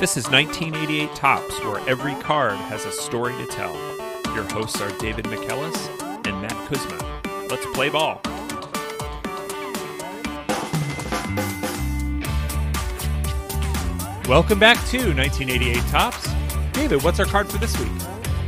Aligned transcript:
This 0.00 0.16
is 0.16 0.28
1988 0.28 1.14
Topps, 1.14 1.60
where 1.60 1.78
every 1.88 2.14
card 2.16 2.56
has 2.56 2.84
a 2.84 2.90
story 2.90 3.32
to 3.36 3.46
tell. 3.46 3.72
Your 4.34 4.42
hosts 4.52 4.80
are 4.80 4.90
David 4.98 5.24
McKellis 5.26 6.26
and 6.26 6.42
Matt 6.42 6.68
Kuzma. 6.68 7.46
Let's 7.48 7.64
play 7.66 7.90
ball. 7.90 8.20
Welcome 14.28 14.58
back 14.58 14.84
to 14.88 15.14
1988 15.14 15.76
Topps. 15.86 16.28
David, 16.72 17.02
what's 17.04 17.20
our 17.20 17.26
card 17.26 17.48
for 17.48 17.58
this 17.58 17.78
week? 17.78 17.92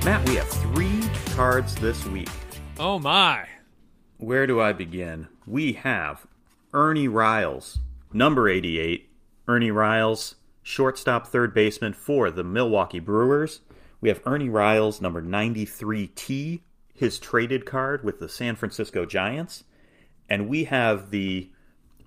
Matt, 0.04 0.28
we 0.28 0.34
have 0.34 0.48
three 0.48 1.00
cards 1.36 1.76
this 1.76 2.04
week. 2.06 2.28
Oh 2.78 2.98
my. 2.98 3.46
Where 4.18 4.48
do 4.48 4.60
I 4.60 4.72
begin? 4.72 5.28
We 5.46 5.74
have 5.74 6.26
Ernie 6.74 7.08
Riles, 7.08 7.78
number 8.12 8.48
88. 8.48 9.08
Ernie 9.46 9.70
Riles, 9.70 10.34
shortstop, 10.66 11.28
third 11.28 11.54
baseman 11.54 11.92
for 11.92 12.28
the 12.28 12.42
Milwaukee 12.42 12.98
Brewers. 12.98 13.60
We 14.00 14.08
have 14.08 14.20
Ernie 14.26 14.48
Riles, 14.48 15.00
number 15.00 15.22
93T, 15.22 16.60
his 16.92 17.20
traded 17.20 17.64
card 17.64 18.02
with 18.02 18.18
the 18.18 18.28
San 18.28 18.56
Francisco 18.56 19.06
Giants. 19.06 19.62
And 20.28 20.48
we 20.48 20.64
have 20.64 21.10
the 21.10 21.50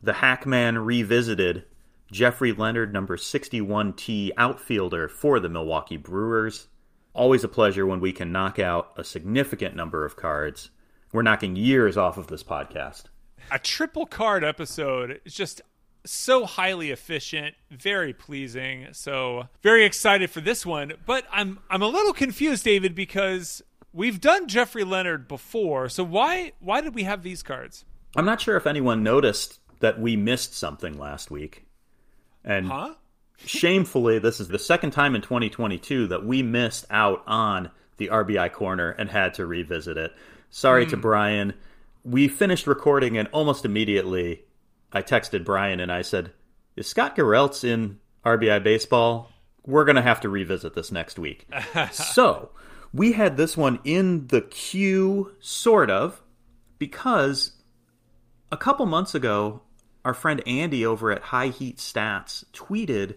the 0.03 0.13
Hackman 0.13 0.77
revisited 0.79 1.63
Jeffrey 2.11 2.51
Leonard, 2.51 2.91
number 2.91 3.15
61T 3.15 4.31
outfielder 4.35 5.07
for 5.07 5.39
the 5.39 5.49
Milwaukee 5.49 5.97
Brewers. 5.97 6.67
Always 7.13 7.45
a 7.45 7.49
pleasure 7.49 7.87
when 7.87 8.01
we 8.01 8.11
can 8.11 8.33
knock 8.33 8.59
out 8.59 8.91
a 8.97 9.05
significant 9.05 9.73
number 9.73 10.03
of 10.03 10.17
cards. 10.17 10.69
We're 11.13 11.21
knocking 11.21 11.55
years 11.55 11.95
off 11.95 12.17
of 12.17 12.27
this 12.27 12.43
podcast. 12.43 13.03
A 13.51 13.59
triple 13.59 14.05
card 14.05 14.43
episode 14.43 15.21
is 15.23 15.33
just 15.33 15.61
so 16.09 16.45
highly 16.45 16.91
efficient, 16.91 17.55
very 17.69 18.13
pleasing. 18.13 18.87
So 18.93 19.47
very 19.61 19.85
excited 19.85 20.29
for 20.29 20.41
this 20.41 20.65
one. 20.65 20.93
But 21.05 21.25
I'm 21.31 21.59
I'm 21.69 21.81
a 21.81 21.87
little 21.87 22.13
confused, 22.13 22.63
David, 22.63 22.95
because 22.95 23.61
we've 23.93 24.19
done 24.19 24.47
Jeffrey 24.47 24.83
Leonard 24.83 25.27
before. 25.27 25.89
So 25.89 26.03
why 26.03 26.53
why 26.59 26.81
did 26.81 26.95
we 26.95 27.03
have 27.03 27.23
these 27.23 27.43
cards? 27.43 27.85
I'm 28.15 28.25
not 28.25 28.41
sure 28.41 28.57
if 28.57 28.65
anyone 28.65 29.03
noticed 29.03 29.59
that 29.79 29.99
we 29.99 30.15
missed 30.15 30.53
something 30.55 30.97
last 30.97 31.29
week. 31.31 31.65
And 32.43 32.67
Huh? 32.67 32.95
shamefully, 33.37 34.19
this 34.19 34.39
is 34.39 34.47
the 34.47 34.59
second 34.59 34.91
time 34.91 35.15
in 35.15 35.21
2022 35.21 36.07
that 36.07 36.25
we 36.25 36.41
missed 36.41 36.85
out 36.89 37.23
on 37.27 37.69
the 37.97 38.07
RBI 38.07 38.51
corner 38.51 38.91
and 38.91 39.09
had 39.09 39.35
to 39.35 39.45
revisit 39.45 39.97
it. 39.97 40.13
Sorry 40.49 40.85
to 40.87 40.95
hmm. 40.95 41.01
Brian. 41.01 41.53
We 42.03 42.27
finished 42.27 42.65
recording, 42.65 43.17
and 43.17 43.27
almost 43.31 43.65
immediately, 43.65 44.43
I 44.91 45.01
texted 45.01 45.45
Brian 45.45 45.79
and 45.79 45.91
I 45.91 46.01
said, 46.01 46.31
Is 46.75 46.87
Scott 46.87 47.15
Garrelts 47.15 47.63
in 47.63 47.99
RBI 48.25 48.63
baseball? 48.63 49.31
We're 49.65 49.85
going 49.85 49.97
to 49.97 50.01
have 50.01 50.21
to 50.21 50.29
revisit 50.29 50.73
this 50.73 50.91
next 50.91 51.19
week. 51.19 51.47
so, 51.91 52.51
we 52.93 53.11
had 53.11 53.37
this 53.37 53.55
one 53.55 53.79
in 53.83 54.27
the 54.27 54.41
queue, 54.41 55.35
sort 55.39 55.91
of, 55.91 56.21
because 56.79 57.51
a 58.51 58.57
couple 58.57 58.85
months 58.85 59.13
ago, 59.13 59.61
our 60.03 60.13
friend 60.13 60.41
Andy 60.47 60.85
over 60.85 61.11
at 61.11 61.21
High 61.23 61.49
Heat 61.49 61.77
Stats 61.77 62.45
tweeted 62.53 63.15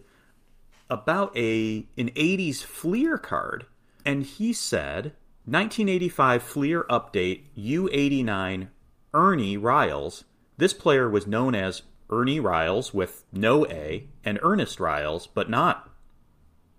about 0.91 1.35
a 1.37 1.87
an 1.97 2.11
80s 2.11 2.63
Fleer 2.63 3.17
card, 3.17 3.67
and 4.05 4.25
he 4.25 4.53
said 4.53 5.15
1985 5.47 6.43
Fleer 6.43 6.85
update 6.91 7.45
U89 7.57 8.69
Ernie 9.15 9.57
Riles. 9.57 10.25
This 10.57 10.73
player 10.73 11.09
was 11.09 11.27
known 11.27 11.55
as 11.55 11.83
Ernie 12.11 12.41
Riles 12.41 12.93
with 12.93 13.25
no 13.33 13.67
A 13.67 14.07
and 14.25 14.39
Ernest 14.43 14.79
Riles, 14.79 15.27
but 15.27 15.49
not 15.49 15.91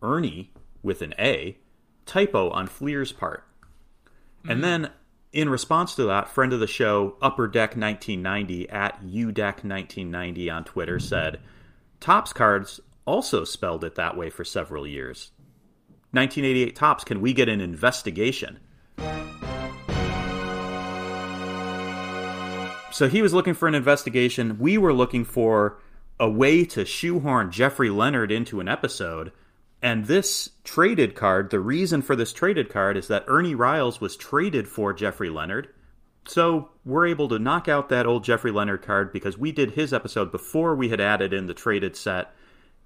Earnie 0.02 0.52
with 0.82 1.02
an 1.02 1.14
A. 1.18 1.58
Typo 2.06 2.50
on 2.50 2.68
Fleer's 2.68 3.12
part. 3.12 3.46
And 4.48 4.58
hmm. 4.58 4.62
then, 4.62 4.92
in 5.32 5.50
response 5.50 5.96
to 5.96 6.04
that, 6.04 6.30
friend 6.30 6.54
of 6.54 6.60
the 6.60 6.68
show, 6.68 7.16
Upper 7.22 7.48
Deck 7.48 7.76
1990 7.76 8.70
at 8.70 9.02
UDeck 9.02 9.64
1990 9.64 10.50
on 10.50 10.64
Twitter 10.64 11.00
said, 11.00 11.40
Topps 12.00 12.34
cards 12.34 12.82
also 13.06 13.44
spelled 13.44 13.84
it 13.84 13.96
that 13.96 14.18
way 14.18 14.30
for 14.30 14.44
several 14.44 14.86
years. 14.86 15.32
1988 16.12 16.76
Topps, 16.76 17.04
can 17.04 17.22
we 17.22 17.34
get 17.34 17.50
an 17.50 17.62
investigation? 17.62 18.60
So 22.94 23.10
he 23.10 23.24
was 23.24 23.34
looking 23.34 23.56
for 23.56 23.68
an 23.68 23.74
investigation. 23.74 24.60
We 24.60 24.78
were 24.78 24.94
looking 24.94 25.26
for 25.26 25.80
a 26.20 26.30
way 26.30 26.64
to 26.66 26.86
shoehorn 26.86 27.50
Jeffrey 27.50 27.90
Leonard 27.90 28.32
into 28.32 28.60
an 28.60 28.68
episode. 28.68 29.32
And 29.82 30.06
this 30.06 30.52
traded 30.64 31.16
card, 31.16 31.50
the 31.50 31.60
reason 31.60 32.04
for 32.04 32.16
this 32.16 32.32
traded 32.32 32.70
card 32.70 32.96
is 32.96 33.08
that 33.08 33.26
Ernie 33.26 33.56
Riles 33.56 34.00
was 34.00 34.16
traded 34.16 34.68
for 34.68 34.94
Jeffrey 34.94 35.32
Leonard. 35.32 35.70
So 36.28 36.70
we're 36.86 37.08
able 37.08 37.28
to 37.30 37.40
knock 37.40 37.68
out 37.68 37.90
that 37.90 38.06
old 38.06 38.24
Jeffrey 38.24 38.52
Leonard 38.52 38.84
card 38.84 39.12
because 39.12 39.40
we 39.40 39.52
did 39.52 39.72
his 39.72 39.92
episode 39.92 40.32
before 40.32 40.76
we 40.76 40.90
had 40.90 41.02
added 41.02 41.34
in 41.34 41.48
the 41.48 41.56
traded 41.56 41.96
set. 41.96 42.32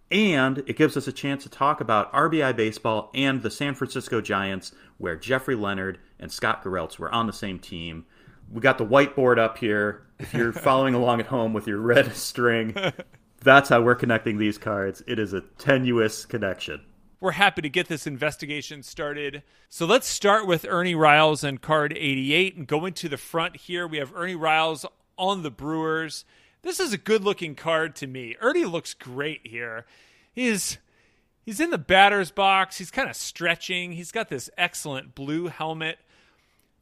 And 0.09 0.59
it 0.59 0.77
gives 0.77 0.95
us 0.95 1.09
a 1.09 1.11
chance 1.11 1.43
to 1.43 1.49
talk 1.49 1.81
about 1.81 2.13
RBI 2.13 2.55
baseball 2.55 3.11
and 3.13 3.41
the 3.41 3.51
San 3.51 3.75
Francisco 3.75 4.21
Giants, 4.21 4.71
where 4.97 5.17
Jeffrey 5.17 5.55
Leonard 5.55 5.99
and 6.17 6.31
Scott 6.31 6.63
Garrelts 6.63 6.97
were 6.97 7.11
on 7.11 7.27
the 7.27 7.33
same 7.33 7.59
team. 7.59 8.05
We 8.51 8.61
got 8.61 8.77
the 8.77 8.85
whiteboard 8.85 9.37
up 9.37 9.57
here. 9.57 10.03
If 10.19 10.33
you're 10.33 10.53
following 10.53 10.93
along 10.93 11.19
at 11.19 11.27
home 11.27 11.53
with 11.53 11.67
your 11.67 11.79
red 11.79 12.15
string, 12.15 12.75
that's 13.41 13.69
how 13.69 13.81
we're 13.81 13.95
connecting 13.95 14.37
these 14.37 14.57
cards. 14.57 15.03
It 15.07 15.19
is 15.19 15.33
a 15.33 15.41
tenuous 15.57 16.25
connection. 16.25 16.81
We're 17.19 17.31
happy 17.31 17.63
to 17.63 17.69
get 17.69 17.87
this 17.87 18.05
investigation 18.05 18.83
started. 18.83 19.41
So 19.69 19.85
let's 19.85 20.07
start 20.07 20.45
with 20.45 20.65
Ernie 20.69 20.93
Riles 20.93 21.43
and 21.43 21.61
card 21.61 21.93
88 21.93 22.55
and 22.55 22.67
go 22.67 22.85
into 22.85 23.09
the 23.09 23.17
front 23.17 23.57
here. 23.57 23.87
We 23.87 23.97
have 23.97 24.15
Ernie 24.15 24.35
Riles 24.35 24.85
on 25.17 25.41
the 25.41 25.49
Brewers. 25.49 26.25
This 26.61 26.79
is 26.79 26.93
a 26.93 26.97
good 26.97 27.23
looking 27.23 27.55
card 27.55 27.95
to 27.97 28.07
me. 28.07 28.35
Ernie 28.39 28.65
looks 28.65 28.93
great 28.93 29.41
here. 29.45 29.85
He's 30.31 30.77
he's 31.43 31.59
in 31.59 31.71
the 31.71 31.77
batter's 31.79 32.29
box. 32.29 32.77
He's 32.77 32.91
kind 32.91 33.09
of 33.09 33.15
stretching. 33.15 33.93
He's 33.93 34.11
got 34.11 34.29
this 34.29 34.49
excellent 34.55 35.15
blue 35.15 35.47
helmet. 35.47 35.97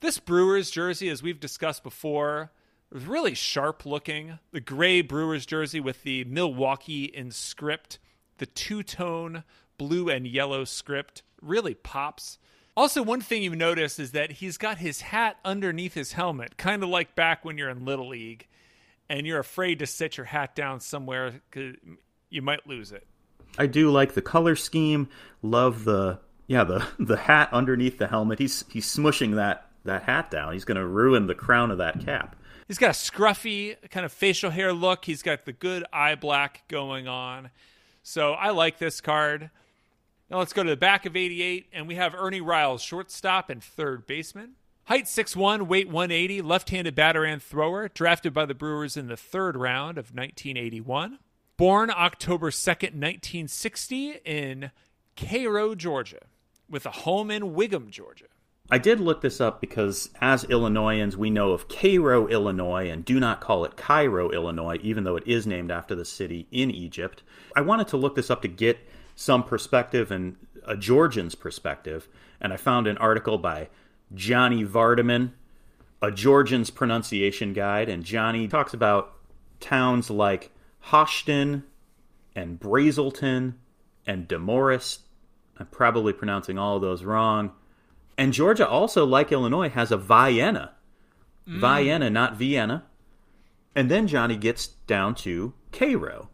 This 0.01 0.19
Brewers 0.19 0.69
jersey, 0.72 1.09
as 1.09 1.23
we've 1.23 1.39
discussed 1.39 1.83
before, 1.83 2.51
was 2.91 3.06
really 3.06 3.33
sharp 3.33 3.85
looking. 3.85 4.39
The 4.51 4.59
gray 4.59 5.01
Brewers 5.01 5.45
jersey 5.45 5.79
with 5.79 6.03
the 6.03 6.23
Milwaukee 6.25 7.06
in 7.06 7.31
script, 7.31 8.00
the 8.38 8.45
two 8.45 8.83
tone 8.83 9.44
blue 9.78 10.09
and 10.09 10.28
yellow 10.28 10.63
script 10.63 11.23
really 11.41 11.73
pops. 11.73 12.38
Also, 12.78 13.01
one 13.01 13.22
thing 13.22 13.41
you 13.41 13.56
notice 13.56 14.00
is 14.00 14.11
that 14.11 14.33
he's 14.33 14.57
got 14.57 14.79
his 14.79 15.01
hat 15.01 15.38
underneath 15.45 15.94
his 15.94 16.12
helmet, 16.12 16.57
kind 16.57 16.83
of 16.83 16.89
like 16.89 17.16
back 17.16 17.45
when 17.45 17.57
you're 17.57 17.69
in 17.69 17.85
Little 17.85 18.09
League 18.09 18.47
and 19.09 19.25
you're 19.25 19.39
afraid 19.39 19.79
to 19.79 19.85
set 19.85 20.17
your 20.17 20.25
hat 20.25 20.56
down 20.56 20.81
somewhere 20.81 21.41
because 21.50 21.75
you 22.29 22.41
might 22.41 22.67
lose 22.67 22.91
it. 22.91 23.07
I 23.57 23.67
do 23.67 23.91
like 23.91 24.13
the 24.13 24.22
color 24.22 24.56
scheme. 24.56 25.07
Love 25.41 25.85
the 25.85 26.19
yeah 26.47 26.63
the 26.63 26.85
the 27.00 27.17
hat 27.17 27.50
underneath 27.53 27.97
the 27.97 28.07
helmet. 28.07 28.39
He's 28.39 28.66
he's 28.69 28.85
smushing 28.85 29.35
that 29.35 29.69
that 29.85 30.03
hat 30.03 30.29
down. 30.29 30.53
He's 30.53 30.66
going 30.66 30.78
to 30.78 30.85
ruin 30.85 31.28
the 31.28 31.35
crown 31.35 31.72
of 31.72 31.78
that 31.78 32.06
cap. 32.06 32.35
He's 32.68 32.78
got 32.78 32.90
a 32.90 32.94
scruffy 32.94 33.75
kind 33.90 34.06
of 34.06 34.12
facial 34.12 34.50
hair 34.50 34.73
look. 34.73 35.06
He's 35.06 35.22
got 35.22 35.46
the 35.46 35.53
good 35.53 35.85
eye 35.94 36.16
black 36.16 36.68
going 36.68 37.07
on. 37.07 37.50
So 38.03 38.34
I 38.34 38.50
like 38.50 38.79
this 38.79 39.01
card. 39.01 39.50
Now 40.29 40.40
let's 40.40 40.53
go 40.53 40.63
to 40.63 40.69
the 40.69 40.78
back 40.78 41.06
of 41.06 41.16
88, 41.16 41.68
and 41.72 41.88
we 41.88 41.95
have 41.95 42.16
Ernie 42.16 42.41
Riles, 42.41 42.81
shortstop 42.81 43.50
and 43.50 43.63
third 43.63 44.07
baseman. 44.07 44.53
Height 44.85 45.06
6'1, 45.06 45.68
weight 45.68 45.88
180, 45.88 46.41
left 46.41 46.69
handed 46.69 46.95
batter 46.95 47.24
and 47.24 47.41
thrower, 47.41 47.88
drafted 47.88 48.34
by 48.34 48.45
the 48.45 48.53
Brewers 48.53 48.97
in 48.97 49.07
the 49.07 49.18
third 49.18 49.56
round 49.56 49.97
of 49.97 50.13
1981. 50.13 51.19
Born 51.57 51.90
October 51.90 52.51
2nd, 52.51 52.94
1960, 52.94 54.19
in 54.25 54.71
Cairo, 55.15 55.74
Georgia, 55.74 56.21
with 56.69 56.86
a 56.86 56.92
home 56.92 57.31
in 57.31 57.54
Whigham, 57.54 57.89
Georgia. 57.89 58.25
I 58.69 58.79
did 58.79 59.00
look 59.00 59.21
this 59.21 59.39
up 59.39 59.62
because, 59.62 60.09
as 60.19 60.44
Illinoisans, 60.45 61.15
we 61.15 61.29
know 61.29 61.51
of 61.51 61.67
Cairo, 61.67 62.27
Illinois, 62.27 62.89
and 62.89 63.06
do 63.06 63.19
not 63.19 63.39
call 63.39 63.63
it 63.63 63.77
Cairo, 63.77 64.31
Illinois, 64.31 64.79
even 64.81 65.03
though 65.03 65.15
it 65.15 65.27
is 65.27 65.45
named 65.45 65.69
after 65.69 65.94
the 65.94 66.06
city 66.06 66.47
in 66.51 66.71
Egypt. 66.71 67.21
I 67.56 67.62
wanted 67.62 67.88
to 67.89 67.97
look 67.97 68.15
this 68.15 68.31
up 68.31 68.41
to 68.41 68.47
get 68.47 68.79
some 69.15 69.44
perspective 69.44 70.09
and 70.09 70.35
a 70.65 70.75
Georgian's 70.75 71.35
perspective, 71.35 72.07
and 72.41 72.51
I 72.51 72.57
found 72.57 72.88
an 72.88 72.97
article 72.97 73.38
by 73.38 73.69
Johnny 74.15 74.65
Vardaman, 74.65 75.31
a 76.01 76.11
Georgian's 76.11 76.71
pronunciation 76.71 77.53
guide, 77.53 77.88
and 77.88 78.03
Johnny 78.03 78.47
talks 78.47 78.73
about 78.73 79.13
towns 79.59 80.09
like 80.09 80.51
Hoschton 80.88 81.63
and 82.35 82.59
Braselton 82.59 83.53
and 84.07 84.27
Demorest. 84.27 85.01
I'm 85.57 85.68
probably 85.68 86.13
pronouncing 86.13 86.57
all 86.57 86.75
of 86.77 86.81
those 86.81 87.03
wrong. 87.03 87.51
And 88.17 88.33
Georgia 88.33 88.67
also, 88.67 89.06
like 89.06 89.31
Illinois, 89.31 89.69
has 89.69 89.91
a 89.91 89.97
Vienna. 89.97 90.73
Mm. 91.47 91.59
Vienna, 91.59 92.09
not 92.09 92.38
Vienna. 92.38 92.83
And 93.75 93.91
then 93.91 94.07
Johnny 94.07 94.38
gets 94.38 94.67
down 94.67 95.15
to 95.15 95.53
Cairo. 95.71 96.29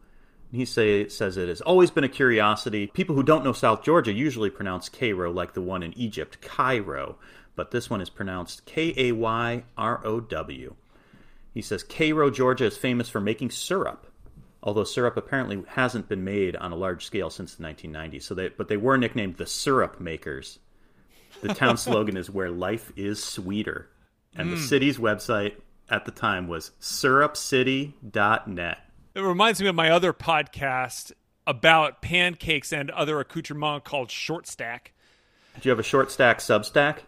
He 0.51 0.65
say, 0.65 1.07
says 1.07 1.37
it 1.37 1.47
has 1.47 1.61
always 1.61 1.91
been 1.91 2.03
a 2.03 2.09
curiosity. 2.09 2.87
People 2.87 3.15
who 3.15 3.23
don't 3.23 3.43
know 3.43 3.53
South 3.53 3.83
Georgia 3.83 4.11
usually 4.11 4.49
pronounce 4.49 4.89
Cairo 4.89 5.31
like 5.31 5.53
the 5.53 5.61
one 5.61 5.81
in 5.81 5.97
Egypt, 5.97 6.41
Cairo, 6.41 7.17
but 7.55 7.71
this 7.71 7.89
one 7.89 8.01
is 8.01 8.09
pronounced 8.09 8.65
K 8.65 8.93
A 8.97 9.11
Y 9.13 9.63
R 9.77 10.05
O 10.05 10.19
W. 10.19 10.75
He 11.53 11.61
says 11.61 11.83
Cairo, 11.83 12.29
Georgia 12.29 12.65
is 12.65 12.77
famous 12.77 13.09
for 13.09 13.21
making 13.21 13.51
syrup, 13.51 14.07
although 14.61 14.83
syrup 14.83 15.15
apparently 15.15 15.63
hasn't 15.67 16.09
been 16.09 16.23
made 16.23 16.55
on 16.57 16.71
a 16.71 16.77
large 16.77 17.05
scale 17.05 17.29
since 17.29 17.55
the 17.55 17.63
1990s. 17.63 18.23
So 18.23 18.35
they, 18.35 18.49
but 18.49 18.67
they 18.67 18.77
were 18.77 18.97
nicknamed 18.97 19.37
the 19.37 19.45
Syrup 19.45 19.99
Makers. 19.99 20.59
The 21.41 21.53
town 21.53 21.77
slogan 21.77 22.17
is 22.17 22.29
"Where 22.29 22.49
life 22.49 22.91
is 22.95 23.23
sweeter," 23.23 23.89
and 24.35 24.49
mm. 24.49 24.55
the 24.55 24.61
city's 24.61 24.97
website 24.97 25.55
at 25.89 26.05
the 26.05 26.11
time 26.11 26.47
was 26.47 26.71
syrupcity.net. 26.79 28.77
It 29.13 29.19
reminds 29.19 29.61
me 29.61 29.67
of 29.67 29.75
my 29.75 29.89
other 29.89 30.13
podcast 30.13 31.11
about 31.45 32.01
pancakes 32.01 32.71
and 32.71 32.89
other 32.91 33.19
accoutrements 33.19 33.87
called 33.89 34.09
Short 34.09 34.47
Stack. 34.47 34.93
Do 35.59 35.67
you 35.67 35.71
have 35.71 35.79
a 35.79 35.83
Short 35.83 36.09
Stack 36.11 36.39
Substack? 36.39 36.99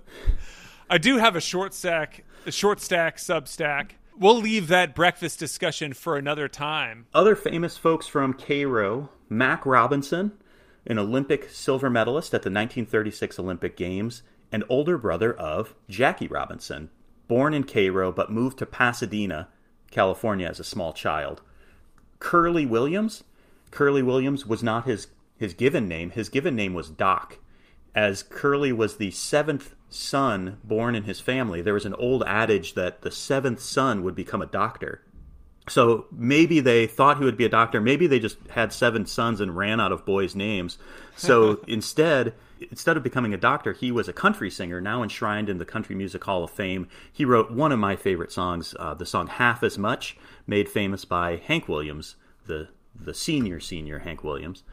I 0.90 0.98
do 0.98 1.16
have 1.16 1.34
a 1.34 1.40
Short 1.40 1.72
Stack, 1.72 2.24
a 2.46 2.52
Short 2.52 2.80
Stack 2.80 3.16
Substack. 3.16 3.92
We'll 4.18 4.38
leave 4.38 4.68
that 4.68 4.94
breakfast 4.94 5.38
discussion 5.38 5.94
for 5.94 6.18
another 6.18 6.46
time. 6.46 7.06
Other 7.14 7.34
famous 7.34 7.78
folks 7.78 8.06
from 8.06 8.34
Cairo, 8.34 9.08
Mack 9.30 9.64
Robinson, 9.64 10.32
an 10.86 10.98
Olympic 10.98 11.50
silver 11.50 11.90
medalist 11.90 12.34
at 12.34 12.42
the 12.42 12.50
1936 12.50 13.38
Olympic 13.38 13.76
Games, 13.76 14.22
and 14.52 14.64
older 14.68 14.98
brother 14.98 15.32
of 15.32 15.74
Jackie 15.88 16.26
Robinson, 16.26 16.90
born 17.28 17.54
in 17.54 17.64
Cairo 17.64 18.10
but 18.10 18.32
moved 18.32 18.58
to 18.58 18.66
Pasadena, 18.66 19.48
California 19.90 20.46
as 20.46 20.60
a 20.60 20.64
small 20.64 20.92
child. 20.92 21.42
Curly 22.18 22.66
Williams, 22.66 23.24
Curly 23.70 24.02
Williams 24.02 24.46
was 24.46 24.62
not 24.62 24.84
his 24.86 25.08
his 25.40 25.54
given 25.54 25.88
name. 25.88 26.10
His 26.10 26.28
given 26.28 26.54
name 26.54 26.74
was 26.74 26.90
Doc. 26.90 27.38
As 27.94 28.22
Curly 28.22 28.72
was 28.72 28.96
the 28.98 29.10
seventh 29.10 29.74
son 29.88 30.58
born 30.62 30.94
in 30.94 31.04
his 31.04 31.18
family, 31.18 31.62
there 31.62 31.74
was 31.74 31.86
an 31.86 31.94
old 31.94 32.22
adage 32.24 32.74
that 32.74 33.00
the 33.00 33.10
seventh 33.10 33.60
son 33.60 34.02
would 34.02 34.14
become 34.14 34.42
a 34.42 34.46
doctor. 34.46 35.00
So 35.70 36.06
maybe 36.10 36.58
they 36.58 36.88
thought 36.88 37.18
he 37.18 37.24
would 37.24 37.36
be 37.36 37.44
a 37.44 37.48
doctor. 37.48 37.80
Maybe 37.80 38.08
they 38.08 38.18
just 38.18 38.38
had 38.50 38.72
seven 38.72 39.06
sons 39.06 39.40
and 39.40 39.56
ran 39.56 39.80
out 39.80 39.92
of 39.92 40.04
boys' 40.04 40.34
names. 40.34 40.78
So 41.14 41.60
instead, 41.68 42.34
instead 42.70 42.96
of 42.96 43.04
becoming 43.04 43.32
a 43.32 43.38
doctor, 43.38 43.72
he 43.72 43.92
was 43.92 44.08
a 44.08 44.12
country 44.12 44.50
singer, 44.50 44.80
now 44.80 45.04
enshrined 45.04 45.48
in 45.48 45.58
the 45.58 45.64
Country 45.64 45.94
Music 45.94 46.24
Hall 46.24 46.42
of 46.42 46.50
Fame. 46.50 46.88
He 47.12 47.24
wrote 47.24 47.52
one 47.52 47.70
of 47.70 47.78
my 47.78 47.94
favorite 47.94 48.32
songs, 48.32 48.74
uh, 48.80 48.94
the 48.94 49.06
song 49.06 49.28
"Half 49.28 49.62
as 49.62 49.78
Much," 49.78 50.16
made 50.44 50.68
famous 50.68 51.04
by 51.04 51.36
Hank 51.36 51.68
Williams, 51.68 52.16
the 52.46 52.68
the 52.92 53.14
senior 53.14 53.60
senior 53.60 54.00
Hank 54.00 54.24
Williams. 54.24 54.64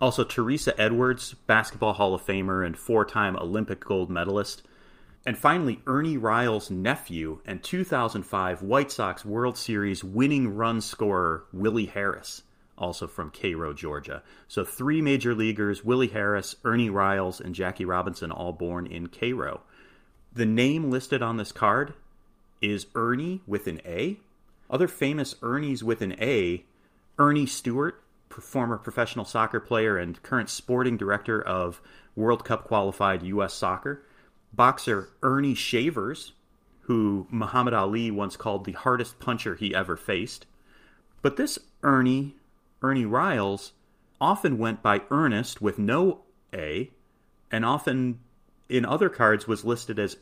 Also, 0.00 0.22
Teresa 0.22 0.80
Edwards, 0.80 1.34
basketball 1.48 1.94
Hall 1.94 2.14
of 2.14 2.24
Famer 2.24 2.64
and 2.64 2.78
four-time 2.78 3.36
Olympic 3.36 3.80
gold 3.80 4.08
medalist. 4.08 4.62
And 5.26 5.36
finally, 5.36 5.80
Ernie 5.86 6.16
Riles' 6.16 6.70
nephew 6.70 7.40
and 7.44 7.62
2005 7.62 8.62
White 8.62 8.90
Sox 8.90 9.24
World 9.24 9.58
Series 9.58 10.02
winning 10.02 10.54
run 10.54 10.80
scorer 10.80 11.44
Willie 11.52 11.86
Harris, 11.86 12.42
also 12.78 13.06
from 13.06 13.30
Cairo, 13.30 13.74
Georgia. 13.74 14.22
So 14.48 14.64
three 14.64 15.02
major 15.02 15.34
leaguers 15.34 15.84
Willie 15.84 16.08
Harris, 16.08 16.56
Ernie 16.64 16.88
Riles, 16.88 17.38
and 17.38 17.54
Jackie 17.54 17.84
Robinson, 17.84 18.32
all 18.32 18.52
born 18.52 18.86
in 18.86 19.08
Cairo. 19.08 19.60
The 20.32 20.46
name 20.46 20.90
listed 20.90 21.20
on 21.22 21.36
this 21.36 21.52
card 21.52 21.92
is 22.62 22.86
Earnie 22.94 23.42
with 23.46 23.66
an 23.66 23.82
A. 23.84 24.18
Other 24.70 24.88
famous 24.88 25.34
Earnies 25.42 25.82
with 25.82 26.00
an 26.00 26.14
A 26.18 26.64
Earnie 27.18 27.46
Stewart, 27.46 28.02
former 28.30 28.78
professional 28.78 29.26
soccer 29.26 29.60
player 29.60 29.98
and 29.98 30.22
current 30.22 30.48
sporting 30.48 30.96
director 30.96 31.42
of 31.42 31.82
World 32.16 32.42
Cup 32.42 32.64
qualified 32.64 33.22
U.S. 33.22 33.52
soccer 33.52 34.02
boxer 34.52 35.10
Earnie 35.22 35.54
Shavers, 35.54 36.32
who 36.82 37.26
Muhammad 37.30 37.74
Ali 37.74 38.10
once 38.10 38.36
called 38.36 38.64
the 38.64 38.72
hardest 38.72 39.18
puncher 39.20 39.54
he 39.54 39.74
ever 39.74 39.96
faced. 39.96 40.46
But 41.22 41.36
this 41.36 41.58
Ernie, 41.82 42.36
Ernie 42.82 43.04
Riles, 43.04 43.72
often 44.20 44.58
went 44.58 44.82
by 44.82 45.02
Ernest 45.10 45.62
with 45.62 45.78
no 45.78 46.22
A, 46.52 46.90
and 47.50 47.64
often 47.64 48.20
in 48.68 48.84
other 48.84 49.08
cards 49.08 49.46
was 49.46 49.64
listed 49.64 49.98
as 49.98 50.16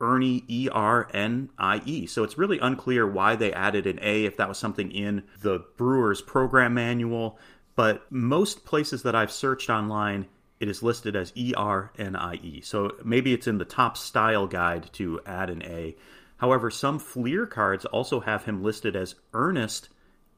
Ernie 0.00 0.44
E 0.48 0.68
R 0.70 1.08
N 1.14 1.48
I 1.58 1.80
E. 1.84 2.06
So 2.06 2.24
it's 2.24 2.36
really 2.36 2.58
unclear 2.58 3.06
why 3.06 3.36
they 3.36 3.52
added 3.52 3.86
an 3.86 3.98
A 4.02 4.24
if 4.24 4.36
that 4.36 4.48
was 4.48 4.58
something 4.58 4.90
in 4.90 5.22
the 5.40 5.64
Brewers 5.76 6.20
program 6.20 6.74
manual. 6.74 7.38
But 7.76 8.10
most 8.10 8.64
places 8.64 9.02
that 9.04 9.14
I've 9.14 9.32
searched 9.32 9.70
online, 9.70 10.26
it 10.62 10.68
is 10.68 10.80
listed 10.80 11.16
as 11.16 11.32
E 11.34 11.52
R 11.56 11.90
N 11.98 12.14
I 12.14 12.34
E. 12.34 12.60
So 12.60 12.92
maybe 13.04 13.34
it's 13.34 13.48
in 13.48 13.58
the 13.58 13.64
top 13.64 13.96
style 13.96 14.46
guide 14.46 14.88
to 14.92 15.20
add 15.26 15.50
an 15.50 15.60
A. 15.64 15.96
However, 16.36 16.70
some 16.70 17.00
Fleer 17.00 17.46
cards 17.46 17.84
also 17.84 18.20
have 18.20 18.44
him 18.44 18.62
listed 18.62 18.94
as 18.94 19.16
Ernest 19.34 19.88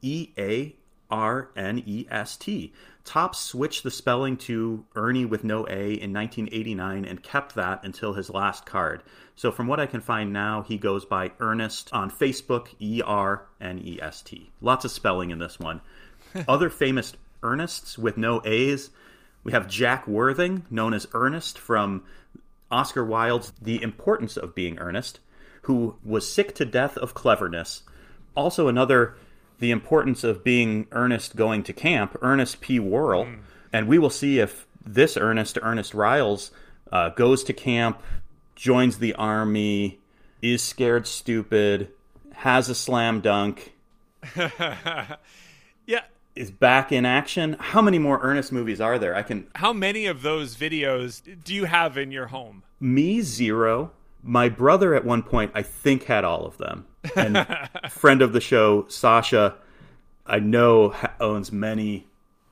E 0.01 0.29
A 0.35 0.75
R 1.11 1.51
N 1.55 1.83
E 1.85 2.07
S 2.09 2.37
T. 2.37 2.73
Topps 3.03 3.37
switched 3.37 3.83
the 3.83 3.91
spelling 3.91 4.35
to 4.37 4.83
Ernie 4.95 5.25
with 5.25 5.43
no 5.43 5.67
A 5.67 5.93
in 5.93 6.11
1989 6.11 7.05
and 7.05 7.21
kept 7.21 7.53
that 7.53 7.85
until 7.85 8.13
his 8.13 8.31
last 8.31 8.65
card. 8.65 9.03
So, 9.35 9.51
from 9.51 9.67
what 9.67 9.79
I 9.79 9.85
can 9.85 10.01
find 10.01 10.33
now, 10.33 10.63
he 10.63 10.79
goes 10.79 11.05
by 11.05 11.33
Ernest 11.39 11.93
on 11.93 12.09
Facebook, 12.09 12.69
E 12.79 13.03
R 13.05 13.45
N 13.61 13.77
E 13.77 13.99
S 14.01 14.23
T. 14.23 14.49
Lots 14.59 14.85
of 14.85 14.91
spelling 14.91 15.29
in 15.29 15.37
this 15.37 15.59
one. 15.59 15.81
Other 16.47 16.71
famous 16.71 17.13
Ernests 17.43 17.95
with 17.95 18.17
no 18.17 18.41
A's 18.43 18.89
we 19.45 19.51
have 19.51 19.69
Jack 19.69 20.07
Worthing, 20.07 20.65
known 20.71 20.93
as 20.93 21.07
Ernest 21.13 21.57
from 21.59 22.03
Oscar 22.71 23.05
Wilde's 23.05 23.53
The 23.61 23.81
Importance 23.81 24.37
of 24.37 24.55
Being 24.55 24.79
Earnest, 24.79 25.19
who 25.61 25.95
was 26.03 26.29
sick 26.29 26.55
to 26.55 26.65
death 26.65 26.97
of 26.97 27.13
cleverness. 27.13 27.83
Also, 28.35 28.67
another 28.67 29.15
The 29.59 29.69
Importance 29.69 30.23
of 30.23 30.43
Being 30.43 30.87
Earnest 30.91 31.35
Going 31.35 31.61
to 31.63 31.73
Camp, 31.73 32.17
Ernest 32.23 32.59
P. 32.59 32.79
Worrell. 32.79 33.25
Mm. 33.25 33.39
And 33.71 33.87
we 33.87 33.99
will 33.99 34.09
see 34.09 34.39
if 34.39 34.65
this 34.83 35.15
Ernest, 35.15 35.59
Ernest 35.61 35.93
Riles, 35.93 36.49
uh, 36.91 37.09
goes 37.09 37.43
to 37.43 37.53
camp, 37.53 38.01
joins 38.55 38.97
the 38.97 39.13
army, 39.13 39.99
is 40.41 40.63
scared 40.63 41.05
stupid, 41.05 41.89
has 42.33 42.67
a 42.67 42.75
slam 42.75 43.21
dunk. 43.21 43.73
is 46.35 46.51
back 46.51 46.91
in 46.91 47.05
action. 47.05 47.55
How 47.59 47.81
many 47.81 47.99
more 47.99 48.19
Ernest 48.21 48.51
movies 48.51 48.81
are 48.81 48.99
there? 48.99 49.15
I 49.15 49.23
can. 49.23 49.47
How 49.55 49.73
many 49.73 50.05
of 50.05 50.21
those 50.21 50.55
videos 50.55 51.21
do 51.43 51.53
you 51.53 51.65
have 51.65 51.97
in 51.97 52.11
your 52.11 52.27
home? 52.27 52.63
Me 52.79 53.21
zero. 53.21 53.91
My 54.21 54.49
brother 54.49 54.95
at 54.95 55.05
one 55.05 55.23
point, 55.23 55.51
I 55.53 55.61
think, 55.61 56.05
had 56.05 56.23
all 56.23 56.45
of 56.45 56.57
them. 56.57 56.87
And 57.15 57.47
friend 57.89 58.21
of 58.21 58.33
the 58.33 58.41
show, 58.41 58.85
Sasha, 58.87 59.55
I 60.25 60.39
know 60.39 60.95
owns 61.19 61.51
many 61.51 62.07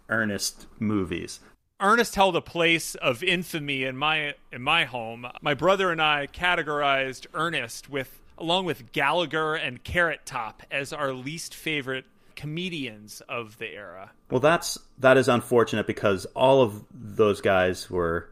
Ernest 0.10 0.68
movies. 0.80 1.40
Ernest 1.80 2.16
held 2.16 2.36
a 2.36 2.42
place 2.42 2.96
of 2.96 3.24
infamy 3.24 3.84
in 3.84 3.98
my 3.98 4.36
in 4.52 4.62
my 4.62 4.86
home. 4.86 5.28
My 5.42 5.54
brother 5.54 5.92
and 5.92 6.02
I 6.02 6.28
categorized 6.28 7.26
Ernest 7.34 7.90
with 7.90 8.22
along 8.38 8.66
with 8.66 8.92
Gallagher 8.92 9.56
and 9.56 9.84
Carrot 9.84 10.22
Top 10.26 10.64
as 10.72 10.94
our 10.94 11.14
least 11.14 11.54
favorite 11.54 12.06
comedians 12.36 13.22
of 13.30 13.58
the 13.58 13.68
era. 13.68 14.12
Well, 14.30 14.40
that's 14.40 14.78
that 15.00 15.18
is 15.18 15.28
unfortunate 15.28 15.88
because 15.88 16.26
all 16.36 16.62
of 16.62 16.84
those 16.92 17.42
guys 17.42 17.90
were, 17.90 18.30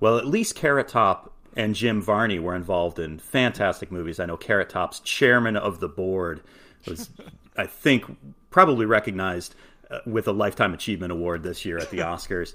well, 0.00 0.18
at 0.18 0.26
least 0.26 0.54
Carrot 0.54 0.88
Top 0.88 1.32
and 1.56 1.74
Jim 1.74 2.02
Varney 2.02 2.38
were 2.38 2.54
involved 2.54 2.98
in 2.98 3.18
fantastic 3.18 3.90
movies. 3.90 4.20
I 4.20 4.26
know 4.26 4.36
Carrot 4.36 4.68
Top's 4.68 5.00
chairman 5.00 5.56
of 5.56 5.80
the 5.80 5.88
board 5.88 6.42
was, 6.86 7.10
I 7.56 7.66
think, 7.66 8.04
probably 8.50 8.86
recognized 8.86 9.54
uh, 9.90 10.00
with 10.06 10.28
a 10.28 10.32
lifetime 10.32 10.74
achievement 10.74 11.12
award 11.12 11.42
this 11.42 11.64
year 11.64 11.78
at 11.78 11.90
the 11.90 11.98
Oscars. 12.00 12.54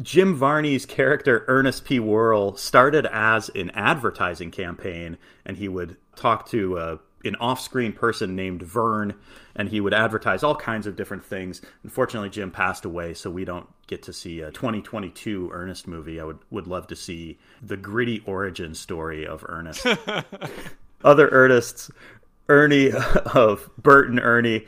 Jim 0.00 0.36
Varney's 0.36 0.86
character 0.86 1.44
Ernest 1.48 1.84
P. 1.84 1.98
Worrell 1.98 2.56
started 2.56 3.04
as 3.06 3.48
an 3.50 3.70
advertising 3.70 4.52
campaign, 4.52 5.18
and 5.44 5.56
he 5.56 5.66
would 5.66 5.96
talk 6.14 6.48
to 6.50 6.78
uh, 6.78 6.96
an 7.24 7.36
off-screen 7.36 7.92
person 7.92 8.36
named 8.36 8.62
Vern, 8.62 9.14
and 9.56 9.68
he 9.68 9.80
would 9.80 9.94
advertise 9.94 10.42
all 10.42 10.54
kinds 10.54 10.86
of 10.86 10.96
different 10.96 11.24
things. 11.24 11.60
Unfortunately, 11.82 12.30
Jim 12.30 12.50
passed 12.50 12.84
away, 12.84 13.14
so 13.14 13.30
we 13.30 13.44
don't 13.44 13.68
get 13.86 14.02
to 14.04 14.12
see 14.12 14.40
a 14.40 14.50
2022 14.50 15.50
Ernest 15.52 15.88
movie. 15.88 16.20
I 16.20 16.24
would 16.24 16.38
would 16.50 16.66
love 16.66 16.86
to 16.88 16.96
see 16.96 17.38
the 17.62 17.76
gritty 17.76 18.22
origin 18.26 18.74
story 18.74 19.26
of 19.26 19.44
Ernest. 19.48 19.86
Other 21.04 21.28
Ernests, 21.28 21.90
Ernie 22.48 22.92
of 23.34 23.70
Bert 23.78 24.08
and 24.08 24.20
Ernie, 24.20 24.66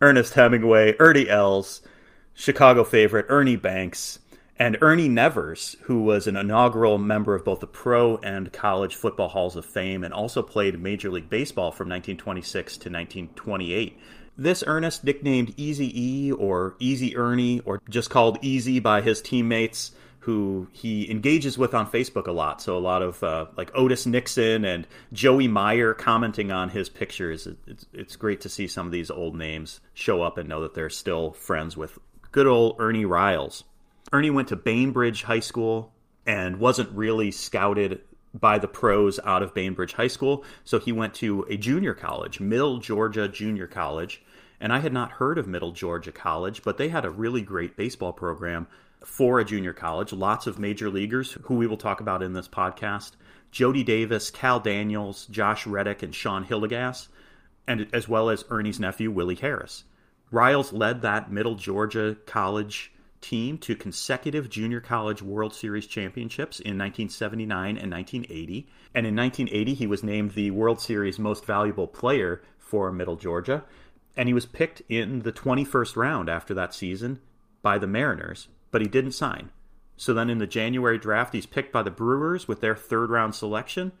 Ernest 0.00 0.34
Hemingway, 0.34 0.94
Ernie 0.98 1.28
Els, 1.28 1.82
Chicago 2.34 2.84
favorite 2.84 3.26
Ernie 3.28 3.56
Banks, 3.56 4.19
and 4.60 4.76
Ernie 4.82 5.08
Nevers, 5.08 5.74
who 5.84 6.02
was 6.02 6.26
an 6.26 6.36
inaugural 6.36 6.98
member 6.98 7.34
of 7.34 7.46
both 7.46 7.60
the 7.60 7.66
Pro 7.66 8.18
and 8.18 8.52
College 8.52 8.94
Football 8.94 9.28
Halls 9.28 9.56
of 9.56 9.64
Fame 9.64 10.04
and 10.04 10.12
also 10.12 10.42
played 10.42 10.78
Major 10.78 11.08
League 11.08 11.30
Baseball 11.30 11.72
from 11.72 11.88
1926 11.88 12.74
to 12.74 12.90
1928. 12.90 13.98
This 14.36 14.62
Ernest, 14.66 15.02
nicknamed 15.02 15.54
Easy 15.56 15.90
E 15.98 16.30
or 16.30 16.76
Easy 16.78 17.16
Ernie, 17.16 17.60
or 17.60 17.80
just 17.88 18.10
called 18.10 18.36
Easy 18.42 18.80
by 18.80 19.00
his 19.00 19.22
teammates, 19.22 19.92
who 20.20 20.68
he 20.72 21.10
engages 21.10 21.56
with 21.56 21.72
on 21.72 21.90
Facebook 21.90 22.26
a 22.26 22.32
lot. 22.32 22.60
So 22.60 22.76
a 22.76 22.78
lot 22.78 23.00
of 23.00 23.22
uh, 23.24 23.46
like 23.56 23.70
Otis 23.74 24.04
Nixon 24.04 24.66
and 24.66 24.86
Joey 25.10 25.48
Meyer 25.48 25.94
commenting 25.94 26.52
on 26.52 26.68
his 26.68 26.90
pictures. 26.90 27.48
It's, 27.66 27.86
it's 27.94 28.16
great 28.16 28.42
to 28.42 28.50
see 28.50 28.66
some 28.66 28.84
of 28.84 28.92
these 28.92 29.10
old 29.10 29.34
names 29.34 29.80
show 29.94 30.20
up 30.20 30.36
and 30.36 30.50
know 30.50 30.60
that 30.60 30.74
they're 30.74 30.90
still 30.90 31.32
friends 31.32 31.78
with 31.78 31.98
good 32.30 32.46
old 32.46 32.76
Ernie 32.78 33.06
Riles. 33.06 33.64
Ernie 34.12 34.30
went 34.30 34.48
to 34.48 34.56
Bainbridge 34.56 35.22
High 35.22 35.40
School 35.40 35.92
and 36.26 36.58
wasn't 36.58 36.90
really 36.90 37.30
scouted 37.30 38.00
by 38.34 38.58
the 38.58 38.68
pros 38.68 39.18
out 39.24 39.42
of 39.42 39.54
Bainbridge 39.54 39.94
High 39.94 40.08
School. 40.08 40.44
So 40.64 40.78
he 40.78 40.92
went 40.92 41.14
to 41.14 41.46
a 41.48 41.56
junior 41.56 41.94
college, 41.94 42.40
Middle 42.40 42.78
Georgia 42.78 43.28
Junior 43.28 43.66
College. 43.66 44.22
And 44.60 44.72
I 44.72 44.80
had 44.80 44.92
not 44.92 45.12
heard 45.12 45.38
of 45.38 45.48
Middle 45.48 45.72
Georgia 45.72 46.12
College, 46.12 46.62
but 46.62 46.76
they 46.76 46.88
had 46.88 47.04
a 47.04 47.10
really 47.10 47.40
great 47.40 47.76
baseball 47.76 48.12
program 48.12 48.66
for 49.04 49.40
a 49.40 49.44
junior 49.44 49.72
college. 49.72 50.12
Lots 50.12 50.46
of 50.46 50.58
major 50.58 50.90
leaguers 50.90 51.38
who 51.44 51.54
we 51.54 51.66
will 51.66 51.76
talk 51.76 52.00
about 52.00 52.22
in 52.22 52.34
this 52.34 52.48
podcast 52.48 53.12
Jody 53.50 53.82
Davis, 53.82 54.30
Kal 54.30 54.60
Daniels, 54.60 55.26
Josh 55.26 55.66
Reddick, 55.66 56.02
and 56.02 56.14
Shawn 56.14 56.44
Hillegas, 56.44 57.08
and 57.66 57.88
as 57.92 58.08
well 58.08 58.30
as 58.30 58.44
Ernie's 58.50 58.78
nephew, 58.78 59.10
Willie 59.10 59.34
Harris. 59.34 59.84
Riles 60.30 60.72
led 60.72 61.02
that 61.02 61.32
Middle 61.32 61.56
Georgia 61.56 62.16
College 62.26 62.92
team 63.20 63.58
to 63.58 63.76
consecutive 63.76 64.48
junior 64.48 64.80
college 64.80 65.22
World 65.22 65.54
Series 65.54 65.86
championships 65.86 66.58
in 66.58 66.78
1979 66.78 67.76
and 67.76 67.90
1980. 67.90 68.66
And 68.94 69.06
in 69.06 69.16
1980, 69.16 69.74
he 69.74 69.86
was 69.86 70.02
named 70.02 70.32
the 70.32 70.50
World 70.50 70.80
Series 70.80 71.18
most 71.18 71.44
valuable 71.44 71.86
player 71.86 72.42
for 72.58 72.90
Middle 72.90 73.16
Georgia. 73.16 73.64
And 74.16 74.28
he 74.28 74.34
was 74.34 74.46
picked 74.46 74.82
in 74.88 75.20
the 75.20 75.32
21st 75.32 75.96
round 75.96 76.28
after 76.28 76.54
that 76.54 76.74
season 76.74 77.20
by 77.62 77.78
the 77.78 77.86
Mariners, 77.86 78.48
but 78.70 78.80
he 78.80 78.88
didn't 78.88 79.12
sign. 79.12 79.50
So 79.96 80.14
then 80.14 80.30
in 80.30 80.38
the 80.38 80.46
January 80.46 80.98
draft, 80.98 81.34
he's 81.34 81.46
picked 81.46 81.72
by 81.72 81.82
the 81.82 81.90
Brewers 81.90 82.48
with 82.48 82.60
their 82.60 82.74
third 82.74 83.10
round 83.10 83.34
selection, 83.34 83.92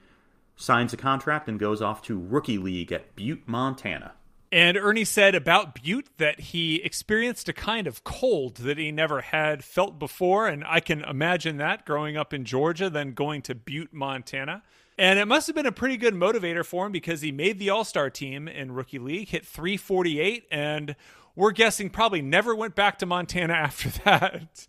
signs 0.56 0.92
a 0.92 0.96
contract, 0.96 1.48
and 1.48 1.60
goes 1.60 1.82
off 1.82 2.02
to 2.02 2.18
Rookie 2.18 2.58
League 2.58 2.90
at 2.90 3.14
Butte, 3.14 3.46
Montana. 3.46 4.14
And 4.52 4.76
Ernie 4.76 5.04
said 5.04 5.36
about 5.36 5.80
Butte 5.80 6.08
that 6.18 6.40
he 6.40 6.82
experienced 6.82 7.48
a 7.48 7.52
kind 7.52 7.86
of 7.86 8.02
cold 8.02 8.56
that 8.56 8.78
he 8.78 8.90
never 8.90 9.20
had 9.20 9.62
felt 9.62 9.98
before. 10.00 10.48
And 10.48 10.64
I 10.66 10.80
can 10.80 11.02
imagine 11.02 11.58
that 11.58 11.86
growing 11.86 12.16
up 12.16 12.34
in 12.34 12.44
Georgia, 12.44 12.90
then 12.90 13.12
going 13.12 13.42
to 13.42 13.54
Butte, 13.54 13.92
Montana. 13.92 14.62
And 14.98 15.18
it 15.18 15.26
must 15.26 15.46
have 15.46 15.54
been 15.54 15.66
a 15.66 15.72
pretty 15.72 15.96
good 15.96 16.14
motivator 16.14 16.64
for 16.64 16.84
him 16.84 16.92
because 16.92 17.20
he 17.20 17.30
made 17.30 17.58
the 17.58 17.70
All 17.70 17.84
Star 17.84 18.10
team 18.10 18.48
in 18.48 18.72
Rookie 18.72 18.98
League, 18.98 19.28
hit 19.28 19.46
348, 19.46 20.46
and 20.50 20.96
we're 21.36 21.52
guessing 21.52 21.88
probably 21.88 22.20
never 22.20 22.54
went 22.54 22.74
back 22.74 22.98
to 22.98 23.06
Montana 23.06 23.52
after 23.54 23.88
that. 24.04 24.66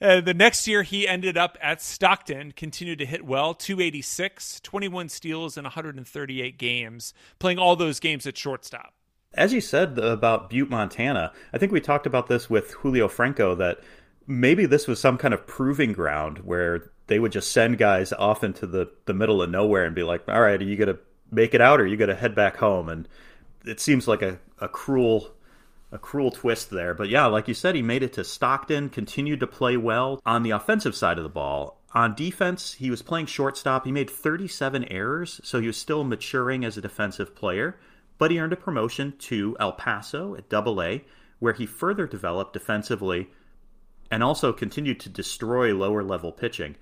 The 0.00 0.34
next 0.34 0.66
year, 0.66 0.82
he 0.82 1.06
ended 1.06 1.38
up 1.38 1.56
at 1.62 1.80
Stockton, 1.80 2.52
continued 2.52 2.98
to 2.98 3.06
hit 3.06 3.24
well 3.24 3.54
286, 3.54 4.60
21 4.60 5.08
steals 5.08 5.56
in 5.56 5.62
138 5.62 6.58
games, 6.58 7.14
playing 7.38 7.58
all 7.58 7.76
those 7.76 8.00
games 8.00 8.26
at 8.26 8.36
shortstop. 8.36 8.92
As 9.34 9.52
you 9.52 9.60
said 9.60 9.98
about 9.98 10.50
Butte, 10.50 10.68
Montana, 10.68 11.32
I 11.52 11.58
think 11.58 11.72
we 11.72 11.80
talked 11.80 12.06
about 12.06 12.26
this 12.26 12.50
with 12.50 12.72
Julio 12.72 13.08
Franco 13.08 13.54
that 13.54 13.80
maybe 14.26 14.66
this 14.66 14.86
was 14.86 15.00
some 15.00 15.16
kind 15.16 15.32
of 15.32 15.46
proving 15.46 15.92
ground 15.92 16.38
where 16.38 16.90
they 17.06 17.18
would 17.18 17.32
just 17.32 17.50
send 17.50 17.78
guys 17.78 18.12
off 18.12 18.44
into 18.44 18.66
the, 18.66 18.90
the 19.06 19.14
middle 19.14 19.42
of 19.42 19.50
nowhere 19.50 19.84
and 19.84 19.94
be 19.94 20.02
like, 20.02 20.28
all 20.28 20.40
right, 20.40 20.60
are 20.60 20.64
you 20.64 20.76
going 20.76 20.94
to 20.94 20.98
make 21.30 21.54
it 21.54 21.60
out 21.60 21.80
or 21.80 21.84
are 21.84 21.86
you 21.86 21.96
going 21.96 22.08
to 22.08 22.14
head 22.14 22.34
back 22.34 22.56
home? 22.58 22.88
And 22.88 23.08
it 23.64 23.80
seems 23.80 24.06
like 24.06 24.22
a, 24.22 24.38
a 24.60 24.68
cruel 24.68 25.34
a 25.90 25.98
cruel 25.98 26.30
twist 26.30 26.70
there. 26.70 26.94
But 26.94 27.10
yeah, 27.10 27.26
like 27.26 27.48
you 27.48 27.54
said, 27.54 27.74
he 27.74 27.82
made 27.82 28.02
it 28.02 28.14
to 28.14 28.24
Stockton, 28.24 28.88
continued 28.88 29.40
to 29.40 29.46
play 29.46 29.76
well 29.76 30.22
on 30.24 30.42
the 30.42 30.50
offensive 30.50 30.94
side 30.94 31.18
of 31.18 31.22
the 31.22 31.28
ball. 31.28 31.82
On 31.92 32.14
defense, 32.14 32.72
he 32.72 32.88
was 32.88 33.02
playing 33.02 33.26
shortstop. 33.26 33.84
He 33.84 33.92
made 33.92 34.08
37 34.08 34.84
errors, 34.84 35.38
so 35.44 35.60
he 35.60 35.66
was 35.66 35.76
still 35.76 36.02
maturing 36.02 36.64
as 36.64 36.78
a 36.78 36.80
defensive 36.80 37.34
player 37.34 37.78
but 38.22 38.30
he 38.30 38.38
earned 38.38 38.52
a 38.52 38.56
promotion 38.56 39.12
to 39.18 39.56
El 39.58 39.72
Paso 39.72 40.36
at 40.36 40.48
Double 40.48 40.80
A, 40.80 41.02
where 41.40 41.54
he 41.54 41.66
further 41.66 42.06
developed 42.06 42.52
defensively 42.52 43.28
and 44.12 44.22
also 44.22 44.52
continued 44.52 45.00
to 45.00 45.08
destroy 45.08 45.74
lower 45.74 46.04
level 46.04 46.30
pitching 46.30 46.76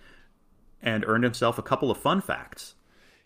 and 0.83 1.03
earned 1.07 1.25
himself 1.25 1.59
a 1.59 1.63
couple 1.63 1.91
of 1.91 1.97
fun 1.97 2.21
facts. 2.21 2.75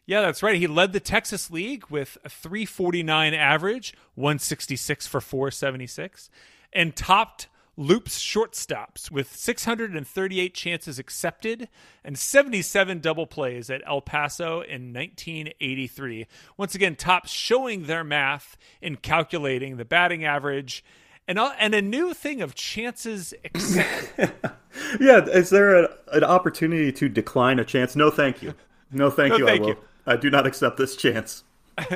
Yeah, 0.07 0.21
that's 0.21 0.45
right. 0.45 0.55
He 0.55 0.69
led 0.69 0.93
the 0.93 1.01
Texas 1.01 1.51
League 1.51 1.87
with 1.91 2.17
a 2.25 2.29
349 2.29 3.35
average, 3.35 3.95
166 4.15 5.09
for 5.09 5.21
476, 5.21 6.31
and 6.73 6.95
topped 6.95 7.49
Loop's 7.77 8.21
shortstops 8.21 9.11
with 9.11 9.35
638 9.35 10.55
chances 10.55 10.99
accepted 10.99 11.69
and 12.05 12.19
77 12.19 13.01
double 13.01 13.27
plays 13.27 13.71
at 13.71 13.83
El 13.87 14.01
Paso 14.01 14.61
in 14.61 14.93
1983. 14.93 16.27
Once 16.57 16.75
again, 16.75 16.97
Topps 16.97 17.31
showing 17.31 17.85
their 17.85 18.05
math 18.05 18.57
in 18.81 18.97
calculating 18.97 19.77
the 19.77 19.85
batting 19.85 20.25
average 20.25 20.85
and 21.27 21.39
uh, 21.39 21.53
and 21.59 21.75
a 21.75 21.83
new 21.83 22.13
thing 22.13 22.43
of 22.43 22.55
chances 22.55 23.33
accepted. 23.45 24.33
yeah, 25.01 25.25
is 25.25 25.51
there 25.51 25.85
a, 25.85 25.97
an 26.13 26.25
opportunity 26.25 26.93
to 26.93 27.09
decline 27.09 27.59
a 27.59 27.65
chance? 27.65 27.97
No, 27.97 28.11
thank 28.11 28.43
you. 28.43 28.55
No, 28.91 29.11
thank 29.11 29.31
no, 29.33 29.39
you. 29.39 29.47
Thank 29.47 29.61
I 29.61 29.63
will. 29.63 29.69
You. 29.71 29.77
I 30.07 30.17
do 30.17 30.31
not 30.31 30.47
accept 30.47 30.77
this 30.77 30.97
chance. 30.97 31.45
I 31.79 31.87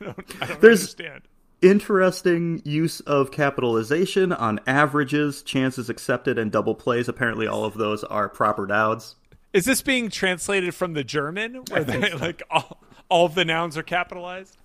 don't, 0.00 0.42
I 0.42 0.46
don't 0.46 0.60
There's, 0.60 0.80
understand 0.80 1.22
interesting 1.62 2.60
use 2.64 3.00
of 3.00 3.30
capitalization 3.30 4.32
on 4.32 4.60
averages, 4.66 5.42
chances 5.42 5.88
accepted, 5.88 6.38
and 6.38 6.52
double 6.52 6.74
plays. 6.74 7.08
Apparently, 7.08 7.46
all 7.46 7.64
of 7.64 7.74
those 7.74 8.04
are 8.04 8.28
proper 8.28 8.66
nouns. 8.66 9.14
Is 9.52 9.64
this 9.64 9.82
being 9.82 10.10
translated 10.10 10.74
from 10.74 10.94
the 10.94 11.04
German, 11.04 11.62
where 11.70 11.84
they, 11.84 12.10
so. 12.10 12.16
like 12.16 12.42
all, 12.50 12.82
all 13.08 13.26
of 13.26 13.34
the 13.34 13.44
nouns 13.44 13.76
are 13.78 13.82
capitalized? 13.82 14.56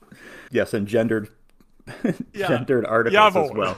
Yes, 0.51 0.74
and 0.74 0.88
gendered, 0.88 1.30
yeah. 2.34 2.48
gendered 2.48 2.86
articles 2.86 3.34
Jawohl. 3.34 3.46
as 3.46 3.51
well. 3.51 3.77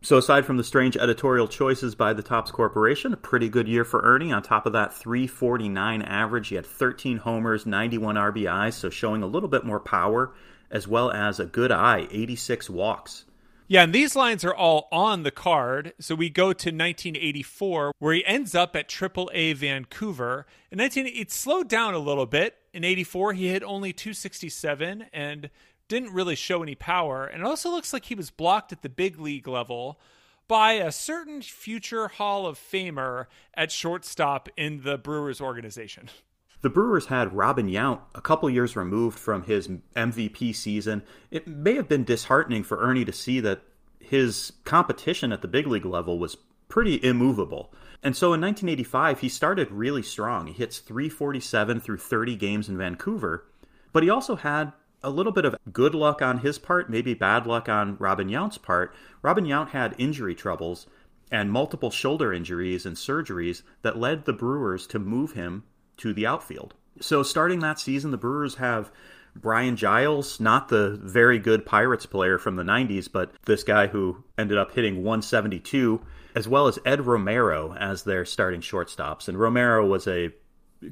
So, 0.00 0.16
aside 0.16 0.46
from 0.46 0.58
the 0.58 0.64
strange 0.64 0.96
editorial 0.96 1.48
choices 1.48 1.94
by 1.96 2.12
the 2.12 2.22
Topps 2.22 2.52
Corporation, 2.52 3.12
a 3.12 3.16
pretty 3.16 3.48
good 3.48 3.66
year 3.66 3.84
for 3.84 4.00
Ernie. 4.02 4.32
On 4.32 4.42
top 4.42 4.64
of 4.66 4.72
that, 4.72 4.94
349 4.94 6.02
average. 6.02 6.48
He 6.48 6.54
had 6.54 6.66
13 6.66 7.18
homers, 7.18 7.66
91 7.66 8.14
RBIs, 8.14 8.74
so 8.74 8.90
showing 8.90 9.22
a 9.22 9.26
little 9.26 9.48
bit 9.48 9.64
more 9.64 9.80
power 9.80 10.32
as 10.70 10.86
well 10.86 11.10
as 11.10 11.40
a 11.40 11.46
good 11.46 11.72
eye, 11.72 12.06
86 12.10 12.70
walks. 12.70 13.24
Yeah, 13.70 13.82
and 13.82 13.92
these 13.92 14.16
lines 14.16 14.44
are 14.44 14.54
all 14.54 14.88
on 14.90 15.24
the 15.24 15.30
card. 15.30 15.92
So 16.00 16.14
we 16.14 16.30
go 16.30 16.54
to 16.54 16.70
1984, 16.70 17.92
where 17.98 18.14
he 18.14 18.24
ends 18.24 18.54
up 18.54 18.74
at 18.74 18.88
AAA 18.88 19.56
Vancouver. 19.56 20.46
In 20.70 20.78
19, 20.78 21.06
it 21.06 21.30
slowed 21.30 21.68
down 21.68 21.92
a 21.92 21.98
little 21.98 22.24
bit. 22.24 22.56
In 22.72 22.82
84, 22.82 23.34
he 23.34 23.48
hit 23.48 23.62
only 23.62 23.92
267 23.92 25.06
and 25.12 25.50
didn't 25.86 26.14
really 26.14 26.34
show 26.34 26.62
any 26.62 26.74
power. 26.74 27.26
And 27.26 27.42
it 27.42 27.46
also 27.46 27.70
looks 27.70 27.92
like 27.92 28.06
he 28.06 28.14
was 28.14 28.30
blocked 28.30 28.72
at 28.72 28.80
the 28.80 28.88
big 28.88 29.20
league 29.20 29.46
level 29.46 30.00
by 30.48 30.72
a 30.72 30.90
certain 30.90 31.42
future 31.42 32.08
Hall 32.08 32.46
of 32.46 32.58
Famer 32.58 33.26
at 33.52 33.70
shortstop 33.70 34.48
in 34.56 34.82
the 34.82 34.96
Brewers 34.96 35.42
organization. 35.42 36.08
The 36.60 36.70
Brewers 36.70 37.06
had 37.06 37.36
Robin 37.36 37.68
Yount 37.68 38.00
a 38.16 38.20
couple 38.20 38.50
years 38.50 38.74
removed 38.74 39.16
from 39.16 39.44
his 39.44 39.68
MVP 39.94 40.54
season. 40.56 41.04
It 41.30 41.46
may 41.46 41.74
have 41.74 41.88
been 41.88 42.02
disheartening 42.02 42.64
for 42.64 42.80
Ernie 42.80 43.04
to 43.04 43.12
see 43.12 43.38
that 43.40 43.62
his 44.00 44.52
competition 44.64 45.32
at 45.32 45.40
the 45.40 45.48
big 45.48 45.68
league 45.68 45.84
level 45.84 46.18
was 46.18 46.36
pretty 46.68 47.02
immovable. 47.04 47.72
And 48.02 48.16
so 48.16 48.32
in 48.32 48.40
1985, 48.40 49.20
he 49.20 49.28
started 49.28 49.70
really 49.70 50.02
strong. 50.02 50.48
He 50.48 50.52
hits 50.52 50.78
347 50.80 51.80
through 51.80 51.98
30 51.98 52.34
games 52.34 52.68
in 52.68 52.76
Vancouver, 52.76 53.44
but 53.92 54.02
he 54.02 54.10
also 54.10 54.34
had 54.34 54.72
a 55.02 55.10
little 55.10 55.32
bit 55.32 55.44
of 55.44 55.56
good 55.72 55.94
luck 55.94 56.20
on 56.22 56.38
his 56.38 56.58
part, 56.58 56.90
maybe 56.90 57.14
bad 57.14 57.46
luck 57.46 57.68
on 57.68 57.96
Robin 57.98 58.28
Yount's 58.28 58.58
part. 58.58 58.92
Robin 59.22 59.44
Yount 59.44 59.68
had 59.68 59.94
injury 59.96 60.34
troubles 60.34 60.88
and 61.30 61.52
multiple 61.52 61.90
shoulder 61.90 62.32
injuries 62.32 62.84
and 62.84 62.96
surgeries 62.96 63.62
that 63.82 63.98
led 63.98 64.24
the 64.24 64.32
Brewers 64.32 64.88
to 64.88 64.98
move 64.98 65.32
him 65.32 65.62
to 65.98 66.12
the 66.12 66.26
outfield. 66.26 66.74
So 67.00 67.22
starting 67.22 67.60
that 67.60 67.78
season, 67.78 68.10
the 68.10 68.16
Brewers 68.16 68.56
have 68.56 68.90
Brian 69.36 69.76
Giles, 69.76 70.40
not 70.40 70.68
the 70.68 70.98
very 71.02 71.38
good 71.38 71.64
Pirates 71.64 72.06
player 72.06 72.38
from 72.38 72.56
the 72.56 72.62
90s, 72.62 73.08
but 73.10 73.32
this 73.46 73.62
guy 73.62 73.86
who 73.86 74.24
ended 74.36 74.58
up 74.58 74.72
hitting 74.72 74.96
172, 74.96 76.00
as 76.34 76.48
well 76.48 76.66
as 76.66 76.78
Ed 76.84 77.06
Romero 77.06 77.74
as 77.74 78.02
their 78.02 78.24
starting 78.24 78.60
shortstops. 78.60 79.28
And 79.28 79.38
Romero 79.38 79.86
was 79.86 80.08
a 80.08 80.30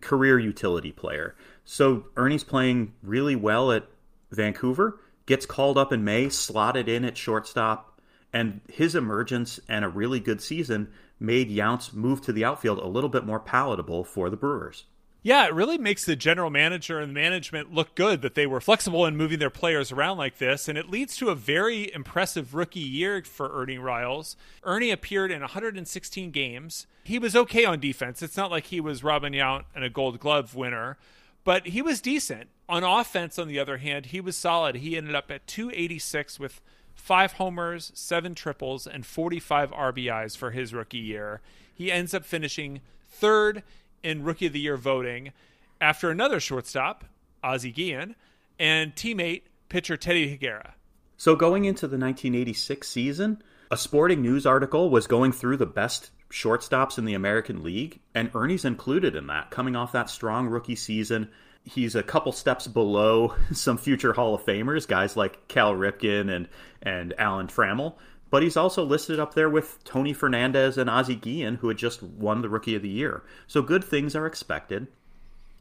career 0.01 0.39
utility 0.39 0.93
player. 0.93 1.35
So 1.65 2.07
Ernie's 2.17 2.45
playing 2.45 2.95
really 3.03 3.37
well 3.37 3.73
at 3.73 3.89
Vancouver, 4.31 5.01
gets 5.27 5.47
called 5.47 5.79
up 5.79 5.93
in 5.93 6.05
May, 6.05 6.29
slotted 6.29 6.89
in 6.89 7.05
at 7.05 7.17
shortstop, 7.17 8.01
and 8.33 8.61
his 8.69 8.95
emergence 8.95 9.59
and 9.69 9.85
a 9.85 9.89
really 9.89 10.21
good 10.21 10.41
season 10.41 10.89
made 11.19 11.49
Yount's 11.51 11.93
move 11.93 12.21
to 12.23 12.33
the 12.33 12.45
outfield 12.45 12.79
a 12.79 12.87
little 12.87 13.09
bit 13.09 13.25
more 13.25 13.41
palatable 13.41 14.05
for 14.05 14.29
the 14.29 14.37
Brewers. 14.37 14.85
Yeah, 15.27 15.47
it 15.47 15.55
really 15.55 15.77
makes 15.77 16.05
the 16.05 16.15
general 16.15 16.51
manager 16.51 17.01
and 17.01 17.13
management 17.13 17.75
look 17.75 17.97
good 17.97 18.23
that 18.23 18.37
they 18.37 18.47
were 18.47 18.61
flexible 18.61 19.05
in 19.07 19.17
moving 19.17 19.41
their 19.41 19.51
players 19.51 19.91
around 19.91 20.19
like 20.19 20.39
this, 20.39 20.69
and 20.69 20.79
it 20.79 20.89
leads 20.89 21.17
to 21.17 21.31
a 21.31 21.35
very 21.35 21.93
impressive 21.93 22.55
rookie 22.55 22.79
year 22.79 23.21
for 23.25 23.51
Ernie 23.61 23.77
Riles. 23.77 24.37
Ernie 24.63 24.93
appeared 24.93 25.33
in 25.33 25.41
116 25.41 26.31
games. 26.31 26.87
He 27.03 27.19
was 27.19 27.35
okay 27.35 27.65
on 27.65 27.81
defense. 27.81 28.23
It's 28.23 28.37
not 28.37 28.53
like 28.53 28.67
he 28.67 28.81
was 28.81 29.03
Robin 29.03 29.33
Yount 29.33 29.65
and 29.75 29.83
a 29.83 29.91
Gold 29.91 30.21
Glove 30.21 30.55
winner, 30.55 30.97
but 31.43 31.67
he 31.67 31.83
was 31.83 32.01
decent. 32.01 32.47
On 32.69 32.85
offense, 32.85 33.37
on 33.37 33.49
the 33.49 33.59
other 33.59 33.79
hand, 33.79 34.07
he 34.07 34.21
was 34.21 34.37
solid. 34.37 34.77
He 34.77 34.97
ended 34.97 35.17
up 35.17 35.33
at 35.33 35.49
286 35.49 36.39
with 36.39 36.61
five 36.95 37.33
homers, 37.33 37.91
seven 37.97 38.37
triples, 38.37 38.87
and 38.87 39.05
45 39.05 39.73
RBIs 39.73 40.37
for 40.37 40.53
his 40.53 40.73
rookie 40.73 40.99
year. 40.99 41.41
He 41.75 41.91
ends 41.91 42.15
up 42.15 42.25
finishing 42.25 42.81
third 43.11 43.65
in 44.07 44.23
Rookie 44.23 44.47
of 44.47 44.53
the 44.53 44.61
Year 44.61 44.77
voting 44.77 45.33
after 45.81 46.11
another 46.11 46.39
shortstop, 46.39 47.05
Ozzie 47.43 47.73
Guillen, 47.73 48.15
and 48.57 48.95
teammate 48.95 49.43
pitcher 49.69 49.97
Teddy 49.97 50.39
Higuera. 50.39 50.73
So 51.17 51.35
going 51.35 51.65
into 51.65 51.89
the 51.89 51.99
1986 51.99 52.89
season, 52.89 53.43
a 53.71 53.77
sporting 53.77 54.23
news 54.23 54.47
article 54.47 54.91
was 54.91 55.09
going 55.09 55.33
through 55.33 55.57
the 55.57 55.67
best 55.67 56.11
shortstops 56.31 56.99
in 56.99 57.05
the 57.05 57.15
American 57.15 57.65
League, 57.65 57.99
and 58.15 58.31
Ernie's 58.33 58.65
included 58.65 59.17
in 59.17 59.27
that, 59.27 59.51
coming 59.51 59.75
off 59.75 59.93
that 59.93 60.09
strong 60.09 60.47
rookie 60.47 60.77
season. 60.77 61.29
He's 61.65 61.97
a 61.97 62.03
couple 62.03 62.31
steps 62.31 62.69
below 62.69 63.35
some 63.53 63.77
future 63.77 64.13
Hall 64.13 64.37
of 64.37 64.45
Famers, 64.45 64.87
guys 64.87 65.17
like 65.17 65.49
Cal 65.49 65.75
Ripken 65.75 66.31
and, 66.31 66.49
and 66.81 67.13
Alan 67.19 67.49
Trammell, 67.49 67.97
but 68.31 68.43
he's 68.43 68.57
also 68.57 68.85
listed 68.85 69.21
up 69.21 69.35
there 69.35 69.49
with 69.49 69.83
Tony 69.85 70.13
Fernandez 70.13 70.77
and 70.77 70.91
Ozzie 70.91 71.15
Guillen, 71.15 71.57
who 71.57 71.69
had 71.69 71.79
just 71.79 72.03
won 72.03 72.43
the 72.43 72.49
Rookie 72.49 72.75
of 72.75 72.83
the 72.83 72.89
Year. 72.89 73.23
So 73.47 73.63
good 73.63 73.85
things 73.85 74.17
are 74.17 74.27
expected. 74.27 74.89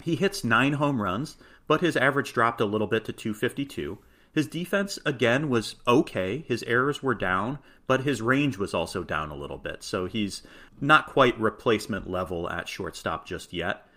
He 0.01 0.15
hits 0.15 0.43
nine 0.43 0.73
home 0.73 1.01
runs, 1.01 1.37
but 1.67 1.81
his 1.81 1.97
average 1.97 2.33
dropped 2.33 2.61
a 2.61 2.65
little 2.65 2.87
bit 2.87 3.05
to 3.05 3.13
252. 3.13 3.97
His 4.33 4.47
defense, 4.47 4.99
again, 5.05 5.49
was 5.49 5.75
okay. 5.87 6.43
His 6.47 6.61
errors 6.63 7.01
were 7.01 7.15
down, 7.15 7.59
but 7.87 8.01
his 8.01 8.21
range 8.21 8.57
was 8.57 8.73
also 8.73 9.01
down 9.03 9.31
a 9.31 9.35
little 9.35 9.57
bit. 9.57 9.81
So 9.81 10.07
he's 10.07 10.41
not 10.81 11.07
quite 11.07 11.39
replacement 11.39 12.09
level 12.09 12.49
at 12.49 12.67
shortstop 12.67 13.25
just 13.25 13.53
yet. 13.53 13.87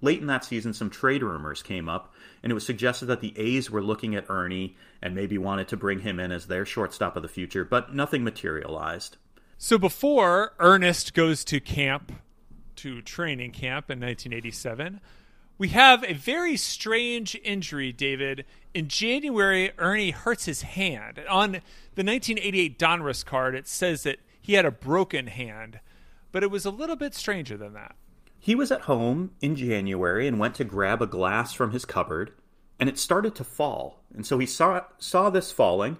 Late 0.00 0.20
in 0.20 0.26
that 0.28 0.44
season, 0.44 0.72
some 0.72 0.90
trade 0.90 1.22
rumors 1.22 1.62
came 1.62 1.88
up, 1.88 2.14
and 2.42 2.52
it 2.52 2.54
was 2.54 2.64
suggested 2.64 3.06
that 3.06 3.20
the 3.20 3.36
A's 3.36 3.70
were 3.70 3.82
looking 3.82 4.14
at 4.14 4.26
Ernie 4.28 4.76
and 5.02 5.14
maybe 5.14 5.38
wanted 5.38 5.68
to 5.68 5.76
bring 5.76 6.00
him 6.00 6.20
in 6.20 6.30
as 6.30 6.46
their 6.46 6.64
shortstop 6.64 7.16
of 7.16 7.22
the 7.22 7.28
future, 7.28 7.64
but 7.64 7.94
nothing 7.94 8.22
materialized. 8.22 9.16
So 9.56 9.76
before 9.76 10.52
Ernest 10.60 11.14
goes 11.14 11.44
to 11.46 11.58
camp, 11.58 12.12
to 12.76 13.02
training 13.02 13.50
camp 13.50 13.90
in 13.90 13.98
1987, 13.98 15.00
we 15.58 15.68
have 15.68 16.04
a 16.04 16.14
very 16.14 16.56
strange 16.56 17.36
injury, 17.42 17.92
David. 17.92 18.44
In 18.72 18.86
January, 18.86 19.72
Ernie 19.76 20.12
hurts 20.12 20.44
his 20.44 20.62
hand. 20.62 21.18
On 21.28 21.50
the 21.50 22.04
1988 22.04 22.78
Donruss 22.78 23.24
card, 23.24 23.56
it 23.56 23.66
says 23.66 24.04
that 24.04 24.20
he 24.40 24.52
had 24.52 24.64
a 24.64 24.70
broken 24.70 25.26
hand, 25.26 25.80
but 26.30 26.44
it 26.44 26.52
was 26.52 26.64
a 26.64 26.70
little 26.70 26.94
bit 26.94 27.16
stranger 27.16 27.56
than 27.56 27.72
that. 27.72 27.96
He 28.38 28.54
was 28.54 28.70
at 28.70 28.82
home 28.82 29.32
in 29.40 29.56
January 29.56 30.26
and 30.26 30.38
went 30.38 30.54
to 30.56 30.64
grab 30.64 31.02
a 31.02 31.06
glass 31.06 31.52
from 31.52 31.72
his 31.72 31.84
cupboard, 31.84 32.32
and 32.78 32.88
it 32.88 32.98
started 32.98 33.34
to 33.34 33.44
fall. 33.44 34.04
And 34.14 34.24
so 34.24 34.38
he 34.38 34.46
saw 34.46 34.82
saw 34.98 35.30
this 35.30 35.52
falling, 35.52 35.98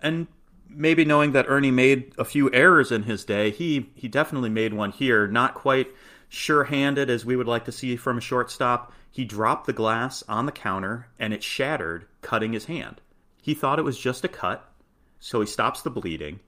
and 0.00 0.28
maybe 0.68 1.04
knowing 1.04 1.32
that 1.32 1.46
Ernie 1.48 1.72
made 1.72 2.12
a 2.16 2.24
few 2.24 2.50
errors 2.52 2.92
in 2.92 3.02
his 3.02 3.24
day, 3.24 3.50
he 3.50 3.90
he 3.94 4.08
definitely 4.08 4.50
made 4.50 4.72
one 4.72 4.92
here. 4.92 5.26
Not 5.26 5.54
quite 5.54 5.88
sure-handed 6.28 7.10
as 7.10 7.24
we 7.24 7.34
would 7.34 7.48
like 7.48 7.64
to 7.64 7.72
see 7.72 7.96
from 7.96 8.18
a 8.18 8.20
shortstop. 8.20 8.92
He 9.10 9.24
dropped 9.24 9.66
the 9.66 9.72
glass 9.72 10.22
on 10.28 10.46
the 10.46 10.52
counter, 10.52 11.08
and 11.18 11.34
it 11.34 11.42
shattered, 11.42 12.06
cutting 12.22 12.52
his 12.52 12.66
hand. 12.66 13.00
He 13.42 13.54
thought 13.54 13.80
it 13.80 13.84
was 13.84 13.98
just 13.98 14.24
a 14.24 14.28
cut, 14.28 14.72
so 15.18 15.40
he 15.40 15.46
stops 15.46 15.82
the 15.82 15.90
bleeding, 15.90 16.38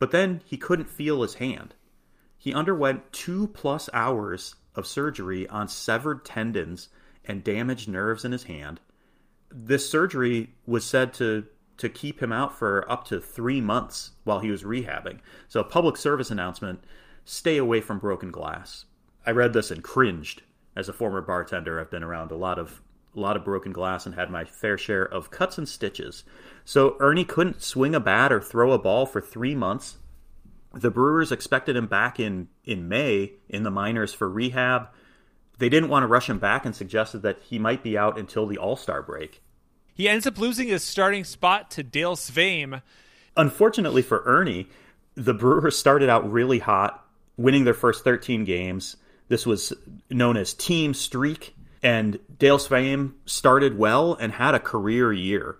but 0.00 0.10
then 0.10 0.40
he 0.44 0.56
couldn't 0.56 0.90
feel 0.90 1.22
his 1.22 1.34
hand. 1.34 1.74
He 2.36 2.52
underwent 2.52 3.12
two 3.12 3.46
plus 3.48 3.88
hours 3.92 4.56
of 4.74 4.86
surgery 4.86 5.48
on 5.48 5.68
severed 5.68 6.24
tendons 6.24 6.88
and 7.24 7.44
damaged 7.44 7.88
nerves 7.88 8.24
in 8.24 8.32
his 8.32 8.44
hand. 8.44 8.80
This 9.50 9.88
surgery 9.88 10.54
was 10.66 10.84
said 10.84 11.12
to 11.14 11.46
to 11.78 11.88
keep 11.88 12.20
him 12.20 12.32
out 12.32 12.58
for 12.58 12.90
up 12.90 13.04
to 13.06 13.20
three 13.20 13.60
months 13.60 14.10
while 14.24 14.40
he 14.40 14.50
was 14.50 14.64
rehabbing. 14.64 15.20
So, 15.48 15.60
a 15.60 15.64
public 15.64 15.96
service 15.96 16.30
announcement 16.30 16.82
stay 17.24 17.56
away 17.56 17.80
from 17.80 18.00
broken 18.00 18.30
glass. 18.30 18.84
I 19.24 19.30
read 19.30 19.52
this 19.52 19.70
and 19.70 19.82
cringed. 19.82 20.42
As 20.74 20.88
a 20.88 20.92
former 20.92 21.20
bartender, 21.20 21.80
I've 21.80 21.90
been 21.90 22.02
around 22.02 22.30
a 22.30 22.36
lot 22.36 22.58
of 22.58 22.82
a 23.16 23.20
lot 23.20 23.36
of 23.36 23.44
broken 23.44 23.72
glass 23.72 24.06
and 24.06 24.14
had 24.14 24.30
my 24.30 24.44
fair 24.44 24.76
share 24.78 25.02
of 25.02 25.30
cuts 25.30 25.58
and 25.58 25.68
stitches. 25.68 26.24
So 26.64 26.96
Ernie 27.00 27.24
couldn't 27.24 27.62
swing 27.62 27.94
a 27.94 28.00
bat 28.00 28.32
or 28.32 28.40
throw 28.40 28.72
a 28.72 28.78
ball 28.78 29.06
for 29.06 29.20
three 29.20 29.54
months 29.54 29.96
the 30.74 30.90
Brewers 30.90 31.32
expected 31.32 31.76
him 31.76 31.86
back 31.86 32.20
in, 32.20 32.48
in 32.64 32.88
May 32.88 33.32
in 33.48 33.62
the 33.62 33.70
minors 33.70 34.12
for 34.12 34.28
rehab. 34.28 34.88
They 35.58 35.68
didn't 35.68 35.88
want 35.88 36.04
to 36.04 36.08
rush 36.08 36.28
him 36.28 36.38
back 36.38 36.64
and 36.64 36.74
suggested 36.74 37.22
that 37.22 37.40
he 37.40 37.58
might 37.58 37.82
be 37.82 37.98
out 37.98 38.18
until 38.18 38.46
the 38.46 38.58
All 38.58 38.76
Star 38.76 39.02
break. 39.02 39.42
He 39.94 40.08
ends 40.08 40.26
up 40.26 40.38
losing 40.38 40.68
his 40.68 40.84
starting 40.84 41.24
spot 41.24 41.70
to 41.72 41.82
Dale 41.82 42.16
Sveum. 42.16 42.82
Unfortunately 43.36 44.02
for 44.02 44.22
Ernie, 44.24 44.68
the 45.14 45.34
Brewers 45.34 45.76
started 45.76 46.08
out 46.08 46.30
really 46.30 46.60
hot, 46.60 47.04
winning 47.36 47.64
their 47.64 47.74
first 47.74 48.04
13 48.04 48.44
games. 48.44 48.96
This 49.28 49.44
was 49.44 49.72
known 50.08 50.36
as 50.36 50.54
Team 50.54 50.94
Streak, 50.94 51.56
and 51.82 52.18
Dale 52.38 52.58
Sveum 52.58 53.14
started 53.26 53.76
well 53.76 54.14
and 54.14 54.32
had 54.32 54.54
a 54.54 54.60
career 54.60 55.12
year. 55.12 55.56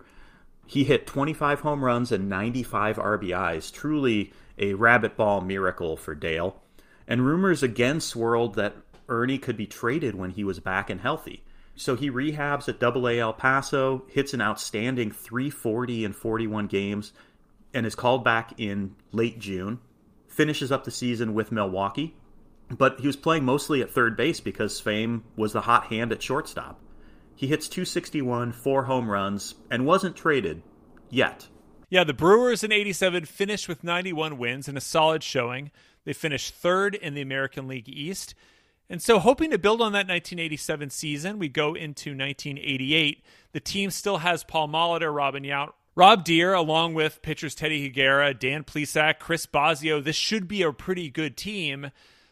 He 0.65 0.83
hit 0.85 1.07
25 1.07 1.59
home 1.61 1.83
runs 1.83 2.11
and 2.11 2.29
95 2.29 2.97
RBIs, 2.97 3.73
truly 3.73 4.31
a 4.59 4.73
rabbit 4.73 5.15
ball 5.15 5.41
miracle 5.41 5.97
for 5.97 6.13
Dale. 6.13 6.61
And 7.07 7.25
rumors 7.25 7.63
again 7.63 7.99
swirled 8.01 8.55
that 8.55 8.75
Ernie 9.07 9.39
could 9.39 9.57
be 9.57 9.65
traded 9.65 10.15
when 10.15 10.31
he 10.31 10.43
was 10.43 10.59
back 10.59 10.89
and 10.89 11.01
healthy. 11.01 11.43
So 11.75 11.95
he 11.95 12.11
rehabs 12.11 12.67
at 12.67 12.79
Double 12.79 13.07
A 13.07 13.19
El 13.19 13.33
Paso, 13.33 14.03
hits 14.09 14.33
an 14.33 14.41
outstanding 14.41 15.11
340 15.11 16.03
in 16.03 16.13
41 16.13 16.67
games, 16.67 17.13
and 17.73 17.85
is 17.85 17.95
called 17.95 18.23
back 18.23 18.53
in 18.57 18.95
late 19.11 19.39
June. 19.39 19.79
Finishes 20.27 20.71
up 20.71 20.83
the 20.83 20.91
season 20.91 21.33
with 21.33 21.51
Milwaukee, 21.51 22.15
but 22.69 22.99
he 22.99 23.07
was 23.07 23.15
playing 23.15 23.45
mostly 23.45 23.81
at 23.81 23.89
third 23.89 24.15
base 24.15 24.39
because 24.39 24.79
Sveum 24.79 25.21
was 25.35 25.53
the 25.53 25.61
hot 25.61 25.85
hand 25.85 26.11
at 26.11 26.21
shortstop. 26.21 26.79
He 27.35 27.47
hits 27.47 27.69
261, 27.69 28.51
four 28.51 28.83
home 28.83 29.09
runs, 29.09 29.55
and 29.71 29.85
wasn't 29.85 30.17
traded 30.17 30.61
yet. 31.09 31.47
Yeah, 31.89 32.03
the 32.03 32.13
Brewers 32.13 32.63
in 32.63 32.71
87 32.71 33.25
finished 33.25 33.67
with 33.67 33.83
91 33.83 34.37
wins 34.37 34.67
and 34.67 34.77
a 34.77 34.81
solid 34.81 35.23
showing. 35.23 35.71
They 36.05 36.13
finished 36.13 36.53
third 36.53 36.95
in 36.95 37.15
the 37.15 37.21
American 37.21 37.67
League 37.67 37.89
East. 37.89 38.35
And 38.89 39.01
so, 39.01 39.19
hoping 39.19 39.51
to 39.51 39.57
build 39.57 39.81
on 39.81 39.91
that 39.91 40.07
1987 40.07 40.89
season, 40.89 41.39
we 41.39 41.47
go 41.47 41.75
into 41.75 42.11
1988. 42.11 43.23
The 43.51 43.59
team 43.59 43.91
still 43.91 44.17
has 44.17 44.43
Paul 44.43 44.67
Molitor, 44.67 45.13
Robin 45.13 45.43
Yount, 45.43 45.73
Rob 45.95 46.23
Deer, 46.23 46.53
along 46.53 46.93
with 46.93 47.21
pitchers 47.21 47.53
Teddy 47.53 47.91
Higuera, 47.91 48.37
Dan 48.37 48.63
Plesac, 48.63 49.19
Chris 49.19 49.45
Bosio. 49.45 50.03
This 50.03 50.15
should 50.15 50.47
be 50.47 50.61
a 50.61 50.71
pretty 50.71 51.09
good 51.09 51.37
team. 51.37 51.91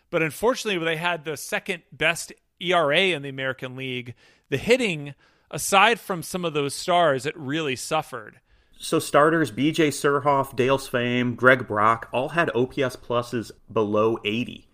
But 0.10 0.24
unfortunately, 0.24 0.84
they 0.84 0.98
had 0.98 1.26
the 1.26 1.38
second 1.38 1.84
best 1.92 2.32
ERA 2.60 3.00
in 3.00 3.24
the 3.24 3.30
American 3.30 3.76
League. 3.76 4.16
The 4.50 4.58
hitting, 4.58 5.14
aside 5.52 6.00
from 6.00 6.24
some 6.24 6.46
of 6.46 6.54
those 6.54 6.74
stars, 6.74 7.26
it 7.26 7.38
really 7.38 7.76
suffered. 7.76 8.40
So 8.80 9.00
starters 9.00 9.52
BJ 9.52 9.88
Surhoff, 9.88 10.56
Dale 10.56 10.78
Sveum, 10.78 11.36
Greg 11.36 11.68
Brock 11.68 12.08
all 12.14 12.30
had 12.30 12.52
OPS 12.56 12.96
pluses 12.96 13.52
below 13.72 14.20
80. 14.24 14.68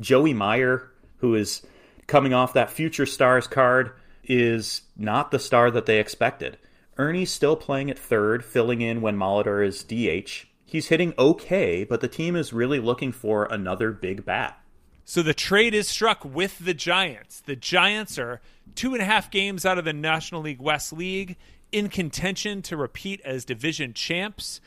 Joey 0.00 0.32
Meyer, 0.32 0.90
who 1.18 1.34
is 1.34 1.62
coming 2.06 2.32
off 2.32 2.54
that 2.54 2.70
future 2.70 3.06
stars 3.06 3.46
card, 3.46 3.92
is 4.24 4.82
not 4.96 5.30
the 5.30 5.38
star 5.38 5.70
that 5.70 5.86
they 5.86 5.98
expected. 5.98 6.56
Ernie's 6.96 7.30
still 7.30 7.56
playing 7.56 7.90
at 7.90 7.98
third, 7.98 8.44
filling 8.44 8.80
in 8.80 9.00
when 9.00 9.16
Molitor 9.16 9.66
is 9.66 9.84
DH. 9.84 10.46
He's 10.64 10.88
hitting 10.88 11.12
okay, 11.18 11.84
but 11.84 12.00
the 12.00 12.08
team 12.08 12.36
is 12.36 12.52
really 12.52 12.80
looking 12.80 13.12
for 13.12 13.44
another 13.44 13.92
big 13.92 14.24
bat. 14.24 14.58
So 15.04 15.22
the 15.22 15.34
trade 15.34 15.74
is 15.74 15.88
struck 15.88 16.24
with 16.24 16.58
the 16.58 16.74
Giants. 16.74 17.40
The 17.40 17.56
Giants 17.56 18.18
are 18.18 18.40
two 18.74 18.94
and 18.94 19.02
a 19.02 19.06
half 19.06 19.30
games 19.30 19.66
out 19.66 19.78
of 19.78 19.84
the 19.84 19.92
National 19.92 20.40
League 20.40 20.60
West 20.60 20.92
League 20.92 21.36
in 21.72 21.88
contention 21.88 22.62
to 22.62 22.76
repeat 22.76 23.20
as 23.24 23.44
division 23.44 23.94
champs. 23.94 24.60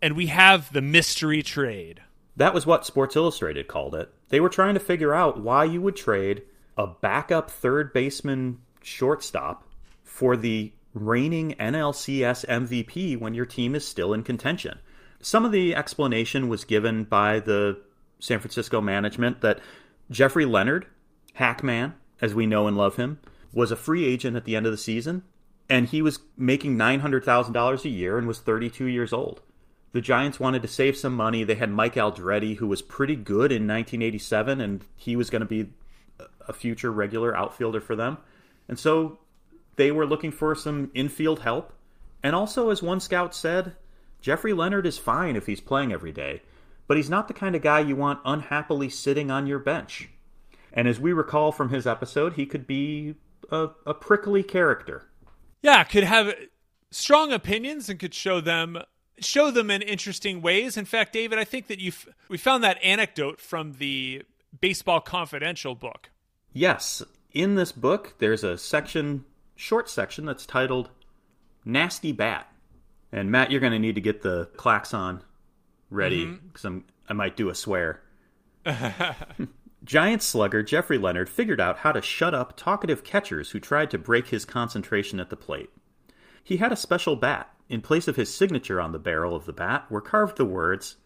And 0.00 0.14
we 0.14 0.26
have 0.26 0.72
the 0.72 0.82
mystery 0.82 1.42
trade. 1.42 2.02
That 2.36 2.54
was 2.54 2.66
what 2.66 2.84
Sports 2.84 3.16
Illustrated 3.16 3.68
called 3.68 3.94
it. 3.94 4.12
They 4.28 4.40
were 4.40 4.48
trying 4.48 4.74
to 4.74 4.80
figure 4.80 5.14
out 5.14 5.40
why 5.40 5.64
you 5.64 5.80
would 5.80 5.96
trade 5.96 6.42
a 6.76 6.86
backup 6.86 7.50
third 7.50 7.92
baseman 7.92 8.58
shortstop 8.82 9.68
for 10.02 10.36
the 10.36 10.72
reigning 10.92 11.54
NLCS 11.58 12.46
MVP 12.46 13.18
when 13.18 13.34
your 13.34 13.46
team 13.46 13.74
is 13.74 13.86
still 13.86 14.12
in 14.12 14.22
contention. 14.22 14.78
Some 15.20 15.44
of 15.44 15.52
the 15.52 15.74
explanation 15.74 16.48
was 16.48 16.64
given 16.64 17.04
by 17.04 17.40
the 17.40 17.80
San 18.18 18.40
Francisco 18.40 18.80
management 18.80 19.40
that 19.40 19.60
Jeffrey 20.10 20.44
Leonard, 20.44 20.86
Hackman, 21.34 21.94
as 22.20 22.34
we 22.34 22.46
know 22.46 22.66
and 22.66 22.76
love 22.76 22.96
him, 22.96 23.18
was 23.52 23.70
a 23.70 23.76
free 23.76 24.04
agent 24.04 24.36
at 24.36 24.44
the 24.44 24.56
end 24.56 24.66
of 24.66 24.72
the 24.72 24.78
season, 24.78 25.22
and 25.68 25.88
he 25.88 26.02
was 26.02 26.20
making 26.36 26.76
$900,000 26.76 27.84
a 27.84 27.88
year 27.88 28.18
and 28.18 28.26
was 28.26 28.38
32 28.40 28.86
years 28.86 29.12
old. 29.12 29.40
The 29.92 30.00
Giants 30.00 30.40
wanted 30.40 30.62
to 30.62 30.68
save 30.68 30.96
some 30.96 31.14
money. 31.14 31.44
They 31.44 31.54
had 31.54 31.70
Mike 31.70 31.94
Aldrete, 31.94 32.56
who 32.56 32.66
was 32.66 32.82
pretty 32.82 33.14
good 33.14 33.52
in 33.52 33.66
1987, 33.66 34.60
and 34.60 34.84
he 34.96 35.14
was 35.14 35.30
going 35.30 35.40
to 35.40 35.46
be 35.46 35.70
a 36.48 36.52
future 36.52 36.90
regular 36.90 37.36
outfielder 37.36 37.80
for 37.80 37.94
them. 37.94 38.18
And 38.68 38.78
so 38.78 39.18
they 39.76 39.92
were 39.92 40.06
looking 40.06 40.32
for 40.32 40.54
some 40.54 40.90
infield 40.94 41.40
help. 41.40 41.72
And 42.22 42.34
also, 42.34 42.70
as 42.70 42.82
one 42.82 43.00
scout 43.00 43.34
said, 43.34 43.76
Jeffrey 44.20 44.52
Leonard 44.52 44.86
is 44.86 44.98
fine 44.98 45.36
if 45.36 45.46
he's 45.46 45.60
playing 45.60 45.92
every 45.92 46.12
day, 46.12 46.42
but 46.86 46.96
he's 46.96 47.10
not 47.10 47.28
the 47.28 47.34
kind 47.34 47.54
of 47.54 47.62
guy 47.62 47.80
you 47.80 47.94
want 47.94 48.20
unhappily 48.24 48.88
sitting 48.88 49.30
on 49.30 49.46
your 49.46 49.58
bench. 49.58 50.08
And 50.72 50.88
as 50.88 50.98
we 50.98 51.12
recall 51.12 51.52
from 51.52 51.68
his 51.68 51.86
episode, 51.86 52.32
he 52.32 52.46
could 52.46 52.66
be 52.66 53.14
a, 53.50 53.68
a 53.86 53.94
prickly 53.94 54.42
character. 54.42 55.04
Yeah, 55.64 55.82
could 55.84 56.04
have 56.04 56.34
strong 56.90 57.32
opinions 57.32 57.88
and 57.88 57.98
could 57.98 58.12
show 58.12 58.42
them 58.42 58.78
show 59.18 59.50
them 59.50 59.70
in 59.70 59.80
interesting 59.80 60.42
ways. 60.42 60.76
In 60.76 60.84
fact, 60.84 61.14
David, 61.14 61.38
I 61.38 61.44
think 61.44 61.68
that 61.68 61.80
you 61.80 61.90
we 62.28 62.36
found 62.36 62.62
that 62.62 62.78
anecdote 62.84 63.40
from 63.40 63.72
the 63.78 64.24
Baseball 64.60 65.00
Confidential 65.00 65.74
book. 65.74 66.10
Yes, 66.52 67.02
in 67.32 67.54
this 67.54 67.72
book, 67.72 68.16
there's 68.18 68.44
a 68.44 68.58
section, 68.58 69.24
short 69.56 69.88
section 69.88 70.26
that's 70.26 70.44
titled 70.44 70.90
"Nasty 71.64 72.12
Bat." 72.12 72.46
And 73.10 73.30
Matt, 73.30 73.50
you're 73.50 73.60
going 73.60 73.72
to 73.72 73.78
need 73.78 73.94
to 73.94 74.02
get 74.02 74.20
the 74.20 74.50
klaxon 74.58 75.22
ready 75.88 76.26
because 76.26 76.64
mm-hmm. 76.64 76.86
I 77.08 77.14
might 77.14 77.38
do 77.38 77.48
a 77.48 77.54
swear. 77.54 78.02
Giant 79.84 80.22
slugger 80.22 80.62
Jeffrey 80.62 80.96
Leonard 80.98 81.28
figured 81.28 81.60
out 81.60 81.78
how 81.78 81.92
to 81.92 82.00
shut 82.00 82.34
up 82.34 82.56
talkative 82.56 83.04
catchers 83.04 83.50
who 83.50 83.60
tried 83.60 83.90
to 83.90 83.98
break 83.98 84.28
his 84.28 84.44
concentration 84.44 85.20
at 85.20 85.30
the 85.30 85.36
plate. 85.36 85.70
He 86.42 86.56
had 86.56 86.72
a 86.72 86.76
special 86.76 87.16
bat. 87.16 87.50
In 87.68 87.80
place 87.80 88.08
of 88.08 88.16
his 88.16 88.34
signature 88.34 88.80
on 88.80 88.92
the 88.92 88.98
barrel 88.98 89.34
of 89.36 89.46
the 89.46 89.52
bat 89.52 89.90
were 89.90 90.00
carved 90.00 90.36
the 90.36 90.44
words, 90.44 90.96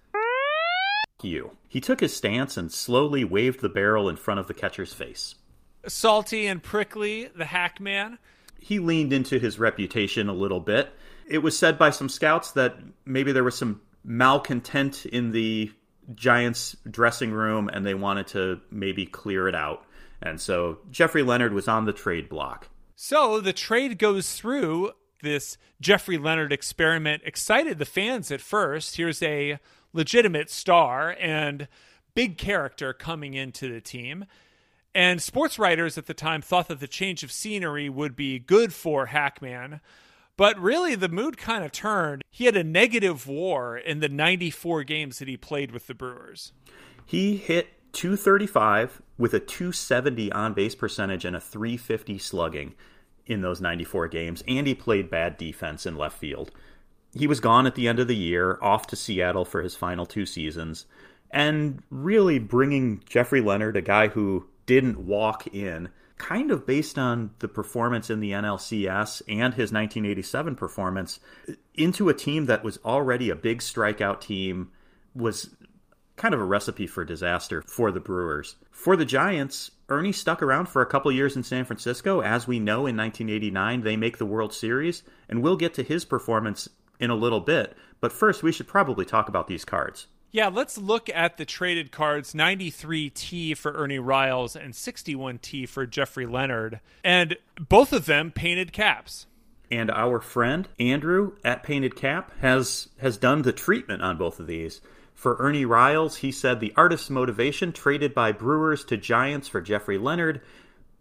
you. 1.22 1.56
He 1.68 1.80
took 1.80 2.00
his 2.00 2.14
stance 2.14 2.56
and 2.56 2.70
slowly 2.70 3.24
waved 3.24 3.60
the 3.60 3.68
barrel 3.68 4.08
in 4.08 4.16
front 4.16 4.40
of 4.40 4.46
the 4.46 4.54
catcher's 4.54 4.92
face. 4.92 5.34
Salty 5.86 6.46
and 6.46 6.62
prickly, 6.62 7.28
the 7.36 7.46
hack 7.46 7.80
man. 7.80 8.18
He 8.60 8.78
leaned 8.78 9.12
into 9.12 9.38
his 9.38 9.58
reputation 9.58 10.28
a 10.28 10.32
little 10.32 10.60
bit. 10.60 10.92
It 11.26 11.38
was 11.38 11.58
said 11.58 11.78
by 11.78 11.90
some 11.90 12.08
scouts 12.08 12.52
that 12.52 12.76
maybe 13.04 13.32
there 13.32 13.44
was 13.44 13.56
some 13.56 13.80
malcontent 14.04 15.06
in 15.06 15.32
the 15.32 15.72
Giants 16.14 16.76
dressing 16.90 17.32
room 17.32 17.68
and 17.72 17.84
they 17.84 17.94
wanted 17.94 18.26
to 18.28 18.60
maybe 18.70 19.06
clear 19.06 19.48
it 19.48 19.54
out. 19.54 19.84
And 20.22 20.40
so 20.40 20.78
Jeffrey 20.90 21.22
Leonard 21.22 21.52
was 21.52 21.68
on 21.68 21.84
the 21.84 21.92
trade 21.92 22.28
block. 22.28 22.68
So 22.96 23.40
the 23.40 23.52
trade 23.52 23.98
goes 23.98 24.34
through. 24.34 24.92
This 25.22 25.58
Jeffrey 25.80 26.18
Leonard 26.18 26.52
experiment 26.52 27.22
excited 27.24 27.78
the 27.78 27.84
fans 27.84 28.30
at 28.30 28.40
first. 28.40 28.96
Here's 28.96 29.22
a 29.22 29.58
legitimate 29.92 30.50
star 30.50 31.16
and 31.20 31.68
big 32.14 32.38
character 32.38 32.92
coming 32.92 33.34
into 33.34 33.72
the 33.72 33.80
team. 33.80 34.24
And 34.94 35.22
sports 35.22 35.58
writers 35.58 35.98
at 35.98 36.06
the 36.06 36.14
time 36.14 36.42
thought 36.42 36.68
that 36.68 36.80
the 36.80 36.88
change 36.88 37.22
of 37.22 37.30
scenery 37.30 37.88
would 37.88 38.16
be 38.16 38.38
good 38.38 38.72
for 38.72 39.06
Hackman. 39.06 39.80
But 40.38 40.56
really, 40.60 40.94
the 40.94 41.08
mood 41.08 41.36
kind 41.36 41.64
of 41.64 41.72
turned. 41.72 42.22
He 42.30 42.44
had 42.44 42.56
a 42.56 42.62
negative 42.62 43.26
war 43.26 43.76
in 43.76 43.98
the 43.98 44.08
94 44.08 44.84
games 44.84 45.18
that 45.18 45.26
he 45.26 45.36
played 45.36 45.72
with 45.72 45.88
the 45.88 45.94
Brewers. 45.94 46.52
He 47.04 47.36
hit 47.36 47.70
235 47.92 49.02
with 49.18 49.34
a 49.34 49.40
270 49.40 50.30
on 50.30 50.54
base 50.54 50.76
percentage 50.76 51.24
and 51.24 51.34
a 51.34 51.40
350 51.40 52.18
slugging 52.18 52.74
in 53.26 53.40
those 53.40 53.60
94 53.60 54.06
games, 54.06 54.44
and 54.46 54.68
he 54.68 54.76
played 54.76 55.10
bad 55.10 55.38
defense 55.38 55.84
in 55.84 55.96
left 55.96 56.16
field. 56.16 56.52
He 57.12 57.26
was 57.26 57.40
gone 57.40 57.66
at 57.66 57.74
the 57.74 57.88
end 57.88 57.98
of 57.98 58.06
the 58.06 58.14
year, 58.14 58.60
off 58.62 58.86
to 58.86 58.96
Seattle 58.96 59.44
for 59.44 59.60
his 59.62 59.74
final 59.74 60.06
two 60.06 60.24
seasons, 60.24 60.86
and 61.32 61.82
really 61.90 62.38
bringing 62.38 63.02
Jeffrey 63.06 63.40
Leonard, 63.40 63.76
a 63.76 63.82
guy 63.82 64.06
who 64.06 64.46
didn't 64.66 65.04
walk 65.04 65.48
in, 65.48 65.88
kind 66.18 66.50
of 66.50 66.66
based 66.66 66.98
on 66.98 67.30
the 67.38 67.48
performance 67.48 68.10
in 68.10 68.20
the 68.20 68.32
NLCS 68.32 69.22
and 69.28 69.54
his 69.54 69.72
1987 69.72 70.56
performance 70.56 71.20
into 71.74 72.08
a 72.08 72.14
team 72.14 72.46
that 72.46 72.64
was 72.64 72.78
already 72.84 73.30
a 73.30 73.36
big 73.36 73.60
strikeout 73.60 74.20
team 74.20 74.70
was 75.14 75.54
kind 76.16 76.34
of 76.34 76.40
a 76.40 76.44
recipe 76.44 76.86
for 76.86 77.04
disaster 77.04 77.62
for 77.62 77.90
the 77.90 78.00
Brewers. 78.00 78.56
For 78.70 78.96
the 78.96 79.04
Giants, 79.04 79.70
Ernie 79.88 80.12
stuck 80.12 80.42
around 80.42 80.68
for 80.68 80.82
a 80.82 80.86
couple 80.86 81.10
years 81.10 81.36
in 81.36 81.42
San 81.42 81.64
Francisco. 81.64 82.20
As 82.20 82.46
we 82.46 82.58
know, 82.58 82.86
in 82.86 82.96
1989, 82.96 83.82
they 83.82 83.96
make 83.96 84.18
the 84.18 84.26
World 84.26 84.52
Series, 84.52 85.02
and 85.28 85.42
we'll 85.42 85.56
get 85.56 85.74
to 85.74 85.82
his 85.82 86.04
performance 86.04 86.68
in 87.00 87.10
a 87.10 87.14
little 87.14 87.40
bit. 87.40 87.76
But 88.00 88.12
first, 88.12 88.42
we 88.42 88.52
should 88.52 88.68
probably 88.68 89.04
talk 89.04 89.28
about 89.28 89.46
these 89.46 89.64
cards. 89.64 90.08
Yeah, 90.30 90.48
let's 90.48 90.76
look 90.76 91.08
at 91.08 91.38
the 91.38 91.46
traded 91.46 91.90
cards 91.90 92.34
93T 92.34 93.56
for 93.56 93.72
Ernie 93.72 93.98
Riles 93.98 94.56
and 94.56 94.74
61T 94.74 95.66
for 95.66 95.86
Jeffrey 95.86 96.26
Leonard. 96.26 96.80
And 97.02 97.36
both 97.58 97.94
of 97.94 98.04
them 98.04 98.30
painted 98.30 98.72
caps. 98.72 99.26
And 99.70 99.90
our 99.90 100.20
friend 100.20 100.68
Andrew 100.78 101.32
at 101.44 101.62
Painted 101.62 101.96
Cap 101.96 102.32
has 102.40 102.88
has 102.98 103.16
done 103.16 103.42
the 103.42 103.52
treatment 103.52 104.02
on 104.02 104.16
both 104.16 104.40
of 104.40 104.46
these. 104.46 104.80
For 105.14 105.36
Ernie 105.40 105.64
Riles, 105.64 106.18
he 106.18 106.30
said 106.30 106.60
the 106.60 106.72
artist's 106.76 107.10
motivation 107.10 107.72
traded 107.72 108.14
by 108.14 108.32
Brewers 108.32 108.84
to 108.84 108.96
Giants 108.96 109.48
for 109.48 109.60
Jeffrey 109.60 109.98
Leonard, 109.98 110.40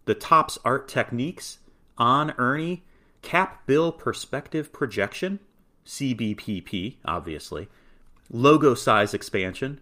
the 0.06 0.14
Topps 0.14 0.58
art 0.64 0.88
techniques 0.88 1.58
on 1.96 2.32
Ernie, 2.36 2.84
cap 3.22 3.66
bill 3.66 3.92
perspective 3.92 4.72
projection, 4.72 5.38
CBPP, 5.86 6.96
obviously 7.04 7.68
logo 8.30 8.74
size 8.74 9.14
expansion, 9.14 9.80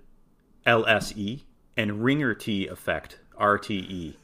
LSE, 0.66 1.42
and 1.76 2.02
ringer 2.02 2.34
T 2.34 2.66
effect, 2.66 3.18
RTE. 3.38 4.14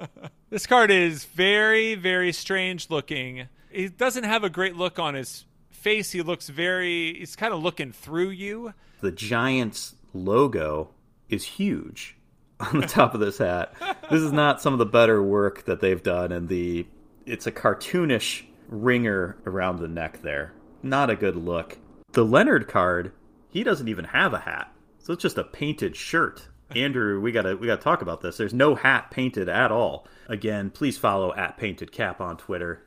this 0.50 0.66
card 0.66 0.90
is 0.90 1.24
very, 1.24 1.94
very 1.94 2.32
strange 2.32 2.90
looking. 2.90 3.48
He 3.70 3.88
doesn't 3.88 4.24
have 4.24 4.44
a 4.44 4.50
great 4.50 4.76
look 4.76 4.98
on 4.98 5.14
his 5.14 5.44
face. 5.70 6.10
He 6.12 6.22
looks 6.22 6.48
very, 6.48 7.14
he's 7.18 7.36
kind 7.36 7.52
of 7.52 7.62
looking 7.62 7.92
through 7.92 8.30
you. 8.30 8.74
The 9.00 9.12
Giants 9.12 9.96
logo 10.14 10.90
is 11.28 11.44
huge 11.44 12.16
on 12.60 12.80
the 12.80 12.86
top 12.86 13.14
of 13.14 13.20
this 13.20 13.38
hat. 13.38 13.74
this 14.10 14.20
is 14.20 14.32
not 14.32 14.62
some 14.62 14.72
of 14.72 14.78
the 14.78 14.86
better 14.86 15.22
work 15.22 15.64
that 15.64 15.80
they've 15.80 16.02
done, 16.02 16.32
and 16.32 16.48
the 16.48 16.86
it's 17.24 17.46
a 17.46 17.52
cartoonish 17.52 18.44
ringer 18.68 19.36
around 19.46 19.78
the 19.78 19.88
neck 19.88 20.22
there. 20.22 20.52
Not 20.82 21.10
a 21.10 21.16
good 21.16 21.36
look. 21.36 21.78
The 22.12 22.24
Leonard 22.24 22.68
card 22.68 23.12
he 23.52 23.62
doesn't 23.62 23.88
even 23.88 24.06
have 24.06 24.32
a 24.32 24.40
hat. 24.40 24.72
So 24.98 25.12
it's 25.12 25.22
just 25.22 25.38
a 25.38 25.44
painted 25.44 25.94
shirt. 25.94 26.48
Andrew, 26.74 27.20
we 27.20 27.32
gotta 27.32 27.56
we 27.56 27.66
gotta 27.66 27.82
talk 27.82 28.00
about 28.02 28.22
this. 28.22 28.38
There's 28.38 28.54
no 28.54 28.74
hat 28.74 29.10
painted 29.10 29.48
at 29.48 29.70
all. 29.70 30.08
Again, 30.28 30.70
please 30.70 30.96
follow 30.96 31.34
at 31.34 31.58
Painted 31.58 31.92
Cap 31.92 32.20
on 32.20 32.38
Twitter. 32.38 32.82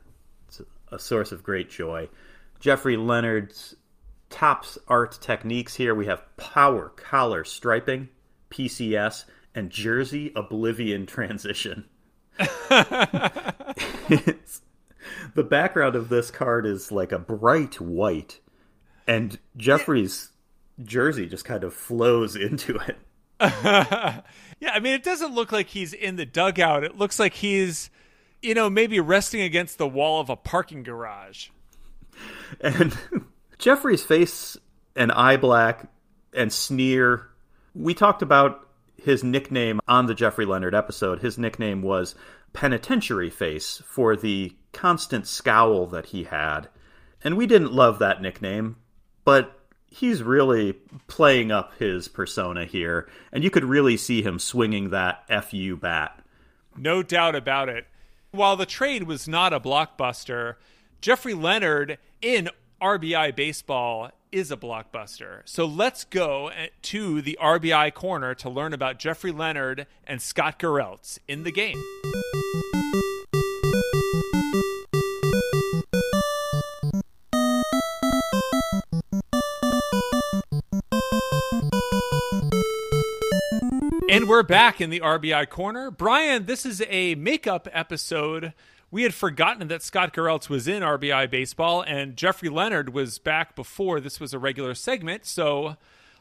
It's 0.48 0.60
a 0.90 0.98
source 0.98 1.30
of 1.30 1.44
great 1.44 1.70
joy. 1.70 2.08
Jeffrey 2.58 2.96
Leonard's 2.96 3.76
Topps 4.28 4.76
art 4.88 5.18
techniques 5.20 5.76
here. 5.76 5.94
We 5.94 6.06
have 6.06 6.24
power 6.36 6.88
collar 6.96 7.44
striping, 7.44 8.08
PCS, 8.50 9.24
and 9.54 9.70
jersey 9.70 10.32
oblivion 10.34 11.06
transition. 11.06 11.84
the 12.38 14.36
background 15.36 15.94
of 15.94 16.08
this 16.08 16.32
card 16.32 16.66
is 16.66 16.90
like 16.90 17.12
a 17.12 17.20
bright 17.20 17.80
white, 17.80 18.40
and 19.06 19.38
Jeffrey's 19.56 20.32
jersey 20.82 21.26
just 21.26 21.44
kind 21.44 21.64
of 21.64 21.74
flows 21.74 22.36
into 22.36 22.76
it. 22.76 22.96
yeah, 23.40 24.22
I 24.62 24.80
mean, 24.80 24.94
it 24.94 25.02
doesn't 25.02 25.34
look 25.34 25.52
like 25.52 25.68
he's 25.68 25.92
in 25.92 26.16
the 26.16 26.24
dugout. 26.24 26.84
It 26.84 26.96
looks 26.96 27.18
like 27.18 27.34
he's, 27.34 27.90
you 28.40 28.54
know, 28.54 28.70
maybe 28.70 28.98
resting 28.98 29.42
against 29.42 29.76
the 29.76 29.86
wall 29.88 30.20
of 30.20 30.30
a 30.30 30.36
parking 30.36 30.82
garage. 30.82 31.48
And 32.60 32.96
Jeffrey's 33.58 34.02
face 34.02 34.56
and 34.94 35.12
eye 35.12 35.36
black 35.36 35.88
and 36.32 36.50
sneer. 36.50 37.28
We 37.74 37.92
talked 37.92 38.22
about 38.22 38.66
his 38.96 39.22
nickname 39.22 39.80
on 39.86 40.06
the 40.06 40.14
Jeffrey 40.14 40.46
Leonard 40.46 40.74
episode. 40.74 41.20
His 41.20 41.36
nickname 41.36 41.82
was 41.82 42.14
Penitentiary 42.54 43.28
Face 43.28 43.82
for 43.86 44.16
the 44.16 44.56
constant 44.72 45.26
scowl 45.26 45.86
that 45.88 46.06
he 46.06 46.24
had. 46.24 46.68
And 47.22 47.36
we 47.36 47.46
didn't 47.46 47.72
love 47.72 47.98
that 47.98 48.22
nickname, 48.22 48.76
but 49.24 49.55
he's 49.96 50.22
really 50.22 50.74
playing 51.06 51.50
up 51.50 51.72
his 51.78 52.08
persona 52.08 52.66
here, 52.66 53.08
and 53.32 53.42
you 53.42 53.50
could 53.50 53.64
really 53.64 53.96
see 53.96 54.22
him 54.22 54.38
swinging 54.38 54.90
that 54.90 55.26
fu 55.44 55.76
bat. 55.76 56.20
No 56.76 57.02
doubt 57.02 57.34
about 57.34 57.68
it. 57.68 57.86
While 58.30 58.56
the 58.56 58.66
trade 58.66 59.04
was 59.04 59.26
not 59.26 59.54
a 59.54 59.60
blockbuster, 59.60 60.56
Jeffrey 61.00 61.32
Leonard 61.32 61.98
in 62.20 62.50
RBI 62.82 63.34
baseball 63.34 64.10
is 64.30 64.50
a 64.50 64.56
blockbuster. 64.56 65.40
So 65.46 65.64
let's 65.64 66.04
go 66.04 66.48
eh, 66.48 66.66
to 66.82 67.22
the 67.22 67.38
RBI 67.40 67.94
corner 67.94 68.34
to 68.34 68.50
learn 68.50 68.74
about 68.74 68.98
Jeffrey 68.98 69.32
Leonard 69.32 69.86
and 70.06 70.20
Scott 70.20 70.58
Garrelts 70.58 71.18
in 71.26 71.44
the 71.44 71.52
game. 71.52 71.82
And 84.26 84.30
we're 84.32 84.42
back 84.42 84.80
in 84.80 84.90
the 84.90 84.98
RBI 84.98 85.48
corner. 85.50 85.88
Brian, 85.88 86.46
this 86.46 86.66
is 86.66 86.82
a 86.88 87.14
makeup 87.14 87.68
episode. 87.70 88.54
We 88.90 89.04
had 89.04 89.14
forgotten 89.14 89.68
that 89.68 89.82
Scott 89.84 90.12
Garrelts 90.12 90.48
was 90.48 90.66
in 90.66 90.82
RBI 90.82 91.30
baseball, 91.30 91.80
and 91.82 92.16
Jeffrey 92.16 92.48
Leonard 92.48 92.92
was 92.92 93.20
back 93.20 93.54
before 93.54 94.00
this 94.00 94.18
was 94.18 94.34
a 94.34 94.40
regular 94.40 94.74
segment. 94.74 95.26
So 95.26 95.76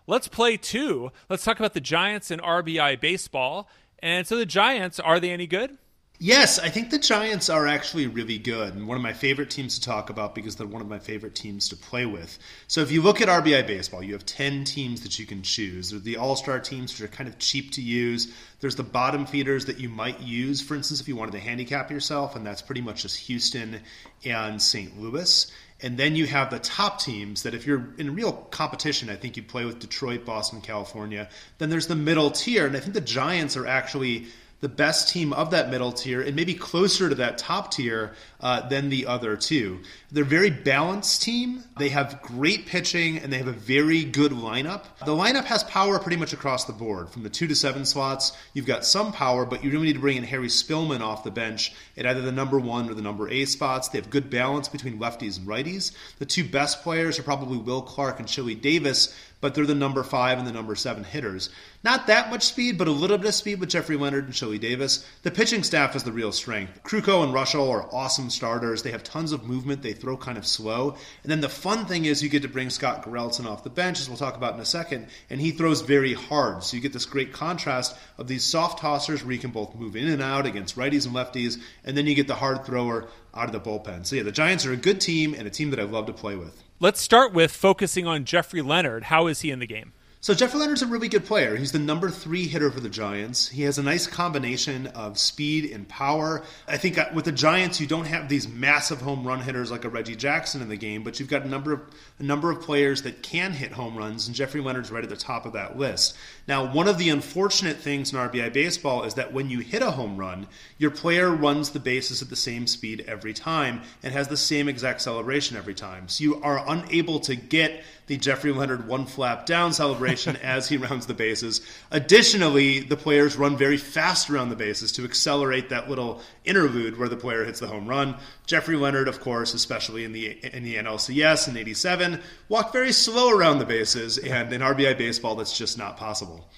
let's 0.06 0.28
play 0.28 0.56
two. 0.56 1.12
Let's 1.30 1.44
talk 1.44 1.58
about 1.58 1.74
the 1.74 1.82
Giants 1.82 2.30
in 2.30 2.40
RBI 2.42 3.02
baseball. 3.02 3.68
And 3.98 4.28
so 4.28 4.38
the 4.38 4.46
Giants, 4.46 5.00
are 5.00 5.20
they 5.20 5.32
any 5.32 5.48
good? 5.48 5.76
Yes, 6.18 6.60
I 6.60 6.70
think 6.70 6.92
the 6.92 6.98
Giants 6.98 7.50
are 7.50 7.68
actually 7.68 8.08
really 8.08 8.38
good 8.38 8.74
and 8.74 8.88
one 8.88 8.96
of 8.96 9.04
my 9.04 9.12
favorite 9.12 9.50
teams 9.50 9.78
to 9.78 9.86
talk 9.86 10.10
about 10.10 10.34
because 10.34 10.56
they're 10.56 10.66
one 10.66 10.82
of 10.82 10.88
my 10.88 10.98
favorite 10.98 11.36
teams 11.36 11.68
to 11.70 11.76
play 11.76 12.06
with. 12.06 12.40
So 12.68 12.80
if 12.80 12.90
you 12.90 13.02
look 13.02 13.20
at 13.20 13.28
RBI 13.28 13.68
baseball, 13.68 14.02
you 14.02 14.14
have 14.14 14.26
10 14.26 14.64
teams 14.64 15.02
that 15.02 15.20
you 15.20 15.26
can 15.26 15.42
choose. 15.42 15.90
There's 15.90 16.04
the 16.04 16.16
all-star 16.16 16.62
teams 16.62 16.94
which 16.94 17.02
are 17.02 17.14
kind 17.14 17.28
of 17.28 17.38
cheap 17.38 17.72
to 17.72 17.82
use. 17.82 18.34
There's 18.62 18.78
the 18.78 18.84
bottom 18.84 19.26
feeders 19.26 19.66
that 19.66 19.78
you 19.78 19.90
might 19.90 20.22
use, 20.22 20.62
for 20.62 20.76
instance, 20.76 21.02
if 21.02 21.10
you 21.10 21.18
wanted 21.18 21.34
to 21.34 21.40
handicap 21.40 21.92
yourself, 21.92 22.38
and 22.38 22.46
that's 22.46 22.62
pretty 22.62 22.82
much 22.82 23.02
just 23.02 23.18
Houston 23.28 23.82
and 24.24 24.62
St. 24.62 24.98
Louis. 24.98 25.52
And 25.82 25.98
then 25.98 26.16
you 26.16 26.28
have 26.28 26.50
the 26.50 26.60
top 26.60 27.00
teams 27.00 27.44
that, 27.44 27.54
if 27.54 27.68
you're 27.68 27.94
in 27.98 28.16
real 28.16 28.32
competition, 28.32 29.10
I 29.10 29.18
think 29.18 29.36
you 29.36 29.44
play 29.44 29.66
with 29.66 29.80
Detroit, 29.80 30.24
Boston, 30.24 30.62
California. 30.62 31.28
Then 31.58 31.70
there's 31.70 31.88
the 31.88 31.96
middle 31.98 32.32
tier, 32.32 32.66
and 32.66 32.78
I 32.78 32.80
think 32.80 32.94
the 32.94 33.02
Giants 33.02 33.58
are 33.58 33.68
actually 33.68 34.28
the 34.62 34.70
best 34.70 35.10
team 35.10 35.34
of 35.34 35.52
that 35.52 35.70
middle 35.70 35.92
tier 35.92 36.22
and 36.22 36.36
maybe 36.36 36.54
closer 36.54 37.10
to 37.10 37.16
that 37.16 37.38
top 37.38 37.72
tier 37.72 38.14
uh, 38.46 38.62
than 38.70 38.90
the 38.90 39.08
other 39.08 39.36
two. 39.36 39.80
They're 40.12 40.24
a 40.24 40.28
very 40.28 40.52
balanced 40.52 41.24
team. 41.24 41.64
They 41.80 41.90
have 41.90 42.22
great 42.22 42.68
pitching 42.68 43.18
and 43.18 43.34
they 43.34 43.40
have 43.40 43.48
a 43.48 43.52
very 43.52 44.04
good 44.04 44.32
lineup. 44.32 44.84
The 45.04 45.16
lineup 45.16 45.46
has 45.46 45.64
power 45.64 45.98
pretty 45.98 46.18
much 46.18 46.32
across 46.32 46.66
the 46.66 46.72
board. 46.72 47.10
From 47.10 47.24
the 47.24 47.30
two 47.32 47.48
to 47.48 47.56
seven 47.56 47.86
slots, 47.86 48.38
you've 48.54 48.68
got 48.68 48.86
some 48.86 49.12
power, 49.12 49.48
but 49.48 49.64
you 49.64 49.72
really 49.72 49.88
need 49.88 49.94
to 49.94 50.00
bring 50.00 50.18
in 50.18 50.24
Harry 50.24 50.48
Spilman 50.48 51.02
off 51.02 51.24
the 51.24 51.32
bench 51.32 51.74
at 51.98 52.06
either 52.06 52.22
the 52.22 52.32
number 52.32 52.60
one 52.60 52.88
or 52.88 52.94
the 52.94 53.02
number 53.02 53.28
eight 53.28 53.50
spots. 53.50 53.88
They 53.88 53.98
have 53.98 54.12
good 54.12 54.30
balance 54.30 54.70
between 54.70 55.00
lefties 55.00 55.40
and 55.40 55.48
righties. 55.48 55.92
The 56.20 56.28
two 56.28 56.48
best 56.48 56.84
players 56.84 57.18
are 57.18 57.24
probably 57.24 57.58
Will 57.58 57.82
Clark 57.82 58.20
and 58.20 58.28
Chili 58.28 58.54
Davis, 58.54 59.12
but 59.42 59.54
they're 59.54 59.66
the 59.66 59.76
number 59.76 60.04
five 60.04 60.38
and 60.38 60.48
the 60.48 60.52
number 60.52 60.76
seven 60.76 61.04
hitters. 61.04 61.50
Not 61.84 62.08
that 62.08 62.30
much 62.30 62.44
speed, 62.44 62.78
but 62.78 62.88
a 62.88 62.92
little 62.92 63.18
bit 63.18 63.28
of 63.28 63.36
speed 63.36 63.60
with 63.60 63.70
Jeffrey 63.70 63.96
Leonard 63.96 64.26
and 64.26 64.34
Chili 64.34 64.58
Davis. 64.58 65.06
The 65.22 65.30
pitching 65.32 65.62
staff 65.62 65.96
is 65.96 66.04
the 66.04 66.12
real 66.12 66.32
strength. 66.32 66.82
Krukow 66.84 67.24
and 67.24 67.34
Reuschel 67.34 67.70
are 67.70 67.88
awesome 67.94 68.30
starters. 68.36 68.84
They 68.84 68.92
have 68.92 69.04
tons 69.04 69.32
of 69.32 69.46
movement. 69.46 69.82
They 69.82 69.94
throw 69.94 70.18
kind 70.18 70.38
of 70.38 70.46
slow. 70.46 70.98
And 71.24 71.32
then 71.32 71.42
the 71.42 71.50
fun 71.50 71.86
thing 71.86 72.06
is 72.06 72.22
you 72.22 72.30
get 72.30 72.44
to 72.44 72.48
bring 72.48 72.70
Scott 72.70 73.04
Garreltson 73.04 73.46
off 73.46 73.64
the 73.64 73.70
bench, 73.70 74.00
as 74.00 74.10
we'll 74.10 74.18
talk 74.18 74.36
about 74.36 74.54
in 74.54 74.60
a 74.60 74.66
second, 74.66 75.08
and 75.30 75.42
he 75.42 75.52
throws 75.52 75.82
very 75.82 76.14
hard. 76.14 76.64
So 76.64 76.76
you 76.76 76.82
get 76.82 76.94
this 76.94 77.06
great 77.06 77.34
contrast 77.34 77.98
of 78.18 78.28
these 78.28 78.44
soft 78.44 78.80
tossers 78.80 79.24
where 79.24 79.34
you 79.34 79.40
can 79.40 79.52
both 79.52 79.74
move 79.76 79.96
in 79.96 80.08
and 80.08 80.22
out 80.22 80.46
against 80.46 80.76
righties 80.76 81.06
and 81.06 81.16
lefties, 81.16 81.60
and 81.84 81.98
then 81.98 82.06
you 82.06 82.16
get 82.16 82.28
the 82.28 82.36
hard 82.36 82.66
thrower 82.66 83.08
out 83.34 83.46
of 83.46 83.52
the 83.52 83.60
bullpen. 83.60 84.06
So 84.06 84.16
yeah, 84.16 84.24
the 84.24 84.32
Giants 84.32 84.66
are 84.66 84.74
a 84.74 84.78
good 84.78 85.02
team 85.02 85.34
and 85.34 85.48
a 85.48 85.52
team 85.52 85.72
that 85.72 85.80
I 85.80 85.84
love 85.84 86.06
to 86.08 86.14
play 86.14 86.36
with. 86.36 86.62
Let's 86.80 87.02
start 87.02 87.34
with 87.34 87.52
focusing 87.52 88.06
on 88.06 88.26
Jeffrey 88.26 88.62
Leonard. 88.62 89.06
How 89.06 89.28
is 89.28 89.42
he 89.42 89.52
in 89.52 89.60
the 89.60 89.68
game? 89.68 89.94
So 90.26 90.34
Jeffrey 90.34 90.60
Leonard's 90.60 90.82
a 90.82 90.88
really 90.88 91.08
good 91.08 91.24
player. 91.24 91.56
He's 91.56 91.72
the 91.72 91.78
number 91.78 92.10
three 92.10 92.48
hitter 92.48 92.72
for 92.72 92.80
the 92.80 92.90
Giants. 92.90 93.48
He 93.48 93.62
has 93.62 93.78
a 93.78 93.84
nice 93.84 94.08
combination 94.08 94.88
of 94.88 95.20
speed 95.20 95.72
and 95.72 95.88
power. 95.88 96.42
I 96.68 96.78
think 96.78 96.98
uh, 96.98 97.10
with 97.14 97.26
the 97.26 97.32
Giants, 97.32 97.80
you 97.80 97.86
don't 97.86 98.08
have 98.08 98.28
these 98.28 98.48
massive 98.48 99.02
home 99.02 99.24
run 99.24 99.42
hitters 99.42 99.70
like 99.70 99.86
a 99.86 99.90
Reggie 99.90 100.16
Jackson 100.16 100.64
in 100.64 100.70
the 100.70 100.78
game, 100.78 101.04
but 101.04 101.20
you've 101.20 101.30
got 101.30 101.44
a 101.44 101.48
number 101.48 101.74
of 101.74 101.82
a 102.18 102.24
number 102.24 102.50
of 102.50 102.62
players 102.62 103.04
that 103.04 103.22
can 103.22 103.52
hit 103.52 103.74
home 103.74 103.96
runs, 103.96 104.26
and 104.26 104.36
Jeffrey 104.36 104.62
Leonard's 104.62 104.90
right 104.90 105.04
at 105.04 105.12
the 105.12 105.16
top 105.16 105.46
of 105.46 105.54
that 105.54 105.78
list. 105.78 106.18
Now, 106.48 106.74
one 106.74 106.88
of 106.88 106.98
the 106.98 107.10
unfortunate 107.10 107.78
things 107.78 108.12
in 108.12 108.18
RBI 108.18 108.52
baseball 108.52 109.04
is 109.04 109.14
that 109.16 109.32
when 109.32 109.52
you 109.52 109.60
hit 109.60 109.84
a 109.84 109.92
home 109.92 110.18
run, 110.18 110.48
your 110.80 110.90
player 110.90 111.30
runs 111.30 111.70
the 111.70 111.80
bases 111.80 112.24
at 112.24 112.32
the 112.32 112.36
same 112.36 112.66
speed 112.66 113.06
every 113.08 113.34
time 113.34 113.84
and 114.02 114.12
has 114.12 114.28
the 114.28 114.38
same 114.38 114.70
exact 114.70 115.02
celebration 115.02 115.56
every 115.56 115.76
time. 115.76 116.08
So 116.08 116.24
you 116.24 116.42
are 116.42 116.64
unable 116.68 117.20
to 117.20 117.36
get 117.36 117.84
the 118.08 118.18
Jeffrey 118.18 118.52
Leonard 118.52 118.88
one 118.88 119.06
flap 119.06 119.46
down 119.46 119.74
celebration 119.74 120.36
as 120.44 120.70
he 120.70 120.78
rounds 120.78 121.06
the 121.06 121.14
bases. 121.14 121.62
Additionally, 121.92 122.80
the 122.80 122.98
players 122.98 123.36
run 123.36 123.58
very 123.58 123.78
fast 123.78 124.30
around 124.30 124.50
the 124.50 124.56
bases 124.56 124.92
to 124.94 125.04
accelerate 125.04 125.70
that 125.70 125.90
little 125.90 126.22
interlude 126.44 126.98
where 126.98 127.10
the 127.10 127.18
player 127.18 127.44
hits 127.44 127.60
the 127.60 127.68
home 127.68 127.88
run. 127.88 128.16
Jeffrey 128.46 128.76
Leonard, 128.76 129.08
of 129.08 129.20
course, 129.22 129.54
especially 129.54 130.04
in 130.04 130.12
the 130.12 130.38
in 130.56 130.64
the 130.64 130.76
NLCS 130.76 131.48
in 131.48 131.58
'87, 131.58 132.22
walked 132.50 132.74
very 132.74 132.92
slow 132.92 133.32
around 133.32 133.60
the 133.60 133.66
bases, 133.66 134.18
and 134.18 134.52
in 134.54 134.62
RBI 134.62 134.98
baseball, 134.98 135.36
that's 135.36 135.58
just 135.58 135.78
not 135.78 135.98
possible. 135.98 136.50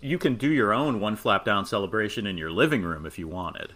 You 0.00 0.18
can 0.18 0.36
do 0.36 0.48
your 0.48 0.72
own 0.72 1.00
one 1.00 1.16
flap 1.16 1.44
down 1.44 1.66
celebration 1.66 2.26
in 2.26 2.38
your 2.38 2.50
living 2.50 2.82
room 2.82 3.04
if 3.04 3.18
you 3.18 3.28
wanted 3.28 3.74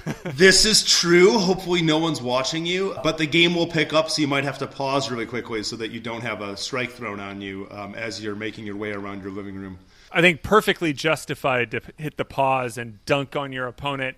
this 0.24 0.64
is 0.64 0.84
true. 0.84 1.38
Hopefully, 1.38 1.82
no 1.82 1.98
one's 1.98 2.20
watching 2.20 2.66
you, 2.66 2.96
but 3.02 3.18
the 3.18 3.26
game 3.26 3.54
will 3.54 3.66
pick 3.66 3.92
up, 3.92 4.10
so 4.10 4.20
you 4.20 4.28
might 4.28 4.44
have 4.44 4.58
to 4.58 4.66
pause 4.66 5.10
really 5.10 5.26
quickly 5.26 5.62
so 5.62 5.76
that 5.76 5.90
you 5.90 6.00
don't 6.00 6.22
have 6.22 6.40
a 6.40 6.56
strike 6.56 6.90
thrown 6.90 7.20
on 7.20 7.40
you 7.40 7.68
um, 7.70 7.94
as 7.94 8.22
you're 8.22 8.34
making 8.34 8.66
your 8.66 8.76
way 8.76 8.92
around 8.92 9.22
your 9.22 9.32
living 9.32 9.54
room. 9.54 9.78
I 10.10 10.20
think 10.20 10.42
perfectly 10.42 10.92
justified 10.92 11.70
to 11.70 11.80
hit 11.96 12.16
the 12.16 12.24
pause 12.24 12.76
and 12.76 13.04
dunk 13.06 13.36
on 13.36 13.52
your 13.52 13.66
opponent. 13.66 14.16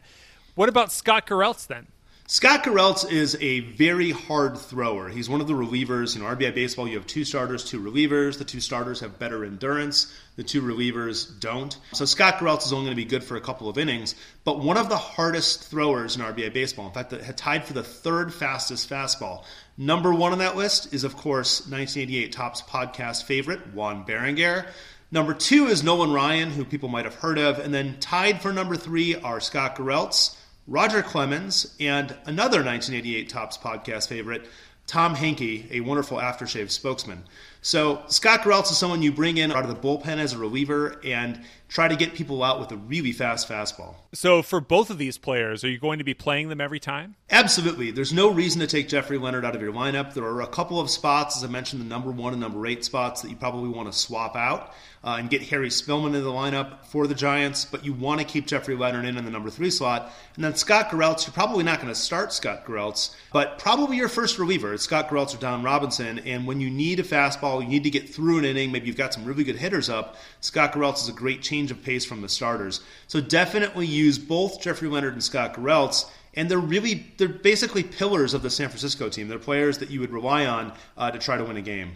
What 0.55 0.69
about 0.69 0.93
Scott 0.93 1.27
Garrelts 1.27 1.67
then? 1.67 1.87
Scott 2.35 2.65
Garrelts 2.65 3.09
is 3.09 3.39
a 3.41 3.61
very 3.61 4.11
hard 4.11 4.59
thrower. 4.59 5.09
He's 5.09 5.31
one 5.31 5.41
of 5.41 5.47
the 5.47 5.53
relievers. 5.53 6.17
You 6.17 6.23
know, 6.23 6.35
RBI 6.35 6.53
baseball, 6.53 6.89
you 6.89 6.97
have 6.97 7.07
two 7.07 7.25
starters, 7.25 7.65
two 7.65 7.81
relievers. 7.81 8.39
The 8.39 8.45
two 8.45 8.59
starters 8.59 8.99
have 8.99 9.21
better 9.21 9.45
endurance. 9.45 10.13
The 10.35 10.43
two 10.43 10.61
relievers 10.61 11.39
don't. 11.39 11.79
So 11.93 12.05
Scott 12.05 12.39
Garrelts 12.39 12.67
is 12.67 12.73
only 12.73 12.87
going 12.87 12.97
to 12.97 13.05
be 13.05 13.09
good 13.09 13.23
for 13.23 13.37
a 13.37 13.41
couple 13.41 13.69
of 13.69 13.79
innings, 13.79 14.17
but 14.43 14.59
one 14.59 14.77
of 14.77 14.89
the 14.89 14.97
hardest 14.97 15.63
throwers 15.63 16.17
in 16.17 16.23
RBI 16.23 16.53
baseball. 16.53 16.89
In 16.89 16.93
fact, 16.93 17.13
had 17.13 17.39
tied 17.39 17.67
for 17.67 17.73
the 17.73 17.85
third 17.85 18.35
fastest 18.35 18.91
fastball. 18.91 19.45
Number 19.79 20.13
one 20.13 20.33
on 20.33 20.39
that 20.39 20.57
list 20.57 20.93
is, 20.93 21.05
of 21.05 21.17
course, 21.17 21.61
1988 21.61 22.33
Topps 22.33 22.63
podcast 22.63 23.23
favorite, 23.27 23.73
Juan 23.73 24.05
Berenguer. 24.05 24.67
Number 25.13 25.35
two 25.35 25.67
is 25.67 25.85
Nolan 25.85 26.13
Ryan, 26.13 26.51
who 26.51 26.65
people 26.65 26.89
might 26.89 27.05
have 27.05 27.15
heard 27.15 27.39
of. 27.39 27.61
And 27.61 27.73
then 27.73 28.01
tied 28.01 28.43
for 28.43 28.53
number 28.53 28.75
three 28.75 29.15
are 29.15 29.39
Scott 29.39 29.77
Garrelts 29.77 30.35
Roger 30.67 31.03
Clemens, 31.03 31.75
and 31.79 32.17
another 32.25 32.63
1988 32.63 33.29
Topps 33.29 33.59
podcast 33.59 34.09
favorite, 34.09 34.49
Tom 34.87 35.15
Henke, 35.15 35.67
a 35.71 35.81
wonderful 35.81 36.19
aftershave 36.19 36.71
spokesman. 36.71 37.25
So 37.63 38.03
Scott 38.09 38.41
Garrelts 38.41 38.71
is 38.71 38.79
someone 38.79 39.03
you 39.03 39.13
bring 39.13 39.39
in 39.39 39.53
out 39.53 39.63
of 39.63 39.69
the 39.69 39.75
bullpen 39.75 40.19
as 40.19 40.33
a 40.33 40.39
reliever 40.39 41.01
and 41.05 41.41
try 41.69 41.89
to 41.89 41.97
get 41.97 42.15
people 42.15 42.43
out 42.43 42.61
with 42.61 42.71
a 42.73 42.77
really 42.77 43.13
fast 43.13 43.49
fastball. 43.49 43.95
So 44.13 44.43
for 44.43 44.61
both 44.61 44.91
of 44.91 44.99
these 44.99 45.19
players, 45.19 45.65
are 45.65 45.69
you 45.69 45.79
going 45.79 45.99
to 45.99 46.05
be 46.05 46.15
playing 46.15 46.49
them 46.49 46.61
every 46.61 46.79
time? 46.79 47.17
Absolutely. 47.31 47.91
There's 47.91 48.13
no 48.13 48.31
reason 48.31 48.61
to 48.61 48.67
take 48.67 48.89
Jeffrey 48.89 49.19
Leonard 49.19 49.45
out 49.45 49.57
of 49.57 49.63
your 49.63 49.73
lineup. 49.73 50.15
There 50.15 50.25
are 50.25 50.43
a 50.43 50.47
couple 50.47 50.79
of 50.79 50.89
spots, 50.91 51.37
as 51.37 51.45
I 51.45 51.49
mentioned, 51.49 51.81
the 51.81 51.87
number 51.87 52.11
one 52.11 52.33
and 52.33 52.41
number 52.41 52.65
eight 52.67 52.85
spots 52.85 53.23
that 53.23 53.31
you 53.31 53.37
probably 53.37 53.71
want 53.71 53.91
to 53.91 53.99
swap 53.99 54.37
out 54.37 54.73
uh, 55.05 55.17
and 55.19 55.29
get 55.29 55.43
Harry 55.43 55.69
Spilman 55.69 56.09
into 56.09 56.23
the 56.23 56.31
lineup 56.31 56.85
for 56.87 57.07
the 57.07 57.15
Giants, 57.15 57.67
but 57.67 57.85
you 57.85 57.93
want 57.93 58.21
to 58.21 58.27
keep 58.27 58.47
Jeffrey 58.47 58.75
Leonard 58.75 59.05
in 59.05 59.19
in 59.19 59.25
the 59.25 59.31
number 59.31 59.51
three 59.51 59.71
slot. 59.71 60.13
And 60.35 60.43
then 60.43 60.55
Scott 60.55 60.89
Garrelts, 60.89 61.27
you're 61.27 61.35
probably 61.35 61.63
not 61.63 61.81
going 61.81 61.93
to 61.93 61.95
start 61.95 62.33
Scott 62.33 62.65
Garrelts, 62.65 63.15
but 63.33 63.59
probably 63.59 63.99
your 63.99 64.09
first 64.09 64.39
reliever. 64.39 64.73
It's 64.73 64.85
Scott 64.85 65.09
Garrelts 65.09 65.35
or 65.35 65.39
Don 65.39 65.63
Robinson. 65.63 66.21
And 66.21 66.47
when 66.47 66.61
you 66.61 66.71
need 66.71 67.01
a 67.01 67.03
fastball, 67.03 67.63
you 67.63 67.69
need 67.69 67.85
to 67.85 67.91
get 67.91 68.09
through 68.09 68.39
an 68.39 68.45
inning, 68.47 68.73
maybe 68.73 68.87
you've 68.87 68.97
got 68.97 69.13
some 69.13 69.27
really 69.27 69.45
good 69.45 69.57
hitters 69.57 69.91
up, 69.91 70.17
Scott 70.41 70.73
Garrelts 70.73 71.03
is 71.03 71.09
a 71.09 71.13
great 71.13 71.43
change 71.55 71.71
of 71.71 71.83
pace 71.83 72.05
from 72.05 72.21
the 72.21 72.29
starters. 72.29 72.81
So 73.07 73.21
definitely 73.21 73.87
use 73.87 74.19
both 74.19 74.61
Jeffrey 74.61 74.89
Leonard 74.89 75.13
and 75.13 75.23
Scott 75.23 75.55
Garrelts 75.55 76.11
and 76.37 76.51
they're 76.51 76.59
really 76.59 77.07
they're 77.17 77.29
basically 77.29 77.83
pillars 77.83 78.35
of 78.35 78.43
the 78.43 78.51
San 78.51 78.69
Francisco 78.69 79.09
team. 79.09 79.29
They're 79.29 79.39
players 79.39 79.79
that 79.79 79.91
you 79.91 80.01
would 80.01 80.11
rely 80.11 80.47
on 80.47 80.73
uh, 80.97 81.11
to 81.11 81.19
try 81.19 81.37
to 81.37 81.45
win 81.45 81.57
a 81.57 81.63
game. 81.63 81.93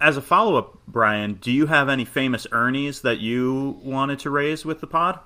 As 0.00 0.16
a 0.16 0.22
follow 0.22 0.56
up, 0.56 0.78
Brian, 0.86 1.34
do 1.34 1.50
you 1.50 1.66
have 1.66 1.88
any 1.88 2.04
famous 2.04 2.46
Ernies 2.48 3.02
that 3.02 3.20
you 3.20 3.78
wanted 3.82 4.20
to 4.20 4.30
raise 4.30 4.64
with 4.64 4.80
the 4.80 4.86
pod? 4.86 5.18